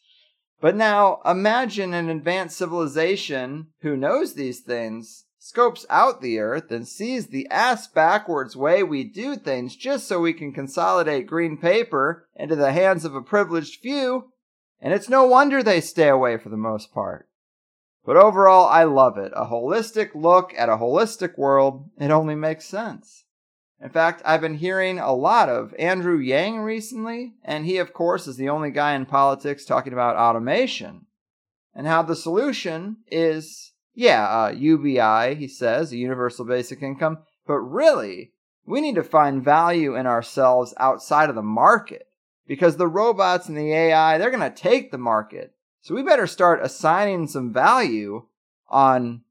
But 0.60 0.76
now 0.76 1.20
imagine 1.24 1.92
an 1.92 2.08
advanced 2.08 2.56
civilization 2.56 3.68
who 3.80 3.96
knows 3.96 4.34
these 4.34 4.60
things, 4.60 5.26
scopes 5.38 5.84
out 5.90 6.22
the 6.22 6.38
earth, 6.38 6.70
and 6.70 6.88
sees 6.88 7.26
the 7.26 7.46
ass 7.50 7.86
backwards 7.86 8.56
way 8.56 8.82
we 8.82 9.04
do 9.04 9.36
things 9.36 9.76
just 9.76 10.08
so 10.08 10.20
we 10.20 10.32
can 10.32 10.52
consolidate 10.52 11.26
green 11.26 11.58
paper 11.58 12.28
into 12.34 12.56
the 12.56 12.72
hands 12.72 13.04
of 13.04 13.14
a 13.14 13.20
privileged 13.20 13.80
few, 13.80 14.32
and 14.80 14.94
it's 14.94 15.08
no 15.08 15.26
wonder 15.26 15.62
they 15.62 15.80
stay 15.80 16.08
away 16.08 16.38
for 16.38 16.48
the 16.48 16.56
most 16.56 16.94
part. 16.94 17.28
But 18.04 18.16
overall, 18.16 18.68
I 18.68 18.84
love 18.84 19.16
it. 19.18 19.32
A 19.34 19.46
holistic 19.46 20.14
look 20.14 20.52
at 20.56 20.68
a 20.68 20.76
holistic 20.76 21.38
world. 21.38 21.90
It 21.98 22.10
only 22.10 22.34
makes 22.34 22.66
sense. 22.66 23.23
In 23.80 23.90
fact, 23.90 24.22
I've 24.24 24.40
been 24.40 24.54
hearing 24.54 24.98
a 24.98 25.12
lot 25.12 25.48
of 25.48 25.74
Andrew 25.78 26.18
Yang 26.18 26.60
recently, 26.60 27.34
and 27.44 27.66
he, 27.66 27.78
of 27.78 27.92
course, 27.92 28.26
is 28.26 28.36
the 28.36 28.48
only 28.48 28.70
guy 28.70 28.94
in 28.94 29.04
politics 29.04 29.64
talking 29.64 29.92
about 29.92 30.16
automation 30.16 31.06
and 31.74 31.86
how 31.86 32.02
the 32.02 32.16
solution 32.16 32.98
is, 33.08 33.72
yeah, 33.94 34.24
uh, 34.26 34.50
UBI, 34.50 35.34
he 35.34 35.48
says, 35.48 35.92
a 35.92 35.96
universal 35.96 36.44
basic 36.44 36.82
income, 36.82 37.18
but 37.46 37.58
really, 37.58 38.32
we 38.64 38.80
need 38.80 38.94
to 38.94 39.02
find 39.02 39.44
value 39.44 39.96
in 39.96 40.06
ourselves 40.06 40.72
outside 40.78 41.28
of 41.28 41.34
the 41.34 41.42
market 41.42 42.06
because 42.46 42.76
the 42.76 42.88
robots 42.88 43.48
and 43.48 43.56
the 43.56 43.72
AI, 43.72 44.18
they're 44.18 44.30
going 44.30 44.40
to 44.40 44.56
take 44.56 44.90
the 44.90 44.98
market. 44.98 45.52
So 45.82 45.94
we 45.94 46.02
better 46.02 46.26
start 46.26 46.62
assigning 46.62 47.26
some 47.26 47.52
value 47.52 48.26
on 48.68 49.22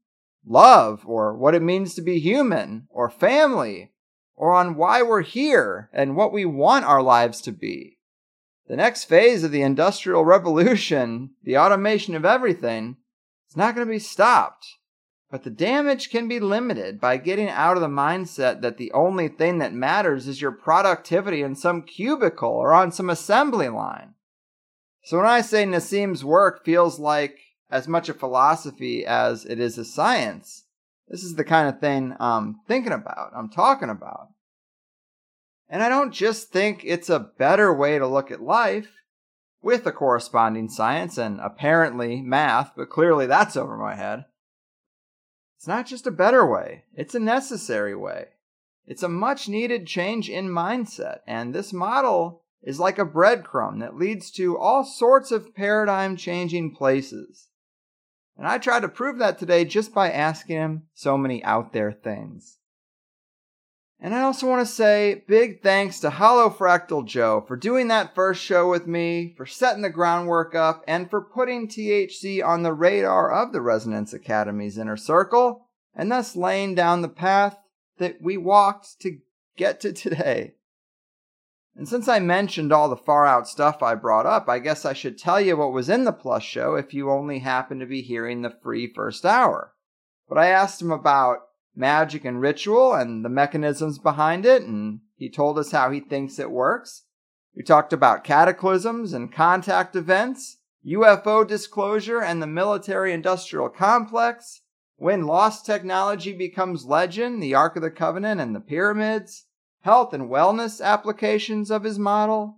love 0.46 1.04
or 1.06 1.34
what 1.34 1.54
it 1.54 1.62
means 1.62 1.94
to 1.94 2.02
be 2.02 2.20
human 2.20 2.86
or 2.90 3.10
family 3.10 3.90
or 4.36 4.52
on 4.52 4.76
why 4.76 5.02
we're 5.02 5.22
here 5.22 5.90
and 5.92 6.16
what 6.16 6.32
we 6.32 6.44
want 6.44 6.84
our 6.84 7.02
lives 7.02 7.40
to 7.42 7.52
be. 7.52 7.98
The 8.66 8.76
next 8.76 9.04
phase 9.04 9.44
of 9.44 9.50
the 9.50 9.62
Industrial 9.62 10.24
Revolution, 10.24 11.30
the 11.42 11.58
automation 11.58 12.14
of 12.14 12.24
everything, 12.24 12.96
is 13.48 13.56
not 13.56 13.74
going 13.74 13.86
to 13.86 13.92
be 13.92 13.98
stopped. 13.98 14.66
But 15.30 15.42
the 15.42 15.50
damage 15.50 16.10
can 16.10 16.28
be 16.28 16.38
limited 16.38 17.00
by 17.00 17.16
getting 17.16 17.48
out 17.48 17.76
of 17.76 17.80
the 17.80 17.88
mindset 17.88 18.62
that 18.62 18.76
the 18.76 18.92
only 18.92 19.28
thing 19.28 19.58
that 19.58 19.72
matters 19.72 20.28
is 20.28 20.40
your 20.40 20.52
productivity 20.52 21.42
in 21.42 21.56
some 21.56 21.82
cubicle 21.82 22.52
or 22.52 22.72
on 22.72 22.92
some 22.92 23.10
assembly 23.10 23.68
line. 23.68 24.14
So 25.02 25.18
when 25.18 25.26
I 25.26 25.40
say 25.40 25.64
Nassim's 25.64 26.24
work 26.24 26.64
feels 26.64 26.98
like 26.98 27.38
as 27.70 27.88
much 27.88 28.08
a 28.08 28.14
philosophy 28.14 29.04
as 29.04 29.44
it 29.44 29.58
is 29.58 29.76
a 29.76 29.84
science, 29.84 30.63
this 31.14 31.22
is 31.22 31.36
the 31.36 31.44
kind 31.44 31.68
of 31.68 31.78
thing 31.78 32.12
I'm 32.18 32.58
thinking 32.66 32.90
about, 32.90 33.30
I'm 33.36 33.48
talking 33.48 33.88
about. 33.88 34.30
And 35.68 35.80
I 35.80 35.88
don't 35.88 36.10
just 36.10 36.48
think 36.48 36.80
it's 36.82 37.08
a 37.08 37.30
better 37.38 37.72
way 37.72 38.00
to 38.00 38.06
look 38.08 38.32
at 38.32 38.42
life 38.42 38.90
with 39.62 39.86
a 39.86 39.92
corresponding 39.92 40.68
science 40.68 41.16
and 41.16 41.38
apparently 41.38 42.20
math, 42.20 42.72
but 42.76 42.90
clearly 42.90 43.26
that's 43.26 43.56
over 43.56 43.76
my 43.76 43.94
head. 43.94 44.24
It's 45.56 45.68
not 45.68 45.86
just 45.86 46.08
a 46.08 46.10
better 46.10 46.44
way, 46.44 46.82
it's 46.96 47.14
a 47.14 47.20
necessary 47.20 47.94
way. 47.94 48.30
It's 48.84 49.04
a 49.04 49.08
much 49.08 49.48
needed 49.48 49.86
change 49.86 50.28
in 50.28 50.48
mindset, 50.48 51.18
and 51.28 51.54
this 51.54 51.72
model 51.72 52.42
is 52.60 52.80
like 52.80 52.98
a 52.98 53.06
breadcrumb 53.06 53.78
that 53.78 53.96
leads 53.96 54.32
to 54.32 54.58
all 54.58 54.82
sorts 54.82 55.30
of 55.30 55.54
paradigm 55.54 56.16
changing 56.16 56.74
places. 56.74 57.50
And 58.36 58.46
I 58.46 58.58
tried 58.58 58.80
to 58.80 58.88
prove 58.88 59.18
that 59.18 59.38
today 59.38 59.64
just 59.64 59.94
by 59.94 60.10
asking 60.10 60.56
him 60.56 60.82
so 60.92 61.16
many 61.16 61.42
out 61.44 61.72
there 61.72 61.92
things. 61.92 62.58
And 64.00 64.14
I 64.14 64.22
also 64.22 64.46
want 64.46 64.66
to 64.66 64.72
say 64.72 65.24
big 65.26 65.62
thanks 65.62 66.00
to 66.00 66.10
Holofractal 66.10 67.06
Joe 67.06 67.44
for 67.46 67.56
doing 67.56 67.88
that 67.88 68.14
first 68.14 68.42
show 68.42 68.68
with 68.68 68.86
me, 68.86 69.32
for 69.36 69.46
setting 69.46 69.82
the 69.82 69.88
groundwork 69.88 70.54
up, 70.54 70.84
and 70.86 71.08
for 71.08 71.22
putting 71.22 71.68
THC 71.68 72.44
on 72.44 72.64
the 72.64 72.72
radar 72.72 73.32
of 73.32 73.52
the 73.52 73.62
Resonance 73.62 74.12
Academy's 74.12 74.76
inner 74.76 74.96
circle, 74.96 75.68
and 75.94 76.10
thus 76.10 76.36
laying 76.36 76.74
down 76.74 77.02
the 77.02 77.08
path 77.08 77.56
that 77.98 78.20
we 78.20 78.36
walked 78.36 79.00
to 79.00 79.20
get 79.56 79.80
to 79.80 79.92
today. 79.92 80.54
And 81.76 81.88
since 81.88 82.06
I 82.06 82.20
mentioned 82.20 82.72
all 82.72 82.88
the 82.88 82.96
far 82.96 83.26
out 83.26 83.48
stuff 83.48 83.82
I 83.82 83.96
brought 83.96 84.26
up, 84.26 84.48
I 84.48 84.60
guess 84.60 84.84
I 84.84 84.92
should 84.92 85.18
tell 85.18 85.40
you 85.40 85.56
what 85.56 85.72
was 85.72 85.88
in 85.88 86.04
the 86.04 86.12
Plus 86.12 86.44
show 86.44 86.76
if 86.76 86.94
you 86.94 87.10
only 87.10 87.40
happen 87.40 87.80
to 87.80 87.86
be 87.86 88.00
hearing 88.00 88.42
the 88.42 88.56
free 88.62 88.92
first 88.92 89.24
hour. 89.24 89.74
But 90.28 90.38
I 90.38 90.46
asked 90.46 90.80
him 90.80 90.92
about 90.92 91.38
magic 91.74 92.24
and 92.24 92.40
ritual 92.40 92.94
and 92.94 93.24
the 93.24 93.28
mechanisms 93.28 93.98
behind 93.98 94.46
it, 94.46 94.62
and 94.62 95.00
he 95.16 95.28
told 95.28 95.58
us 95.58 95.72
how 95.72 95.90
he 95.90 95.98
thinks 96.00 96.38
it 96.38 96.50
works. 96.50 97.02
We 97.56 97.62
talked 97.62 97.92
about 97.92 98.24
cataclysms 98.24 99.12
and 99.12 99.32
contact 99.32 99.96
events, 99.96 100.58
UFO 100.86 101.46
disclosure 101.46 102.20
and 102.20 102.40
the 102.40 102.46
military 102.46 103.12
industrial 103.12 103.68
complex, 103.68 104.60
when 104.96 105.26
lost 105.26 105.66
technology 105.66 106.32
becomes 106.32 106.84
legend, 106.84 107.42
the 107.42 107.54
Ark 107.54 107.74
of 107.74 107.82
the 107.82 107.90
Covenant 107.90 108.40
and 108.40 108.54
the 108.54 108.60
pyramids, 108.60 109.43
health 109.84 110.14
and 110.14 110.30
wellness 110.30 110.82
applications 110.82 111.70
of 111.70 111.84
his 111.84 111.98
model? 111.98 112.56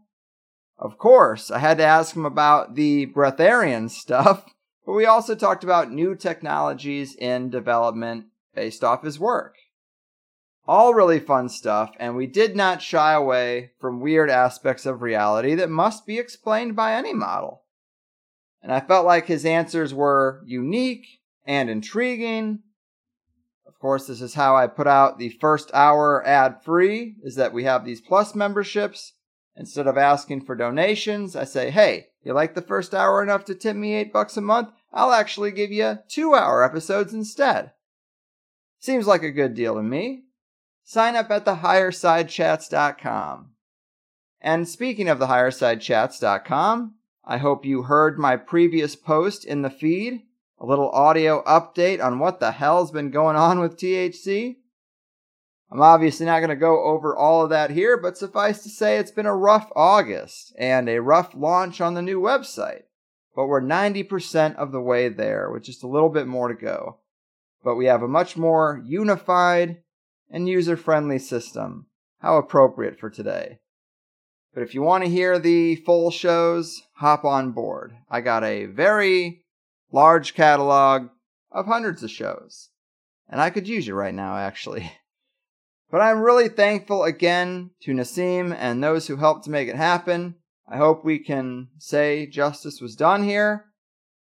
Of 0.78 0.96
course, 0.96 1.50
I 1.50 1.58
had 1.58 1.78
to 1.78 1.84
ask 1.84 2.14
him 2.14 2.24
about 2.24 2.76
the 2.76 3.06
breatharian 3.06 3.90
stuff, 4.02 4.44
but 4.84 4.92
we 4.92 5.06
also 5.06 5.34
talked 5.34 5.64
about 5.64 5.90
new 5.90 6.14
technologies 6.14 7.16
in 7.16 7.50
development 7.50 8.26
based 8.54 8.84
off 8.84 9.02
his 9.02 9.18
work. 9.18 9.56
All 10.68 10.94
really 10.94 11.18
fun 11.18 11.48
stuff, 11.48 11.90
and 11.98 12.14
we 12.14 12.28
did 12.28 12.54
not 12.54 12.80
shy 12.80 13.12
away 13.12 13.72
from 13.80 14.00
weird 14.00 14.30
aspects 14.30 14.86
of 14.86 15.02
reality 15.02 15.56
that 15.56 15.68
must 15.68 16.06
be 16.06 16.18
explained 16.18 16.76
by 16.76 16.94
any 16.94 17.12
model. 17.12 17.62
And 18.62 18.72
I 18.72 18.78
felt 18.80 19.04
like 19.04 19.26
his 19.26 19.44
answers 19.44 19.92
were 19.92 20.42
unique 20.44 21.06
and 21.44 21.68
intriguing 21.68 22.60
of 23.76 23.80
course, 23.80 24.06
this 24.06 24.22
is 24.22 24.32
how 24.32 24.56
I 24.56 24.68
put 24.68 24.86
out 24.86 25.18
the 25.18 25.28
first 25.28 25.70
hour 25.74 26.26
ad 26.26 26.64
free 26.64 27.16
is 27.22 27.34
that 27.34 27.52
we 27.52 27.64
have 27.64 27.84
these 27.84 28.00
plus 28.00 28.34
memberships. 28.34 29.12
Instead 29.54 29.86
of 29.86 29.98
asking 29.98 30.46
for 30.46 30.56
donations, 30.56 31.36
I 31.36 31.44
say, 31.44 31.70
hey, 31.70 32.06
you 32.22 32.32
like 32.32 32.54
the 32.54 32.62
first 32.62 32.94
hour 32.94 33.22
enough 33.22 33.44
to 33.44 33.54
tip 33.54 33.76
me 33.76 33.94
eight 33.94 34.14
bucks 34.14 34.38
a 34.38 34.40
month? 34.40 34.70
I'll 34.94 35.12
actually 35.12 35.50
give 35.50 35.72
you 35.72 35.98
two 36.08 36.34
hour 36.34 36.64
episodes 36.64 37.12
instead. 37.12 37.72
Seems 38.78 39.06
like 39.06 39.22
a 39.22 39.30
good 39.30 39.52
deal 39.52 39.74
to 39.74 39.82
me. 39.82 40.22
Sign 40.82 41.14
up 41.14 41.30
at 41.30 41.44
thehighersidechats.com. 41.44 43.50
And 44.40 44.66
speaking 44.66 45.10
of 45.10 45.18
thehighersidechats.com, 45.18 46.94
I 47.26 47.36
hope 47.36 47.66
you 47.66 47.82
heard 47.82 48.18
my 48.18 48.38
previous 48.38 48.96
post 48.96 49.44
in 49.44 49.60
the 49.60 49.68
feed 49.68 50.22
a 50.58 50.66
little 50.66 50.90
audio 50.90 51.42
update 51.44 52.02
on 52.02 52.18
what 52.18 52.40
the 52.40 52.52
hell's 52.52 52.90
been 52.90 53.10
going 53.10 53.36
on 53.36 53.60
with 53.60 53.76
THC. 53.76 54.56
I'm 55.70 55.82
obviously 55.82 56.26
not 56.26 56.38
going 56.38 56.50
to 56.50 56.56
go 56.56 56.84
over 56.84 57.16
all 57.16 57.42
of 57.42 57.50
that 57.50 57.70
here, 57.70 57.96
but 57.96 58.16
suffice 58.16 58.62
to 58.62 58.68
say 58.68 58.98
it's 58.98 59.10
been 59.10 59.26
a 59.26 59.34
rough 59.34 59.70
August 59.74 60.54
and 60.58 60.88
a 60.88 61.02
rough 61.02 61.34
launch 61.34 61.80
on 61.80 61.94
the 61.94 62.02
new 62.02 62.20
website. 62.20 62.82
But 63.34 63.46
we're 63.46 63.60
90% 63.60 64.56
of 64.56 64.72
the 64.72 64.80
way 64.80 65.08
there, 65.08 65.50
with 65.50 65.64
just 65.64 65.82
a 65.82 65.88
little 65.88 66.08
bit 66.08 66.26
more 66.26 66.48
to 66.48 66.54
go. 66.54 67.00
But 67.62 67.74
we 67.74 67.86
have 67.86 68.02
a 68.02 68.08
much 68.08 68.36
more 68.36 68.80
unified 68.86 69.82
and 70.30 70.48
user 70.48 70.76
friendly 70.76 71.18
system. 71.18 71.86
How 72.20 72.38
appropriate 72.38 72.98
for 72.98 73.10
today. 73.10 73.58
But 74.54 74.62
if 74.62 74.74
you 74.74 74.80
want 74.80 75.04
to 75.04 75.10
hear 75.10 75.38
the 75.38 75.76
full 75.76 76.10
shows, 76.10 76.82
hop 76.94 77.24
on 77.24 77.52
board. 77.52 77.94
I 78.08 78.22
got 78.22 78.42
a 78.42 78.64
very 78.64 79.44
large 79.92 80.34
catalog 80.34 81.08
of 81.50 81.66
hundreds 81.66 82.02
of 82.02 82.10
shows. 82.10 82.70
And 83.28 83.40
I 83.40 83.50
could 83.50 83.68
use 83.68 83.86
you 83.86 83.94
right 83.94 84.14
now, 84.14 84.36
actually. 84.36 84.92
But 85.88 86.00
I'm 86.00 86.20
really 86.20 86.48
thankful 86.48 87.04
again 87.04 87.70
to 87.82 87.92
Nassim 87.92 88.52
and 88.52 88.82
those 88.82 89.06
who 89.06 89.16
helped 89.16 89.44
to 89.44 89.52
make 89.52 89.68
it 89.68 89.76
happen. 89.76 90.34
I 90.68 90.78
hope 90.78 91.04
we 91.04 91.20
can 91.20 91.68
say 91.78 92.26
justice 92.26 92.80
was 92.80 92.96
done 92.96 93.22
here. 93.22 93.66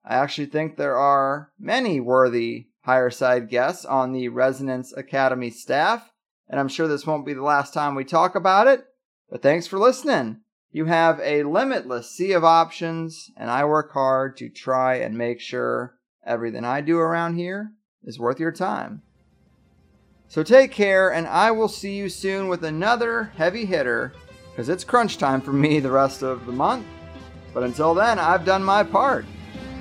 I 0.04 0.16
actually 0.16 0.48
think 0.48 0.76
there 0.76 0.98
are 0.98 1.52
many 1.58 2.00
worthy 2.00 2.66
higher 2.82 3.08
side 3.08 3.48
guests 3.48 3.86
on 3.86 4.12
the 4.12 4.28
Resonance 4.28 4.92
Academy 4.94 5.48
staff, 5.48 6.12
and 6.48 6.60
I'm 6.60 6.68
sure 6.68 6.86
this 6.86 7.06
won't 7.06 7.24
be 7.24 7.32
the 7.32 7.42
last 7.42 7.72
time 7.72 7.94
we 7.94 8.04
talk 8.04 8.34
about 8.34 8.66
it. 8.66 8.84
But 9.30 9.40
thanks 9.40 9.66
for 9.66 9.78
listening. 9.78 10.42
You 10.74 10.86
have 10.86 11.20
a 11.20 11.44
limitless 11.44 12.10
sea 12.10 12.32
of 12.32 12.42
options, 12.42 13.30
and 13.36 13.48
I 13.48 13.64
work 13.64 13.92
hard 13.92 14.36
to 14.38 14.48
try 14.48 14.96
and 14.96 15.16
make 15.16 15.38
sure 15.38 15.94
everything 16.26 16.64
I 16.64 16.80
do 16.80 16.98
around 16.98 17.36
here 17.36 17.70
is 18.02 18.18
worth 18.18 18.40
your 18.40 18.50
time. 18.50 19.02
So 20.26 20.42
take 20.42 20.72
care, 20.72 21.12
and 21.12 21.28
I 21.28 21.52
will 21.52 21.68
see 21.68 21.94
you 21.94 22.08
soon 22.08 22.48
with 22.48 22.64
another 22.64 23.30
heavy 23.36 23.64
hitter, 23.66 24.14
because 24.50 24.68
it's 24.68 24.82
crunch 24.82 25.16
time 25.16 25.40
for 25.40 25.52
me 25.52 25.78
the 25.78 25.92
rest 25.92 26.22
of 26.22 26.44
the 26.44 26.50
month. 26.50 26.86
But 27.52 27.62
until 27.62 27.94
then, 27.94 28.18
I've 28.18 28.44
done 28.44 28.64
my 28.64 28.82
part. 28.82 29.26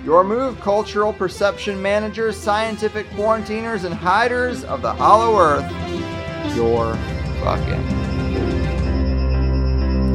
Your 0.05 0.23
move, 0.23 0.61
cultural 0.61 1.11
perception 1.11 1.81
managers, 1.81 2.37
scientific 2.37 3.09
quarantiners, 3.15 3.85
and 3.85 3.95
hiders 3.95 4.63
of 4.65 4.83
the 4.83 4.93
hollow 4.93 5.39
earth. 5.39 5.71
You're 6.55 6.95
fucking. 7.41 8.02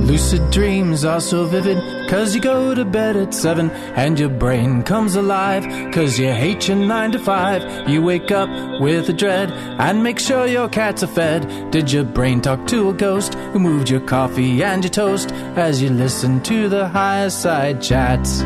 Lucid 0.09 0.51
dreams 0.51 1.05
are 1.05 1.21
so 1.21 1.45
vivid, 1.45 1.77
cause 2.09 2.35
you 2.35 2.41
go 2.41 2.75
to 2.75 2.83
bed 2.83 3.15
at 3.15 3.35
7 3.35 3.71
and 3.71 4.19
your 4.19 4.31
brain 4.31 4.83
comes 4.83 5.17
alive, 5.17 5.65
cause 5.93 6.19
you 6.19 6.33
hate 6.33 6.67
your 6.67 6.79
9 6.79 7.13
to 7.13 7.19
5. 7.19 7.91
You 7.91 8.01
wake 8.01 8.31
up 8.31 8.49
with 8.81 9.11
a 9.11 9.13
dread 9.13 9.51
and 9.53 10.03
make 10.03 10.19
sure 10.19 10.47
your 10.47 10.71
cats 10.71 11.03
are 11.03 11.09
fed. 11.09 11.71
Did 11.71 11.93
your 11.93 12.05
brain 12.05 12.41
talk 12.41 12.67
to 12.69 12.89
a 12.89 12.95
ghost 12.95 13.35
who 13.35 13.59
moved 13.59 13.91
your 13.91 14.01
coffee 14.01 14.65
and 14.65 14.83
your 14.83 14.91
toast 14.91 15.31
as 15.57 15.83
you 15.83 15.91
listen 15.91 16.43
to 16.45 16.71
the 16.71 16.89
higher 16.89 17.29
side 17.29 17.83
chats? 17.83 18.43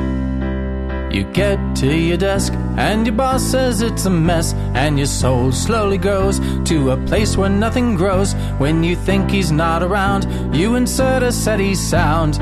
You 1.13 1.25
get 1.25 1.77
to 1.77 1.95
your 1.95 2.17
desk, 2.17 2.55
and 2.79 3.07
your 3.07 3.15
boss 3.15 3.43
says 3.43 3.83
it's 3.83 4.07
a 4.07 4.11
mess, 4.11 4.55
and 4.75 4.97
your 4.97 5.07
soul 5.07 5.53
slowly 5.53 5.99
grows 5.99 6.41
to 6.65 6.93
a 6.93 6.97
place 7.07 7.37
where 7.37 7.51
nothing 7.51 7.97
grows. 7.97 8.33
When 8.57 8.83
you 8.83 8.97
think 8.97 9.31
he's 9.31 9.53
not 9.53 9.83
around, 9.83 10.27
you 10.57 10.75
insert 10.75 11.23
a 11.23 11.31
SETI 11.31 11.75
sound. 11.75 12.35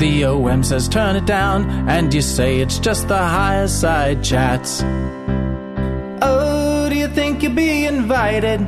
The 0.00 0.24
OM 0.24 0.64
says 0.64 0.88
turn 0.88 1.14
it 1.14 1.24
down, 1.24 1.70
and 1.88 2.12
you 2.12 2.20
say 2.20 2.58
it's 2.58 2.80
just 2.80 3.06
the 3.06 3.16
higher 3.16 3.68
side 3.68 4.24
chats. 4.24 4.82
Oh, 6.20 6.88
do 6.90 6.96
you 6.96 7.06
think 7.06 7.44
you'll 7.44 7.54
be 7.54 7.84
invited 7.84 8.58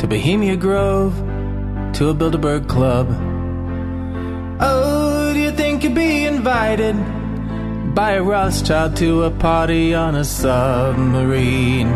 to 0.00 0.06
Bohemia 0.06 0.56
Grove, 0.56 1.16
to 1.94 2.10
a 2.10 2.14
Bilderberg 2.14 2.68
Club? 2.68 3.08
Oh, 4.60 5.32
do 5.32 5.40
you 5.40 5.52
think 5.52 5.82
you'll 5.82 5.94
be 5.94 6.26
invited? 6.26 6.94
By 7.94 8.12
a 8.12 8.22
Rothschild 8.22 8.96
to 8.96 9.24
a 9.24 9.30
party 9.30 9.94
on 9.94 10.14
a 10.14 10.24
submarine. 10.24 11.90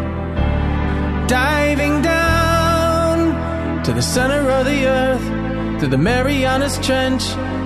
Diving 1.26 2.02
down 2.02 3.82
to 3.84 3.92
the 3.92 4.02
center 4.02 4.50
of 4.50 4.66
the 4.66 4.86
earth, 4.86 5.80
to 5.80 5.88
the 5.88 5.98
Marianas 5.98 6.78
Trench, 6.78 7.24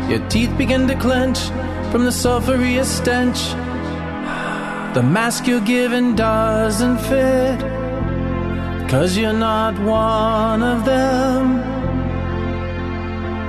your 0.08 0.26
teeth 0.28 0.56
begin 0.56 0.86
to 0.88 0.96
clench 0.96 1.38
from 1.90 2.04
the 2.04 2.12
sulphurous 2.12 2.88
stench. 2.98 3.38
The 4.94 5.02
mask 5.02 5.46
you're 5.46 5.60
given 5.60 6.16
doesn't 6.16 6.98
fit, 6.98 7.60
cause 8.88 9.16
you're 9.16 9.32
not 9.32 9.78
one 9.80 10.62
of 10.62 10.84
them. 10.84 11.75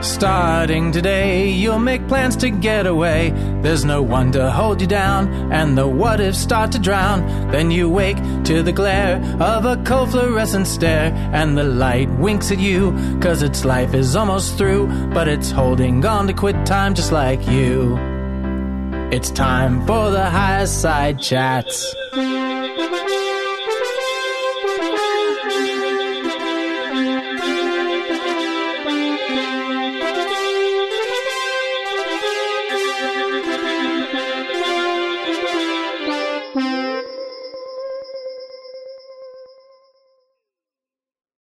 Starting 0.02 0.92
today, 0.92 1.50
you'll 1.50 1.80
make 1.80 2.08
plans 2.08 2.36
to 2.38 2.50
get 2.52 2.86
away. 2.86 3.32
There's 3.62 3.84
no 3.84 4.02
one 4.04 4.32
to 4.34 4.52
hold 4.52 4.80
you 4.80 4.88
down, 4.88 5.52
and 5.52 5.78
the 5.78 5.88
what 5.88 6.20
ifs 6.20 6.38
start 6.38 6.72
to 6.74 6.80
drown. 6.80 7.52
Then 7.52 7.72
you 7.72 7.90
wake 7.90 8.18
to 8.46 8.62
the 8.62 8.72
glare 8.72 9.18
of 9.40 9.66
a 9.66 9.82
cold 9.84 10.12
fluorescent 10.12 10.68
stare, 10.68 11.12
and 11.34 11.58
the 11.58 11.64
light 11.64 12.10
winks 12.20 12.52
at 12.52 12.60
you, 12.60 12.92
cause 13.22 13.42
its 13.42 13.66
life 13.66 13.94
is 13.96 14.16
almost 14.16 14.58
through, 14.58 14.88
but 15.14 15.28
it's 15.28 15.50
holding 15.50 16.06
on 16.06 16.28
to 16.28 16.34
quit 16.34 16.66
time 16.66 16.94
just 16.94 17.12
like 17.12 17.48
you. 17.48 17.98
It's 19.12 19.32
time 19.32 19.86
for 19.88 20.12
the 20.12 20.30
high 20.30 20.66
side 20.66 21.20
chats. 21.20 21.96